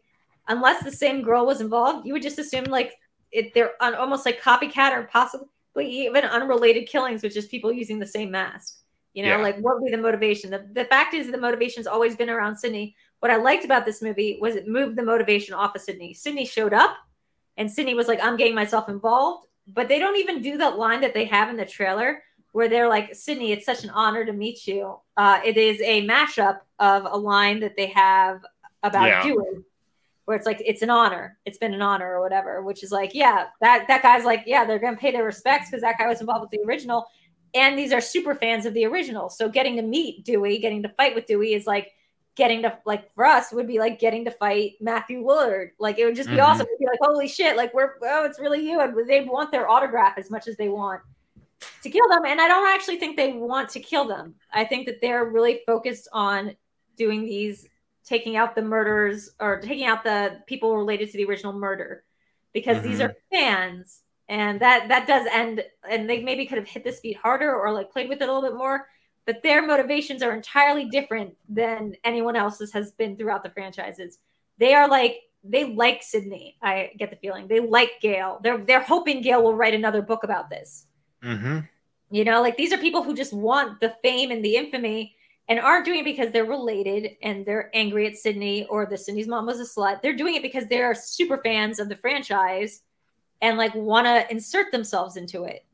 [0.49, 2.93] unless the same girl was involved, you would just assume like
[3.31, 5.47] it they're un- almost like copycat or possibly
[5.87, 8.79] even unrelated killings with just people using the same mask.
[9.15, 9.43] You know, Yeah.
[9.43, 10.51] like what would be the motivation?
[10.51, 12.97] The, the fact is, the motivation's always been around Sidney.
[13.21, 16.15] What I liked about this movie was it moved the motivation off of Sidney.
[16.15, 16.97] Sidney showed up,
[17.57, 21.01] and Sidney was like, "I'm getting myself involved," but they don't even do that line
[21.03, 22.23] that they have in the trailer
[22.53, 26.07] where they're like, "Sidney, it's such an honor to meet you." Uh, it is a
[26.07, 28.45] mashup of a line that they have
[28.83, 29.23] about Yeah.
[29.23, 29.65] Dewey,
[30.25, 31.39] where it's like, "It's an honor.
[31.45, 32.63] It's been an honor," or whatever.
[32.63, 35.83] Which is like, yeah, that that guy's like, yeah, they're gonna pay their respects because
[35.83, 37.07] that guy was involved with the original,
[37.55, 39.29] and these are super fans of the original.
[39.29, 41.93] So getting to meet Dewey, getting to fight with Dewey is like
[42.35, 45.73] getting to like for us would be like getting to fight Matthew Lillard.
[45.79, 46.45] Like it would just be Mhm.
[46.45, 46.67] awesome.
[46.67, 48.81] It'd be like, holy shit, like we're oh, it's really you.
[48.81, 51.03] And they want their autograph as much as they want
[51.83, 52.25] to kill them.
[52.27, 54.35] And I don't actually think they want to kill them.
[54.53, 56.57] I think that they're really focused on
[56.97, 57.69] doing these,
[58.05, 62.05] taking out the murders or taking out the people related to the original murder.
[62.53, 63.09] Because these Mhm.
[63.09, 64.03] are fans.
[64.29, 67.73] And that that does end and they maybe could have hit this beat harder or
[67.73, 68.89] like played with it a little bit more
[69.25, 74.19] but their motivations are entirely different than anyone else's has been throughout the franchises.
[74.59, 76.57] They are like they like Sidney.
[76.63, 78.41] I get the feeling they like Gale.
[78.43, 80.87] They're they're hoping Gale will write another book about this.
[81.23, 81.69] Mhm.
[82.11, 85.17] You know, like these are people who just want the fame and the infamy
[85.49, 89.29] and aren't doing it because they're related and they're angry at Sidney or the Sidney's
[89.29, 90.03] mom was a slut.
[90.03, 92.83] They're doing it because they are super fans of the franchise
[93.41, 95.65] and like want to insert themselves into it.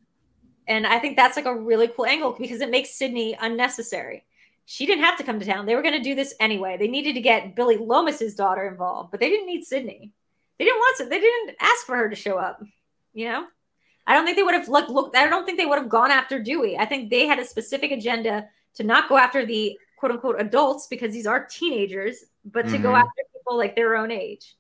[0.67, 4.25] And I think that's like a really cool angle because it makes Sidney unnecessary.
[4.67, 5.65] She didn't have to come to town.
[5.65, 6.77] They were going to do this anyway.
[6.77, 10.13] They needed to get Billy Loomis's daughter involved, but they didn't need Sidney.
[10.59, 11.05] They didn't want to.
[11.07, 12.63] They didn't ask for her to show up.
[13.15, 13.47] You know,
[14.09, 14.91] I don't think they would have looked.
[14.91, 15.15] Looked.
[15.15, 16.79] I don't think they would have gone after Dewey.
[16.79, 20.87] I think they had a specific agenda to not go after the quote unquote adults
[20.87, 23.01] because these are teenagers, but to go Mhm.
[23.01, 24.57] after people like their own age.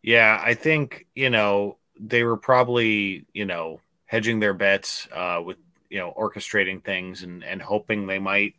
[0.00, 5.58] Yeah, I think, you know, they were probably, you know, hedging their bets uh, with,
[5.90, 8.54] you know, orchestrating things and, and hoping they might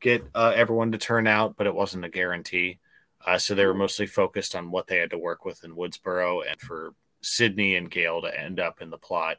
[0.00, 2.78] get uh, everyone to turn out, but it wasn't a guarantee.
[3.24, 6.42] Uh, so they were mostly focused on what they had to work with in Woodsboro
[6.46, 6.92] and for
[7.22, 9.38] Sidney and Gale to end up in the plot.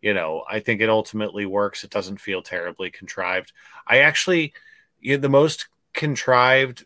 [0.00, 1.84] You know, I think it ultimately works.
[1.84, 3.52] It doesn't feel terribly contrived.
[3.86, 4.52] I actually,
[5.00, 6.84] you the most contrived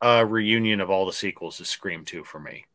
[0.00, 2.66] uh, reunion of all the sequels is Scream 2 for me.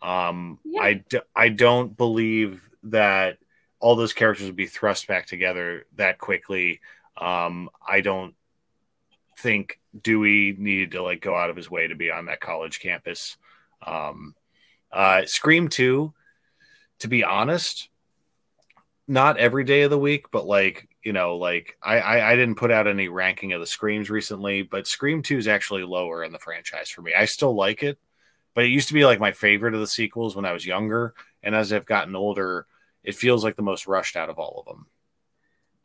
[0.00, 0.82] Um, Yeah.
[0.82, 3.38] I, d- I don't believe that
[3.80, 6.80] all those characters would be thrust back together that quickly.
[7.16, 8.34] Um, I don't
[9.38, 12.80] think Dewey needed to like go out of his way to be on that college
[12.80, 13.36] campus.
[13.84, 14.34] Um,
[14.92, 16.12] uh, Scream 2,
[17.00, 17.88] to be honest,
[19.06, 22.56] not every day of the week, but like, you know, like I, I, I didn't
[22.56, 26.32] put out any ranking of the Screams recently, but Scream 2 is actually lower in
[26.32, 27.12] the franchise for me.
[27.14, 27.98] I still like it,
[28.54, 31.14] but it used to be like my favorite of the sequels when I was younger.
[31.42, 32.66] And as I've gotten older,
[33.02, 34.86] it feels like the most rushed out of all of them.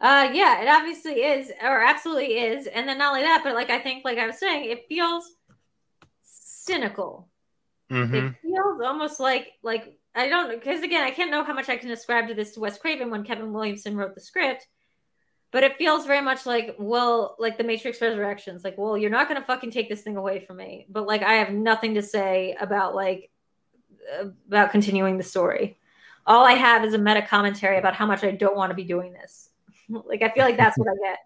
[0.02, 2.68] Uh yeah, it obviously is, or absolutely is.
[2.68, 5.32] And then not only that, but like I think, like I was saying, it feels
[6.24, 7.30] cynical.
[7.94, 8.16] Mm-hmm.
[8.16, 11.78] It feels almost like like I don't because again, I can't know how much I
[11.78, 14.68] can ascribe to this to Wes Craven when Kevin Williamson wrote the script.
[15.52, 19.28] But it feels very much like, well, like the Matrix Resurrections, like, well, you're not
[19.28, 20.88] gonna fucking take this thing away from me.
[20.90, 23.30] But like I have nothing to say about like
[24.48, 25.78] about continuing the story.
[26.26, 28.86] All I have is a meta commentary about how much I don't want to be
[28.86, 29.50] doing this.
[29.90, 31.20] like I feel like that's what I get.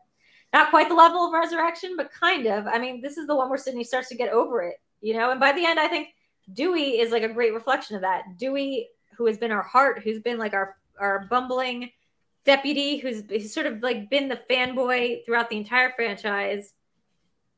[0.53, 2.67] Not quite the level of resurrection, but kind of.
[2.67, 5.31] I mean, this is the one where Sidney starts to get over it, you know.
[5.31, 6.09] And by the end, I think
[6.51, 8.37] Dewey is like a great reflection of that.
[8.37, 11.91] Dewey, who has been our heart, who's been like our our bumbling
[12.43, 16.73] deputy, who's, who's sort of like been the fanboy throughout the entire franchise,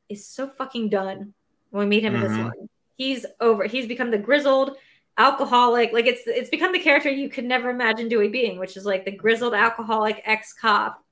[0.08, 1.32] is so fucking done
[1.70, 2.44] when we meet him in this Mhm.
[2.44, 2.68] one.
[2.96, 3.64] He's over.
[3.64, 4.76] He's become the grizzled
[5.16, 5.92] alcoholic.
[5.92, 9.04] Like it's it's become the character you could never imagine Dewey being, which is like
[9.04, 11.02] the grizzled alcoholic ex cop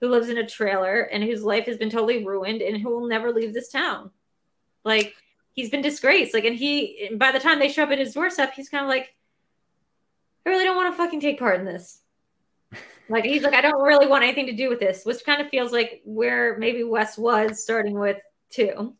[0.00, 3.06] who lives in a trailer and whose life has been totally ruined and who will
[3.06, 4.10] never leave this town.
[4.84, 5.14] Like
[5.52, 6.34] he's been disgraced.
[6.34, 8.88] Like and he by the time they show up at his doorstep, he's kind of
[8.88, 9.14] like,
[10.44, 12.00] I really don't want to fucking take part in this.
[13.08, 15.48] Like he's like, I don't really want anything to do with this, which kind of
[15.48, 18.18] feels like where maybe Wes was starting with
[18.48, 18.94] too.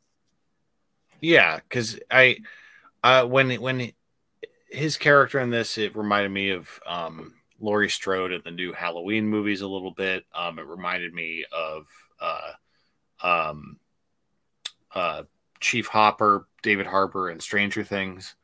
[1.21, 2.39] Yeah, because I,
[3.05, 3.93] uh, when when
[4.69, 9.29] his character in this, it reminded me of um, Laurie Strode in the new Halloween
[9.29, 10.25] movies a little bit.
[10.35, 11.87] Um, it reminded me of
[12.21, 12.51] uh,
[13.23, 13.79] um,
[14.95, 15.23] uh,
[15.63, 18.35] Chief Hopper, David Harbour, and Stranger Things.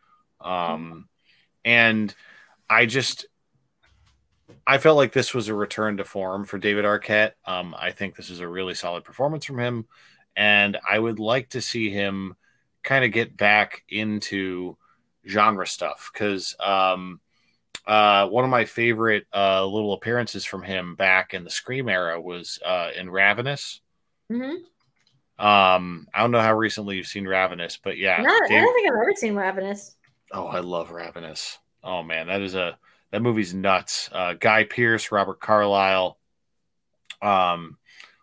[0.41, 1.09] Um,
[1.65, 2.15] and
[2.71, 3.27] I just
[4.67, 7.33] I felt like this was a return to form for David Arquette.
[7.45, 9.87] Um, I think this is a really solid performance from him,
[10.37, 12.37] and I would like to see him
[12.83, 14.77] kind of get back into
[15.27, 17.21] genre stuff because um,
[17.87, 22.21] uh, one of my favorite uh, little appearances from him back in the Scream era
[22.21, 23.81] was uh, in Ravenous.
[24.31, 24.63] Mm-hmm.
[25.39, 28.89] Um, I don't know how recently you've seen Ravenous, but yeah, Not, I don't think
[28.89, 29.97] I've ever seen Ravenous.
[30.33, 31.59] Oh, I love Ravenous.
[31.83, 32.77] Oh man, that is a
[33.13, 34.11] that movie's nuts.
[34.13, 36.19] Uh, Guy Pearce, Robert Carlyle,
[37.23, 37.79] um,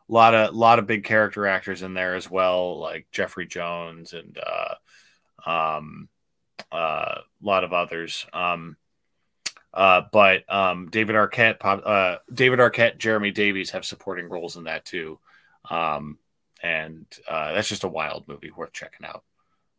[0.10, 4.14] a lot of lot of big character actors in there as well, like Jeffrey Jones
[4.14, 6.10] and uh, um,
[6.72, 6.76] uh,
[7.20, 8.26] a lot of others.
[8.34, 8.78] Um,
[9.74, 14.86] uh, but um, David Arquette, uh, David Arquette, Jeremy Davies have supporting roles in that
[14.86, 15.20] too,
[15.70, 16.18] um,
[16.66, 19.24] and uh, that's just a wild movie worth checking out.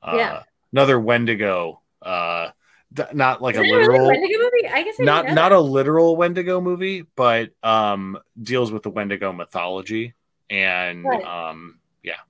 [0.03, 0.43] Uh, Yeah.
[0.73, 1.81] another Wendigo.
[2.01, 2.51] Uh,
[2.95, 4.69] th- not like Is a it really literal, a Wendigo movie?
[4.69, 9.33] I guess I not not a literal Wendigo movie, but um, deals with the Wendigo
[9.33, 10.15] mythology
[10.49, 11.25] and Right.
[11.25, 12.21] um, yeah,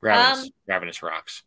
[0.00, 1.42] Ravenous, Um, Ravenous rocks.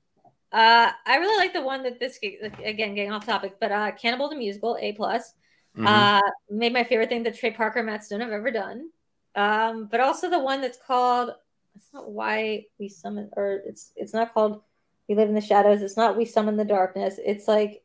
[0.52, 4.30] Uh, I really like the one that this again getting off topic, but uh, Cannibal
[4.30, 5.34] the musical A plus.
[5.78, 5.88] Mhm.
[5.88, 8.90] Uh, made my favorite thing that Trey Parker and Matt Stone have ever done.
[9.36, 11.32] Um, but also the one that's called
[11.76, 14.61] it's not why we summon or it's it's not called
[15.07, 15.81] We Live in the Shadows.
[15.81, 17.19] It's not We Summon the Darkness.
[17.23, 17.84] It's like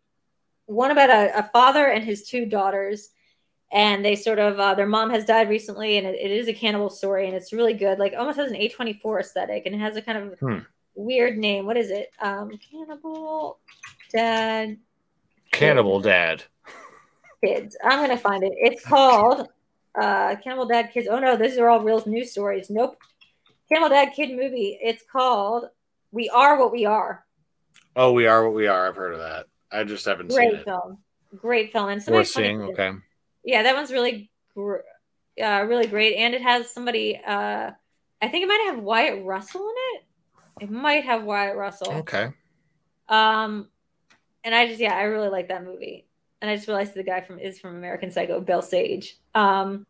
[0.66, 3.10] one about a, a father and his two daughters.
[3.72, 6.52] And they sort of uh, their mom has died recently, and it, it is a
[6.52, 7.98] cannibal story, and it's really good.
[7.98, 10.58] Like almost has an A twenty four aesthetic, and it has a kind of Hmm.
[10.94, 11.66] weird name.
[11.66, 12.10] What is it?
[12.20, 13.58] Um, Cannibal
[14.12, 14.78] Dad
[15.50, 16.44] Cannibal Dad.
[17.44, 17.76] kids.
[17.82, 18.52] I'm gonna find it.
[18.56, 19.48] It's called
[20.00, 21.08] uh Cannibal Dad Kids.
[21.10, 22.70] Oh no, these are all real news stories.
[22.70, 22.96] Nope.
[23.68, 24.78] Cannibal Dad Kid movie.
[24.82, 25.66] It's called
[26.12, 27.24] We Are What We Are.
[27.96, 28.88] Oh, we are what we are.
[28.88, 29.46] I've heard of that.
[29.72, 30.48] I just haven't seen it.
[30.48, 30.64] Great it.
[30.64, 30.98] film.
[31.36, 31.88] Great film.
[31.88, 32.62] And somebody Worth seeing.
[32.62, 32.92] Okay.
[33.42, 34.84] Yeah, that one's really gr-
[35.42, 36.16] uh, really great.
[36.16, 37.70] And it has somebody uh
[38.22, 40.64] I think it might have Wyatt Russell in it.
[40.64, 41.92] It might have Wyatt Russell.
[41.92, 42.30] Okay.
[43.08, 43.68] Um,
[44.44, 46.06] and I just yeah, I really like that movie.
[46.40, 49.16] And I just realized the guy from is from American Psycho, Bill Sage.
[49.34, 49.86] Um,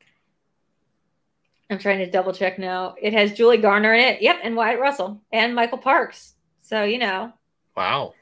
[1.69, 2.95] I'm trying to double check now.
[3.01, 4.23] It has Julie Garner in it.
[4.23, 6.35] Yep, and Wyatt Russell and Michael Parks.
[6.61, 7.33] So you know,
[7.77, 8.15] Wow.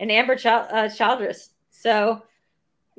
[0.00, 1.50] and Ambyr uh, Childers.
[1.70, 2.22] So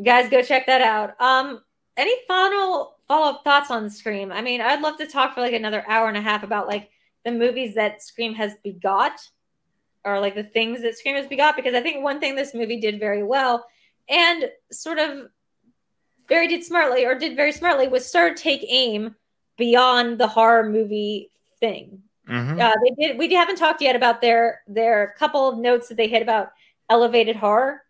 [0.04, 1.20] guys, go check that out.
[1.22, 1.62] Um,
[1.98, 4.32] any final follow up thoughts on Scream?
[4.32, 6.90] I mean, I'd love to talk for like another hour and a half about like
[7.24, 9.20] the movies that Scream has begot,
[10.04, 11.56] or like the things that Scream has begot.
[11.56, 13.66] Because I think one thing this movie did very well,
[14.10, 15.30] and sort of
[16.28, 19.16] very did smartly, or did very smartly, was sort of take aim
[19.58, 22.04] beyond the horror movie thing.
[22.28, 22.60] Mhm.
[22.60, 23.18] Uh, they did.
[23.18, 26.52] We haven't talked yet about their their couple of notes that they hit about
[26.90, 27.84] elevated horror,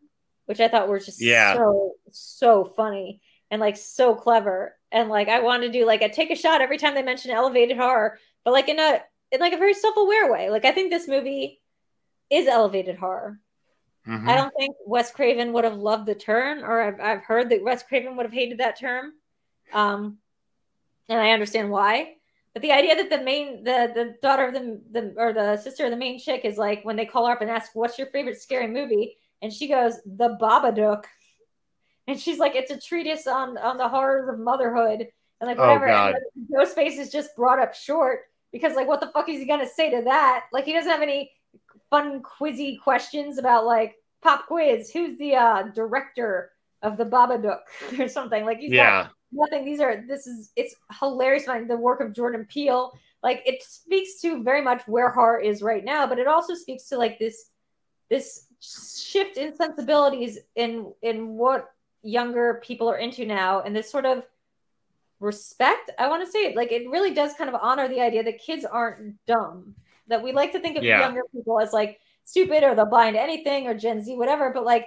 [0.46, 1.56] which I thought were just Yeah.
[1.56, 4.78] so so funny and like so clever.
[4.92, 7.32] And like I wanted to do like a take a shot every time they mention
[7.32, 9.02] elevated horror, but like in a
[9.32, 10.50] in like a very self aware way.
[10.50, 11.62] Like I think this movie
[12.30, 13.40] is elevated horror.
[14.08, 14.28] Mhm.
[14.30, 17.64] I don't think Wes Craven would have loved the term, or I've, I've heard that
[17.64, 19.14] Wes Craven would have hated that term.
[19.74, 20.20] Um,
[21.10, 22.14] and I understand why.
[22.54, 25.86] But the idea that the main, the the daughter of the the or the sister
[25.86, 28.08] of the main chick is like when they call her up and ask, "What's your
[28.08, 31.04] favorite scary movie?" and she goes, "The Babadook,"
[32.08, 35.08] and she's like, "It's a treatise on on the horrors of motherhood,"
[35.42, 35.88] and like Oh, whatever.
[35.88, 36.16] God.
[36.36, 38.22] And Ghostface is just brought up short
[38.52, 40.46] because like, what the fuck is he gonna say to that?
[40.54, 41.32] Like, he doesn't have any
[41.90, 44.92] fun quizzy questions about like pop quiz.
[44.92, 46.52] Who's the uh, director
[46.82, 47.60] of the Babadook
[48.00, 48.46] or something?
[48.46, 49.08] Like, he's got Yeah.
[49.36, 49.66] Nothing.
[49.66, 51.46] These are this is it's hilarious.
[51.46, 52.92] Finding the work of Jordan Peele,
[53.22, 56.88] like it speaks to very much where horror is right now, but it also speaks
[56.90, 57.50] to like this
[58.10, 61.72] this shift in sensibilities in in what
[62.02, 64.24] younger people are into now, and this sort of
[65.20, 65.92] respect.
[65.98, 68.66] I want to say like it really does kind of honor the idea that kids
[68.66, 69.76] aren't dumb.
[70.08, 71.00] That we like to think of Yeah.
[71.00, 74.64] younger people as like stupid or they'll buy into anything or Gen Z, whatever, but
[74.66, 74.86] like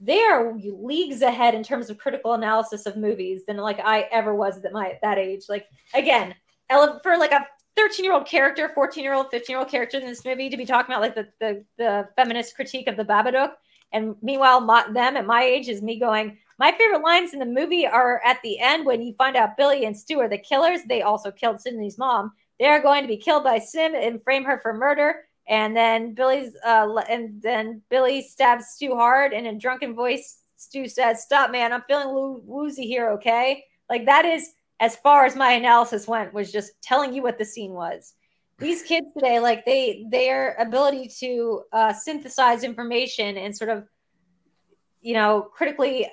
[0.00, 4.34] they are leagues ahead in terms of critical analysis of movies than like I ever
[4.34, 5.44] was at my that age.
[5.48, 6.34] Like again,
[6.68, 7.46] for like a
[7.76, 10.56] 13 year old character, 14 year old, 15 year old character in this movie to
[10.56, 13.52] be talking about like the the, the feminist critique of the Babadook,
[13.92, 16.38] and meanwhile my, them at my age is me going.
[16.58, 19.86] My favorite lines in the movie are at the end when you find out Billy
[19.86, 20.80] and Stu are the killers.
[20.86, 22.32] They also killed Sidney's mom.
[22.60, 25.26] They are going to be killed by Sim and frame her for murder.
[25.46, 30.88] And then Billy's uh and then Billy stabs Stu hard and in drunken voice Stu
[30.88, 31.72] says, "Stop, man.
[31.72, 36.32] I'm feeling woo- woozy here, okay?" Like that is as far as my analysis went
[36.32, 38.14] was just telling you what the scene was.
[38.58, 43.86] These kids today, like they their ability to uh, synthesize information and sort of,
[45.02, 46.10] you know, critically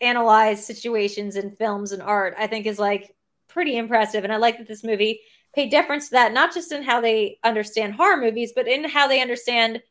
[0.00, 3.14] analyze situations in films and art, I think is like
[3.48, 4.24] pretty impressive.
[4.24, 5.20] And I like that this movie
[5.54, 9.08] paid deference to that, not just in how they understand horror movies, but in how
[9.08, 9.82] they understand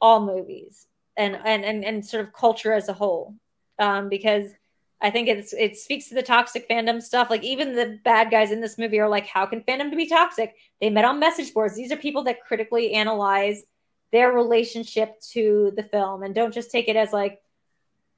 [0.00, 0.86] all movies
[1.16, 3.34] and and and, and sort of culture as a whole.
[3.78, 4.52] Um, because
[5.00, 7.30] I think it's it speaks to the toxic fandom stuff.
[7.30, 10.54] Like even the bad guys in this movie are like, how can fandom be toxic?
[10.80, 11.76] They met on message boards.
[11.76, 13.64] These are people that critically analyze
[14.12, 17.42] their relationship to the film and don't just take it as like,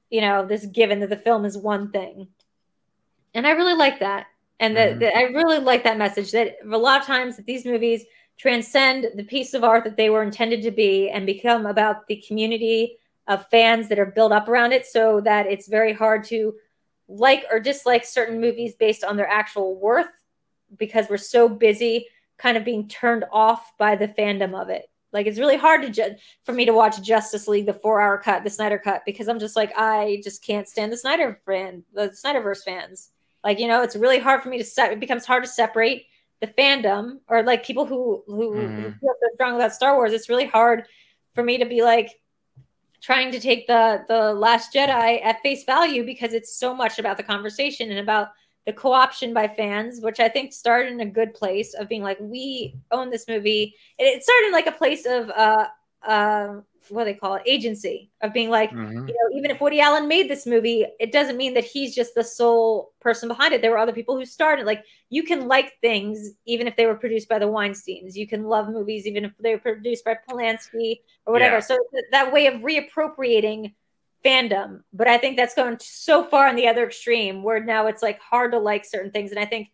[0.09, 2.27] you know, this given that the film is one thing.
[3.33, 4.27] And I really like that.
[4.59, 4.99] And that Mhm.
[4.99, 8.05] that I really like that message that a lot of times that these movies
[8.37, 12.23] transcend the piece of art that they were intended to be and become about the
[12.27, 12.97] community
[13.27, 16.55] of fans that are built up around it so that it's very hard to
[17.07, 20.09] like or dislike certain movies based on their actual worth
[20.77, 22.07] because we're so busy
[22.37, 24.89] kind of being turned off by the fandom of it.
[25.13, 28.43] Like it's really hard to ju- for me to watch Justice League, the four-hour cut,
[28.43, 32.09] the Snyder cut, because I'm just like I just can't stand the Snyder fan, the
[32.09, 33.09] Snyderverse fans.
[33.47, 34.91] Like you know, it's really hard for me to set.
[34.91, 36.07] It becomes hard to separate
[36.41, 38.99] the fandom or like people who who, who Mhm.
[38.99, 40.13] feel so strong about Star Wars.
[40.13, 40.85] It's really hard
[41.35, 42.19] for me to be like
[43.01, 47.17] trying to take the the Last Jedi at face value because it's so much about
[47.17, 48.29] the conversation and about
[48.65, 52.17] the co-option by fans, which I think started in a good place of being like,
[52.19, 53.75] we own this movie.
[53.97, 55.67] It, it started in like a place of uh
[56.05, 59.07] uh what do they call it agency of being like Mhm.
[59.07, 62.15] you know, even if Woody Allen made this movie, it doesn't mean that he's just
[62.15, 63.61] the sole person behind it.
[63.61, 64.65] There were other people who started.
[64.65, 68.15] Like you can like things even if they were produced by the Weinsteins.
[68.15, 71.55] You can love movies even if they were produced by Polanski or whatever.
[71.55, 71.61] Yeah.
[71.61, 73.73] So th- that way of reappropriating
[74.25, 74.83] fandom.
[74.93, 78.19] But I think that's going so far on the other extreme where now it's like
[78.19, 79.31] hard to like certain things.
[79.31, 79.69] And I think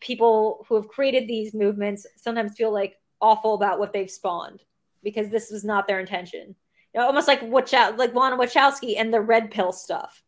[0.00, 4.62] people who have created these movements sometimes feel like awful about what they've spawned
[5.10, 6.54] because this was not their intention.
[6.94, 10.22] You know, almost like Wachow- like Lana Wachowski and the red pill stuff.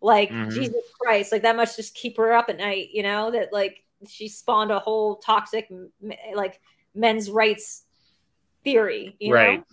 [0.00, 0.50] Like Mhm.
[0.52, 2.88] Jesus Christ, like that must just keep her up at night.
[2.92, 5.68] You know that like she spawned a whole toxic
[6.34, 6.60] like
[6.94, 7.84] men's rights
[8.64, 9.16] theory.
[9.20, 9.64] You right Know?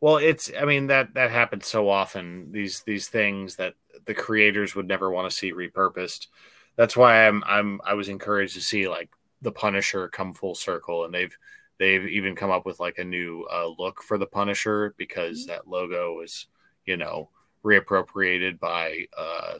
[0.00, 3.74] well it's i mean that that happens so often these these things that
[4.06, 6.28] the creators would never want to see repurposed
[6.76, 9.10] that's why i'm i'm i was encouraged to see like
[9.42, 11.36] the punisher come full circle and they've
[11.80, 15.66] they've even come up with like a new uh, look for the punisher because that
[15.66, 16.46] logo was
[16.86, 17.30] you know
[17.64, 19.54] reappropriated by uh,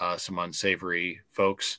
[0.00, 1.78] uh some unsavory folks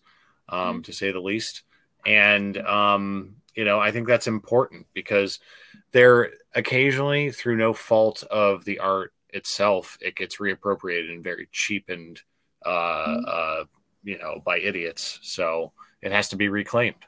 [0.49, 1.63] um to say the least.
[2.05, 5.39] And um you know i think that's important because
[5.91, 12.21] they're occasionally through no fault of the art itself it gets reappropriated and very cheapened
[12.65, 13.23] uh Mhm.
[13.27, 13.63] uh
[14.03, 15.19] you know by idiots.
[15.23, 17.05] So it has to be reclaimed.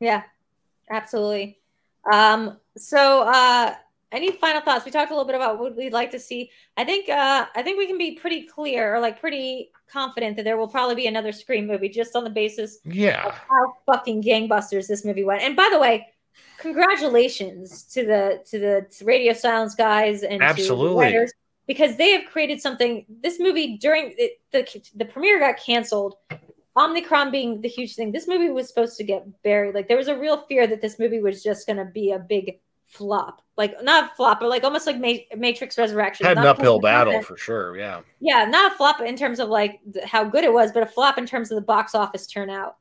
[0.00, 0.22] Yeah,
[0.90, 1.58] absolutely.
[2.12, 3.74] Um, so uh
[4.10, 4.84] any final thoughts?
[4.84, 6.50] We talked a little bit about what we'd like to see.
[6.76, 10.44] I think uh I think we can be pretty clear or like pretty confident that
[10.44, 14.22] there will probably be another Scream movie just on the basis yeah of how fucking
[14.22, 15.42] gangbusters this movie went.
[15.42, 16.06] And by the way,
[16.58, 21.04] congratulations to the to the Radio Silence guys and to the Absolutely.
[21.04, 21.32] writers
[21.66, 23.04] because they have created something.
[23.22, 24.66] This movie during it, the
[24.96, 26.16] the premiere got canceled.
[26.78, 28.12] Omnicron being the huge thing.
[28.12, 29.74] This movie was supposed to get buried.
[29.74, 32.18] Like there was a real fear that this movie was just going to be a
[32.18, 33.42] big flop.
[33.56, 36.24] Like not flop, but like almost like Ma- Matrix Resurrection.
[36.26, 39.16] had an uphill because of the battle for sure yeah Yeah, not a flop in
[39.16, 41.62] terms of like th- how good it was, but a flop in terms of the
[41.66, 42.76] box office turnout.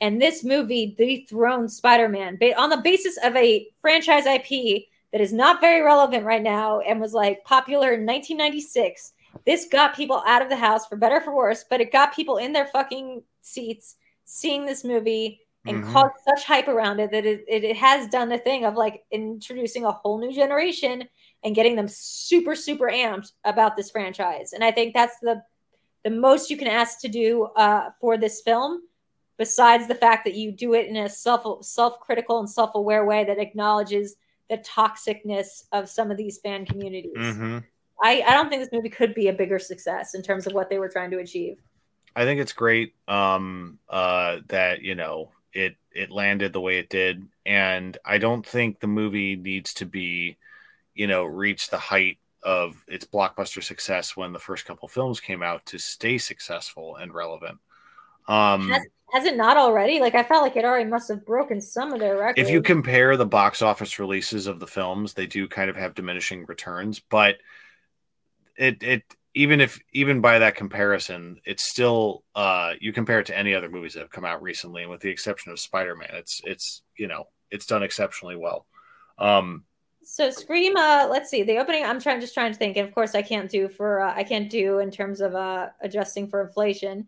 [0.00, 5.32] And this movie dethroned Spider-Man ba- on the basis of a franchise IP that is
[5.32, 9.12] not very relevant right now and was like popular in 1996.
[9.46, 12.14] This got people out of the house for better or for worse, but it got
[12.16, 15.92] people in their fucking seats seeing this movie and Mhm.
[15.92, 19.04] caused such hype around it that it, it, it has done the thing of like
[19.10, 21.08] introducing a whole new generation
[21.44, 25.40] and getting them super super amped about this franchise and i think that's the
[26.02, 28.82] the most you can ask to do uh, for this film
[29.38, 33.38] besides the fact that you do it in a self self-critical and self-aware way that
[33.38, 34.16] acknowledges
[34.50, 37.64] the toxicness of some of these fan communities Mhm.
[38.02, 40.68] I, I don't think this movie could be a bigger success in terms of what
[40.68, 41.56] they were trying to achieve
[42.14, 46.88] I think it's great um, uh, that you know it it landed the way it
[46.88, 50.36] did, and I don't think the movie needs to be,
[50.94, 55.42] you know, reach the height of its blockbuster success when the first couple films came
[55.42, 57.58] out to stay successful and relevant.
[58.28, 58.82] Um, Has,
[59.12, 60.00] has it not already?
[60.00, 62.48] Like I felt like it already must have broken some of their records.
[62.48, 65.94] if you compare the box office releases of the films, they do kind of have
[65.94, 67.36] diminishing returns, but
[68.56, 69.02] it it
[69.34, 73.70] even if even by that comparison, it's still uh you compare it to any other
[73.70, 77.08] movies that have come out recently, and with the exception of Spider-Man, it's it's you
[77.08, 78.66] know, it's done exceptionally well.
[79.18, 79.64] Um
[80.04, 81.42] So Scream, uh, let's see.
[81.42, 84.00] The opening, I'm trying just trying to think, and of course I can't do for
[84.00, 87.06] uh, I can't do in terms of uh adjusting for inflation,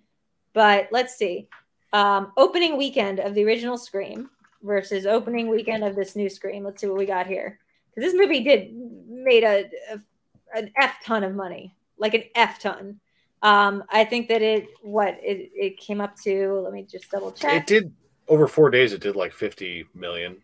[0.53, 1.49] but let's see.
[1.93, 4.31] Um, opening weekend of the original Scream
[4.63, 6.65] versus opening weekend of this new Scream.
[6.65, 7.59] Let's see what we got here.
[7.95, 8.75] Because this movie did
[9.09, 10.01] made a, a
[10.57, 13.01] an f ton of money, like an f ton.
[13.43, 16.61] Um, I think that it what it it came up to.
[16.61, 17.63] Let me just double check.
[17.63, 17.93] it did
[18.29, 20.39] over 4 days it did like 50 million.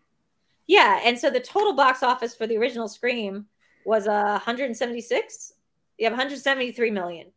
[0.67, 3.47] Yeah, and so the total box office for the original Scream
[3.85, 5.53] was uh, 176.
[5.97, 7.27] You have 173 million,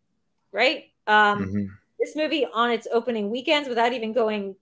[0.52, 0.84] right?
[1.06, 1.68] Um, Mhm.
[1.98, 4.56] This movie on its opening weekends, without even going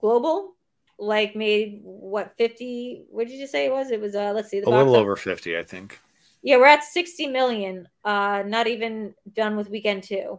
[0.00, 0.56] global,
[0.98, 3.04] like made what 50?
[3.10, 3.90] What did you say it was?
[3.92, 5.98] It was uh, let's see, the A little office- over 50, I think.
[6.46, 7.88] Yeah, we're at 60 million.
[8.04, 10.38] Uh, not even done with weekend two,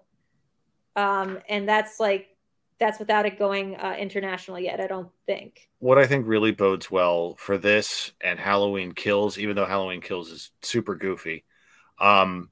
[0.95, 2.29] um, and that's like
[2.79, 4.79] that's without it going uh, international yet.
[4.79, 5.67] I don't think.
[5.79, 10.31] what I think really bodes well for this and Halloween Kills, even though Halloween Kills
[10.31, 11.43] is super goofy,
[11.99, 12.51] um,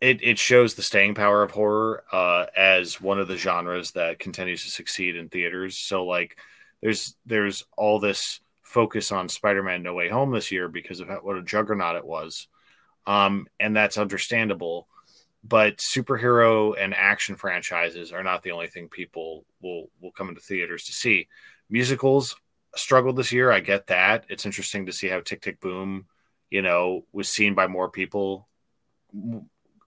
[0.00, 4.18] it it shows the staying power of horror uh, as one of the genres that
[4.18, 5.78] continues to succeed in theaters.
[5.78, 6.36] So like,
[6.82, 8.40] there's there's all this
[8.74, 12.48] focus on Spider-Man No Way Home this year because of what a juggernaut it was,
[13.06, 14.88] um, and that's understandable.
[15.44, 20.40] But superhero and action franchises are not the only thing people will will come into
[20.40, 21.28] theaters to see
[21.70, 22.34] musicals
[22.74, 23.52] struggled this year.
[23.52, 24.24] I get that.
[24.28, 26.06] It's interesting to see how Tick Tick Boom,
[26.50, 28.48] you know, was seen by more people.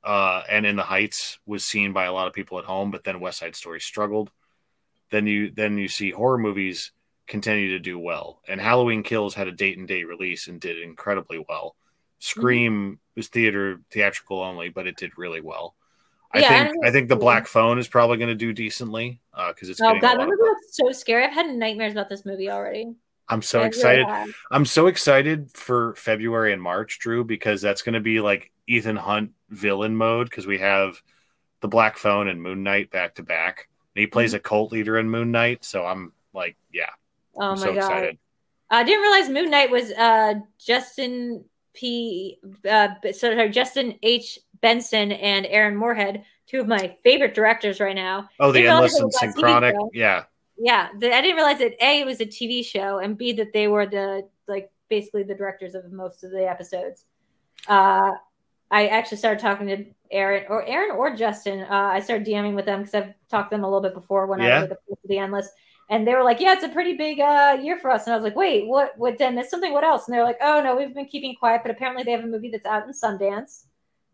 [0.03, 3.03] Uh, and in the Heights was seen by a lot of people at home, but
[3.03, 4.31] then West Side Story struggled.
[5.11, 6.91] Then you then you see horror movies
[7.27, 10.81] continue to do well, and Halloween Kills had a date and date release and did
[10.81, 11.75] incredibly well.
[12.19, 15.75] Scream was theater theatrical only, but it did really well.
[16.33, 19.19] I Yeah, think and- I think the Black Phone is probably going to do decently
[19.49, 21.23] because it's Oh god, that movie looks so scary.
[21.25, 22.93] I've had nightmares about this movie already.
[23.29, 24.05] I'm so I really excited.
[24.07, 24.29] have.
[24.51, 28.95] I'm so excited for February and March, Drew, because that's going to be like Ethan
[28.95, 31.01] Hunt villain mode because we have
[31.61, 33.67] the Black Phone and Moon Knight back to back.
[33.95, 37.06] And he plays a cult leader in Moon Knight, so I'm like, yeah, Mm-hmm.
[37.39, 37.77] Oh I'm my so god.
[37.77, 38.17] excited.
[38.69, 42.39] I didn't realize Moon Knight was uh Justin P
[42.69, 44.39] uh sorry, Justin H.
[44.61, 48.27] Benson and Aaron Moorhead, two of my favorite directors right now.
[48.39, 50.23] Oh, the endless and was on TV synchronic, yeah,
[50.57, 53.53] Yeah, the, I didn't realize that A it was a TV show and B that
[53.53, 57.05] they were the like basically the directors of most of the episodes.
[57.67, 58.11] Uh
[58.69, 61.61] I actually started talking to Aaron or Aaron or Justin.
[61.61, 64.27] Uh, I started DMing with them because I've talked to them a little bit before
[64.27, 64.61] when I Yeah.
[64.63, 65.47] was at the, the endless.
[65.89, 68.17] And they were like, "Yeah, it's a pretty big uh, year for us." And I
[68.17, 68.97] was like, "Wait, what?
[68.97, 69.17] What?
[69.17, 69.71] Did I miss something?
[69.73, 72.23] What else?" And they're like, "Oh no, we've been keeping quiet, but apparently they have
[72.23, 73.65] a movie that's out in Sundance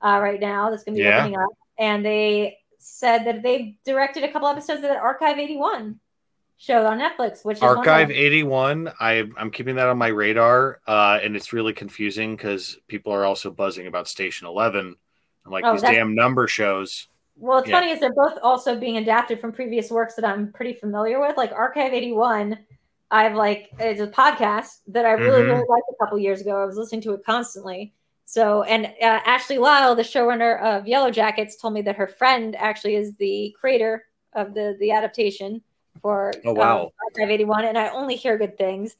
[0.02, 1.20] uh, right now that's going to be Yeah.
[1.20, 5.58] opening up." And they said that they directed a couple episodes of that Archive eighty
[5.58, 6.00] one
[6.58, 8.92] show on Netflix, which is Archive 81.
[9.00, 13.26] I, I'm keeping that on my radar, uh, and it's really confusing because people are
[13.26, 14.96] also buzzing about Station 11
[15.46, 17.08] and like Oh, these damn number shows.
[17.36, 17.80] Well, it's Yeah.
[17.80, 21.36] funny is they're both also being adapted from previous works that I'm pretty familiar with,
[21.38, 22.60] like Archive 81.
[23.12, 25.48] I've like it's a podcast that I really Mhm.
[25.50, 26.62] really liked a couple years ago.
[26.62, 27.94] I was listening to it constantly.
[28.26, 28.90] So, and uh,
[29.26, 33.56] Ashley Lyle, the showrunner of Yellow Jackets, told me that her friend actually is the
[33.60, 35.62] creator of the the adaptation
[36.02, 36.84] for Oh, wow.
[36.86, 38.96] um, Archive 81, and I only hear good things.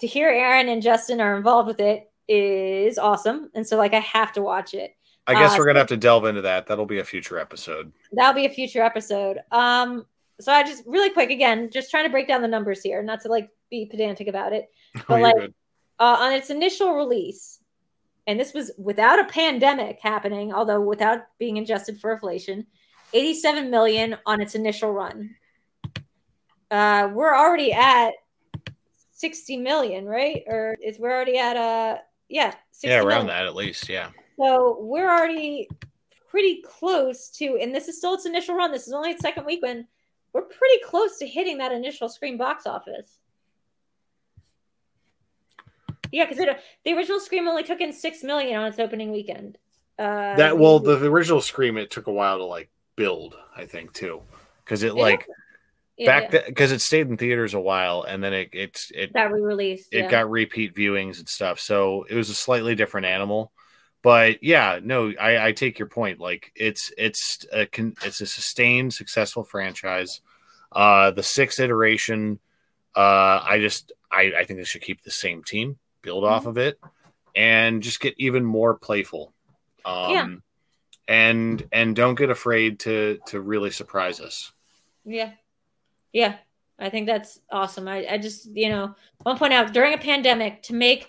[0.00, 4.00] To hear Aaron and Justin are involved with it is awesome, and so like I
[4.00, 4.96] have to watch it
[5.26, 6.66] I guess Uh, we're gonna have to delve into that.
[6.66, 7.92] That'll be a future episode.
[8.12, 9.38] that'll be a future episode.
[9.52, 10.04] Um,
[10.40, 13.20] so I just really quick again, just trying to break down the numbers here, not
[13.22, 14.70] to like be pedantic about it.
[14.96, 15.52] Oh, But you're like
[16.00, 17.60] uh, on its initial release,
[18.26, 22.66] and this was without a pandemic happening, although without being adjusted for inflation,
[23.12, 25.36] 87 million on its initial run.
[26.70, 28.12] Uh, we're already at
[29.12, 30.42] 60 million, right?
[30.46, 33.26] Or is we're already at uh yeah, 60 yeah, around million.
[33.28, 33.88] that at least.
[33.88, 34.08] Yeah.
[34.38, 35.68] So we're already
[36.30, 38.72] pretty close to, and this is still its initial run.
[38.72, 39.86] This is only its second weekend.
[40.32, 43.18] We're pretty close to hitting that initial Scream box office.
[46.10, 46.44] Yeah, because
[46.84, 49.58] the original Scream only took in six million on its opening weekend.
[49.98, 53.34] Uh, That well, the, the original Scream it took a while to like build.
[53.56, 54.22] I think too,
[54.64, 55.02] because it Yeah.
[55.02, 55.26] like
[55.96, 56.42] yeah, back yeah.
[56.46, 59.92] because it stayed in theaters a while and then it it's it that re-released.
[59.92, 60.10] it yeah.
[60.10, 61.60] got repeat viewings and stuff.
[61.60, 63.52] So it was a slightly different animal.
[64.02, 66.20] But yeah, no, I, I take your point.
[66.20, 67.68] Like it's it's a
[68.04, 70.20] it's a sustained, successful franchise.
[70.70, 72.38] Uh, the sixth iteration,
[72.96, 76.58] uh, I just I, I think they should keep the same team, build off of
[76.58, 76.78] it,
[77.34, 79.32] and just get even more playful.
[79.84, 80.28] Um, Yeah.
[81.08, 84.52] and and don't get afraid to to really surprise us.
[85.04, 85.32] Yeah.
[86.12, 86.36] Yeah.
[86.78, 87.86] I think that's awesome.
[87.86, 91.06] I, I just, you know, want to point out during a pandemic to make,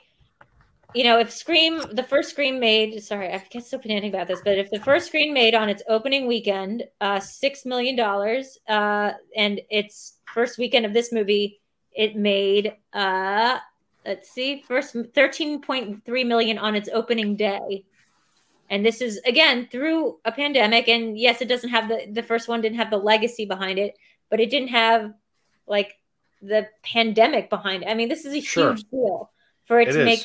[0.94, 4.42] you know, if Scream, the first Scream made, sorry, I get so pedantic about this,
[4.44, 9.62] but if the first Scream made on its opening weekend, uh, $6 million, uh, and
[9.70, 11.60] its first weekend of this movie,
[11.94, 13.58] it made, uh,
[14.06, 17.86] let's see, first 13.3 million on its opening day.
[18.70, 20.88] And this is again through a pandemic.
[20.88, 23.96] And yes, it doesn't have the the first one didn't have the legacy behind it,
[24.32, 25.14] but it didn't have
[25.68, 25.94] like
[26.42, 27.90] the pandemic behind it.
[27.90, 28.74] I mean, this is a Sure.
[28.74, 29.32] huge deal
[29.66, 30.06] for it, It to is.
[30.06, 30.20] make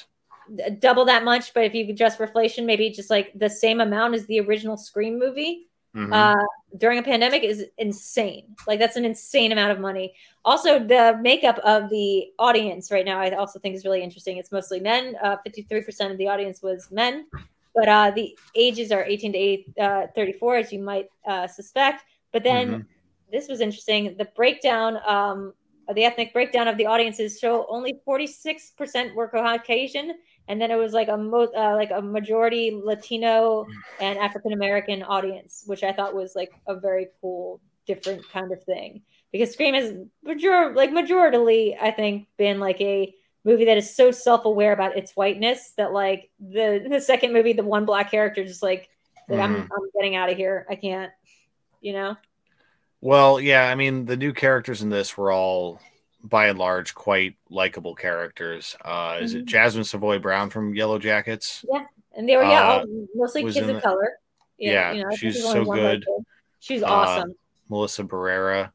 [0.78, 1.52] double that much.
[1.54, 4.76] But if you adjust for inflation, maybe just like the same amount as the original
[4.76, 6.12] Scream movie Mhm.
[6.12, 6.46] uh,
[6.76, 8.54] during a pandemic is insane.
[8.66, 10.14] Like that's an insane amount of money.
[10.44, 14.36] Also, the makeup of the audience right now, I also think is really interesting.
[14.36, 15.16] It's mostly men.
[15.22, 17.26] Uh, Fifty-three percent of the audience was men,
[17.74, 22.04] but uh, the ages are eighteen to eight, uh, 34, as you might uh, suspect.
[22.32, 22.86] But then Mhm.
[23.32, 24.14] this was interesting.
[24.16, 25.54] The breakdown, um,
[25.94, 30.18] the ethnic breakdown of the audiences show only forty-six percent were Caucasian.
[30.48, 33.66] And then it was like a mo- uh, like a majority Latino
[34.00, 38.62] and African American audience, which I thought was like a very cool, different kind of
[38.64, 39.02] thing.
[39.30, 39.92] Because Scream has
[40.22, 43.14] major like majoritarily, I think, been like a
[43.44, 47.62] movie that is so self-aware about its whiteness that like the the second movie, the
[47.62, 48.88] one black character just like,
[49.28, 49.68] like I'm Mhm.
[49.70, 50.66] I'm getting out of here.
[50.70, 51.12] I can't,
[51.82, 52.16] you know.
[53.00, 55.80] Well, yeah, I mean, the new characters in this were all,
[56.22, 58.76] by and large, quite likable characters.
[58.84, 59.48] Uh, Is it Mhm.
[59.48, 61.64] Jasmin Savoy Brown from Yellow Jackets?
[61.72, 61.84] Yeah,
[62.16, 62.84] and they were yeah, Uh,
[63.14, 64.18] mostly kids of the- color.
[64.58, 66.04] Yeah, I think she's so good.
[66.58, 67.34] She's Uh, awesome.
[67.68, 68.72] Melissa Barrera.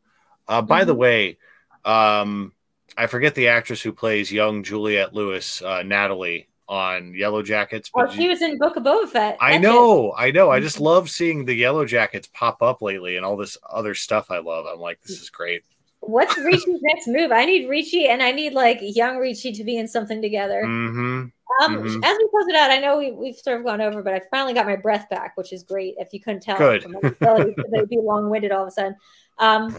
[0.47, 0.99] Uh, by the Mhm.
[0.99, 1.37] way,
[1.83, 2.53] um,
[2.97, 7.89] I forget the actress who plays young Juliette Lewis, uh, Natalie, on Yellow Jackets.
[7.93, 9.37] Oh, but she was in Book of Boba Fett.
[9.41, 9.59] I it.
[9.59, 10.49] know, I know.
[10.49, 14.31] I just love seeing the Yellow Jackets pop up lately and all this other stuff
[14.31, 14.65] I love.
[14.65, 15.63] I'm like, this is great.
[16.07, 17.31] What's Richie's next move?
[17.31, 20.63] I need Richie and I need like young Richie to be in something together.
[20.65, 21.25] hmm
[21.61, 22.03] Um, mhm.
[22.03, 24.21] As we close it out, I know we, we've sort of gone over, but I
[24.31, 25.95] finally got my breath back, which is great.
[25.97, 26.85] If you couldn't tell, Good.
[27.03, 28.95] ability to be long winded all of a sudden.
[29.37, 29.77] Um,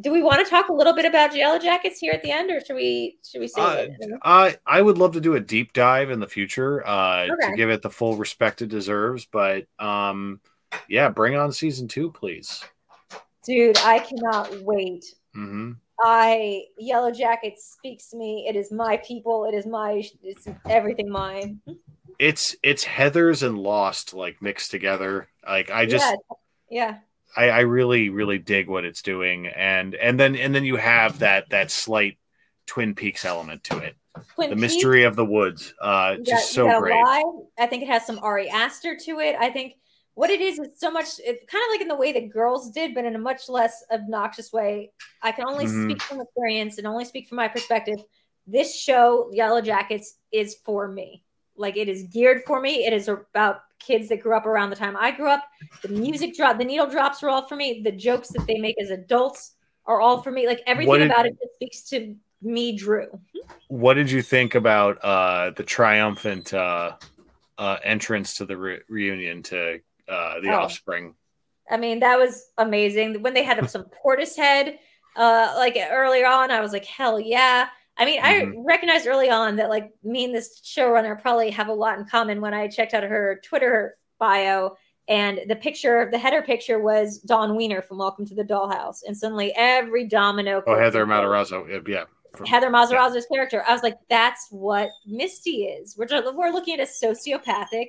[0.00, 2.50] do we want to talk a little bit about Yellow Jackets here at the end,
[2.50, 3.86] or should we should we save Uh.
[4.22, 4.46] I.
[4.46, 7.50] I I would love to do a deep dive in the future uh, Okay.
[7.50, 9.24] to give it the full respect it deserves.
[9.26, 10.40] But um,
[10.88, 12.64] yeah, bring on season two, please.
[13.44, 15.04] Dude, I cannot wait.
[15.34, 18.46] Hmm I Yellow Jackets speaks to me.
[18.48, 19.44] It is my people.
[19.44, 20.02] It is my.
[20.22, 21.60] It's everything mine.
[22.18, 25.28] It's it's Heathers and Lost like mixed together.
[25.46, 26.16] Like I just
[26.70, 26.98] yeah, yeah.
[27.36, 31.18] I, I really really dig what it's doing, and and then and then you have
[31.20, 32.18] that that slight
[32.66, 33.96] Twin Peaks element to it,
[34.34, 35.74] Twin the Peaks, mystery of the woods.
[35.80, 36.94] Uh, just got- so great.
[36.94, 37.24] lie.
[37.58, 39.34] I think it has some Ari Aster to it.
[39.38, 39.74] I think
[40.18, 41.06] what it is is so much.
[41.24, 43.84] It's kind of like in the way that girls did, but in a much less
[43.92, 44.90] obnoxious way.
[45.22, 45.84] I can only Mhm.
[45.84, 48.00] speak from experience and only speak from my perspective.
[48.44, 51.22] This show, Yellow Jackets, is for me.
[51.54, 52.84] Like it is geared for me.
[52.84, 55.44] It is about kids that grew up around the time I grew up.
[55.82, 57.82] The music drop, the needle drops are all for me.
[57.84, 59.54] The jokes that they make as adults
[59.86, 60.48] are all for me.
[60.48, 63.06] Like everything did- about it just speaks to me, Drew.
[63.68, 66.96] What did you think about uh, the triumphant uh,
[67.56, 70.60] uh, entrance to the re- reunion to uh, the Oh.
[70.60, 71.14] Offspring?
[71.70, 73.22] I mean, that was amazing.
[73.22, 74.78] When they had some Portishead,
[75.16, 77.68] uh, like earlier on, I was like, hell yeah.
[77.98, 78.62] I mean, I Mhm.
[78.64, 82.40] recognized early on that like me and this showrunner probably have a lot in common
[82.40, 84.76] when I checked out her Twitter bio.
[85.08, 88.98] And the picture, the header picture was Dawn Wiener from Welcome to the Dollhouse.
[89.06, 90.62] And suddenly every domino.
[90.66, 91.04] Oh, Heather.
[91.06, 91.68] Matarazzo.
[91.68, 92.04] Yeah, Yeah.
[92.36, 93.64] From- Heather Matarazzo's character.
[93.66, 95.96] I was like, that's what Misty is.
[95.98, 97.88] We're just, we're looking at a sociopathic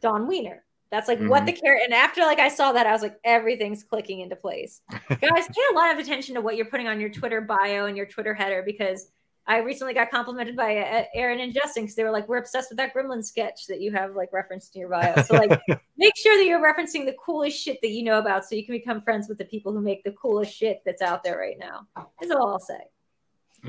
[0.00, 0.63] Dawn Wiener.
[0.94, 1.46] That's like what Mhm.
[1.46, 1.84] the character.
[1.84, 4.80] And after like I saw that, I was like, everything's clicking into place.
[5.08, 7.96] Guys, pay a lot of attention to what you're putting on your Twitter bio and
[7.96, 9.10] your Twitter header because
[9.46, 12.70] I recently got complimented by uh, Aaron and Justin because they were like, we're obsessed
[12.70, 15.20] with that Gremlin sketch that you have like referenced in your bio.
[15.22, 15.60] So like,
[15.98, 18.74] make sure that you're referencing the coolest shit that you know about so you can
[18.76, 21.88] become friends with the people who make the coolest shit that's out there right now.
[22.22, 22.78] Is all I'll say.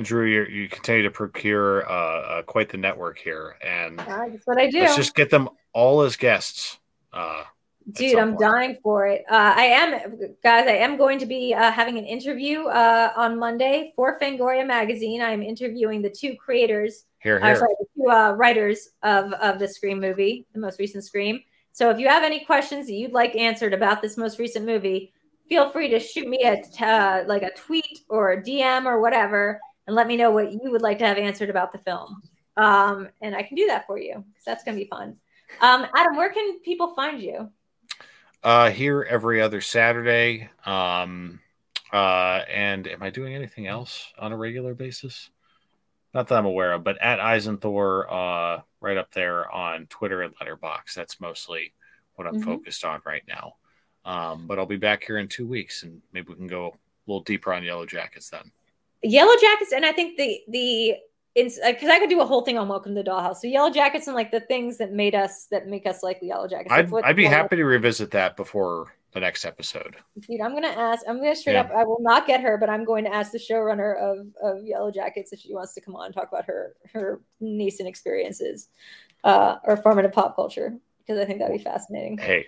[0.01, 4.45] Drew, you you continue to procure uh, uh, quite the network here, and right, that's
[4.45, 4.81] what I do.
[4.81, 6.79] let's just get them all as guests.
[7.15, 7.43] Uh,
[7.91, 8.39] Dude, I'm point.
[8.39, 9.23] dying for it.
[9.29, 10.67] Uh, I am, guys.
[10.67, 15.21] I am going to be uh, having an interview uh, on Monday for Fangoria Magazine.
[15.21, 17.55] I'm interviewing the two creators Here, uh, here.
[17.57, 21.41] sorry, the two uh, writers of of the Scream movie, the most recent Scream.
[21.73, 25.13] So if you have any questions that you'd like answered about this most recent movie,
[25.47, 28.99] feel free to shoot me a t- uh, like a tweet or a DM or
[28.99, 32.19] whatever, and let me know what you would like to have answered about the film.
[32.57, 35.17] Um, and I can do that for you because that's gonna be fun.
[35.61, 37.49] Um, Adam, where can people find you?
[38.43, 40.49] Uh, here every other Saturday.
[40.65, 41.39] Um,
[41.91, 45.29] uh, and am I doing anything else on a regular basis?
[46.13, 50.35] Not that I'm aware of, but at Eisenthor, uh, right up there on Twitter and
[50.37, 50.93] Letterboxd.
[50.93, 51.73] That's mostly
[52.15, 52.45] what I'm Mhm.
[52.45, 53.55] focused on right now.
[54.05, 56.71] Um, but I'll be back here in two weeks, and maybe we can go a
[57.07, 58.51] little deeper on Yellow Jackets then.
[59.01, 60.95] Yellow Jackets, and I think the the
[61.35, 63.37] because I could do a whole thing on Welcome to the Dollhouse.
[63.37, 66.27] So Yellow Jackets and like the things that made us that make us like the
[66.27, 66.71] Yellow Jackets.
[66.71, 69.95] I'd, Like, I'd be happy to revisit that before the next episode.
[70.19, 71.03] Dude, I'm gonna ask.
[71.07, 71.61] I'm gonna straight Yeah.
[71.61, 71.71] up.
[71.71, 74.91] I will not get her, but I'm going to ask the showrunner of of Yellow
[74.91, 78.69] Jackets if she wants to come on and talk about her her nascent experiences,
[79.23, 82.17] uh, or formative pop culture because I think that'd be fascinating.
[82.17, 82.47] Hey,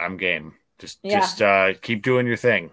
[0.00, 0.54] I'm game.
[0.78, 1.20] Just Yeah.
[1.20, 2.70] just uh, keep doing your thing.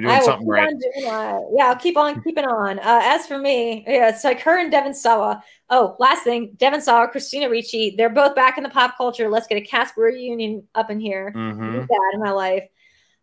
[0.00, 0.66] You're I doing will something keep right.
[0.68, 1.42] on doing that.
[1.56, 2.78] Yeah, I'll keep on keeping on.
[2.78, 5.42] Uh, as for me, yeah, it's like her and Devon Sawa.
[5.68, 9.28] Oh, last thing, Devon Sawa, Christina Ricci, they're both back in the pop culture.
[9.28, 11.32] Let's get a Casper reunion up in here.
[11.34, 11.86] Mhm.
[11.86, 12.64] that in my life.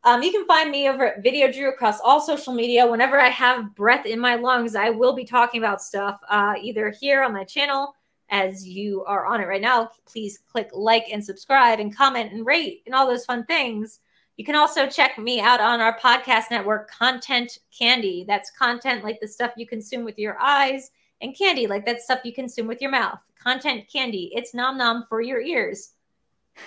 [0.03, 2.87] Um, you can find me over at Video Drew across all social media.
[2.87, 6.93] Whenever I have breath in my lungs, I will be talking about stuff uh, either
[6.97, 7.93] here on my channel
[8.29, 9.89] as you are on it right now.
[10.05, 13.99] Please click like and subscribe and comment and rate and all those fun things.
[14.37, 18.23] You can also check me out on our podcast network, Content Candy.
[18.27, 20.91] That's content like the stuff you consume with your eyes,
[21.21, 23.19] and candy like that stuff you consume with your mouth.
[23.41, 24.31] Content Candy.
[24.35, 25.93] It's nom nom for your ears.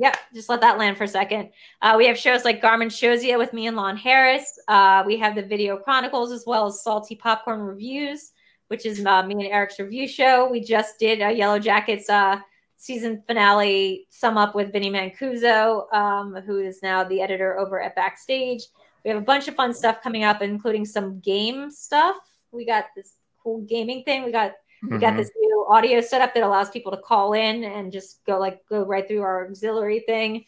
[0.00, 1.50] Yep, just let that land for a second.
[1.82, 4.56] Uh, we have shows like Garmin Shozia with me and Lon Harris.
[4.68, 8.30] Uh, we have the Video Chronicles as well as Salty Popcorn Reviews,
[8.68, 10.48] which is uh, me and Eric's review show.
[10.48, 12.38] We just did a Yellow Jackets uh,
[12.78, 17.94] season finale sum up with Vinny Mancuso, um, who is now the editor over at
[17.94, 18.62] Backstage.
[19.04, 22.16] We have a bunch of fun stuff coming up, including some game stuff.
[22.52, 24.24] We got this cool gaming thing.
[24.24, 24.52] We got
[24.88, 25.16] we got Mhm.
[25.16, 28.84] this new audio setup that allows people to call in and just go like go
[28.84, 30.44] right through our auxiliary thing,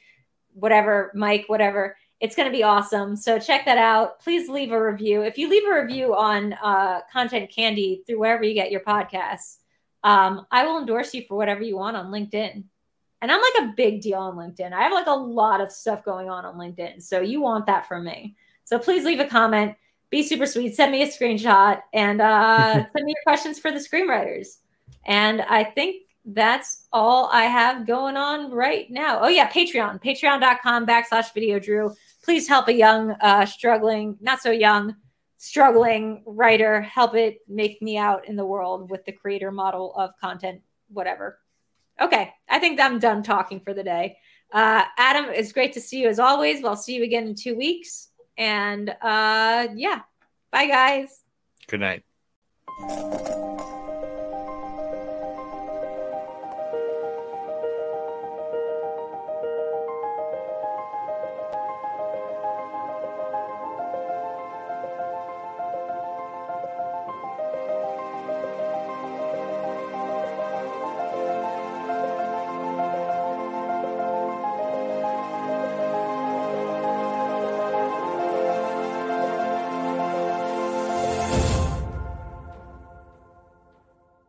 [0.55, 1.97] whatever mic, whatever.
[2.21, 3.17] It's going to be awesome.
[3.17, 4.21] So check that out.
[4.21, 5.23] Please leave a review.
[5.23, 9.57] If you leave a review on uh, Content Candy through wherever you get your podcasts,
[10.03, 12.65] um, I will endorse you for whatever you want on LinkedIn.
[13.23, 14.73] And I'm like a big deal on LinkedIn.
[14.73, 17.03] I have like a lot of stuff going on on LinkedIn.
[17.03, 18.35] So you want that from me.
[18.65, 19.75] So please leave a comment.
[20.09, 20.75] Be super sweet.
[20.75, 24.57] Send me a screenshot and uh, send me your questions for the screenwriters.
[25.05, 29.21] And I think that's all I have going on right now.
[29.21, 31.95] Oh, yeah, Patreon, patreon.com backslash video drew.
[32.23, 34.97] Please help a young, uh, struggling, not so young,
[35.41, 40.11] struggling writer help it make me out in the world with the creator model of
[40.21, 41.39] content, whatever.
[41.99, 44.19] Okay, I think I'm done talking for the day.
[44.53, 46.63] Uh, Adam, it's great to see you as always.
[46.63, 48.09] I'll see you again in two weeks.
[48.37, 50.01] And uh, yeah,
[50.51, 51.23] bye, guys.
[51.69, 52.05] Good night.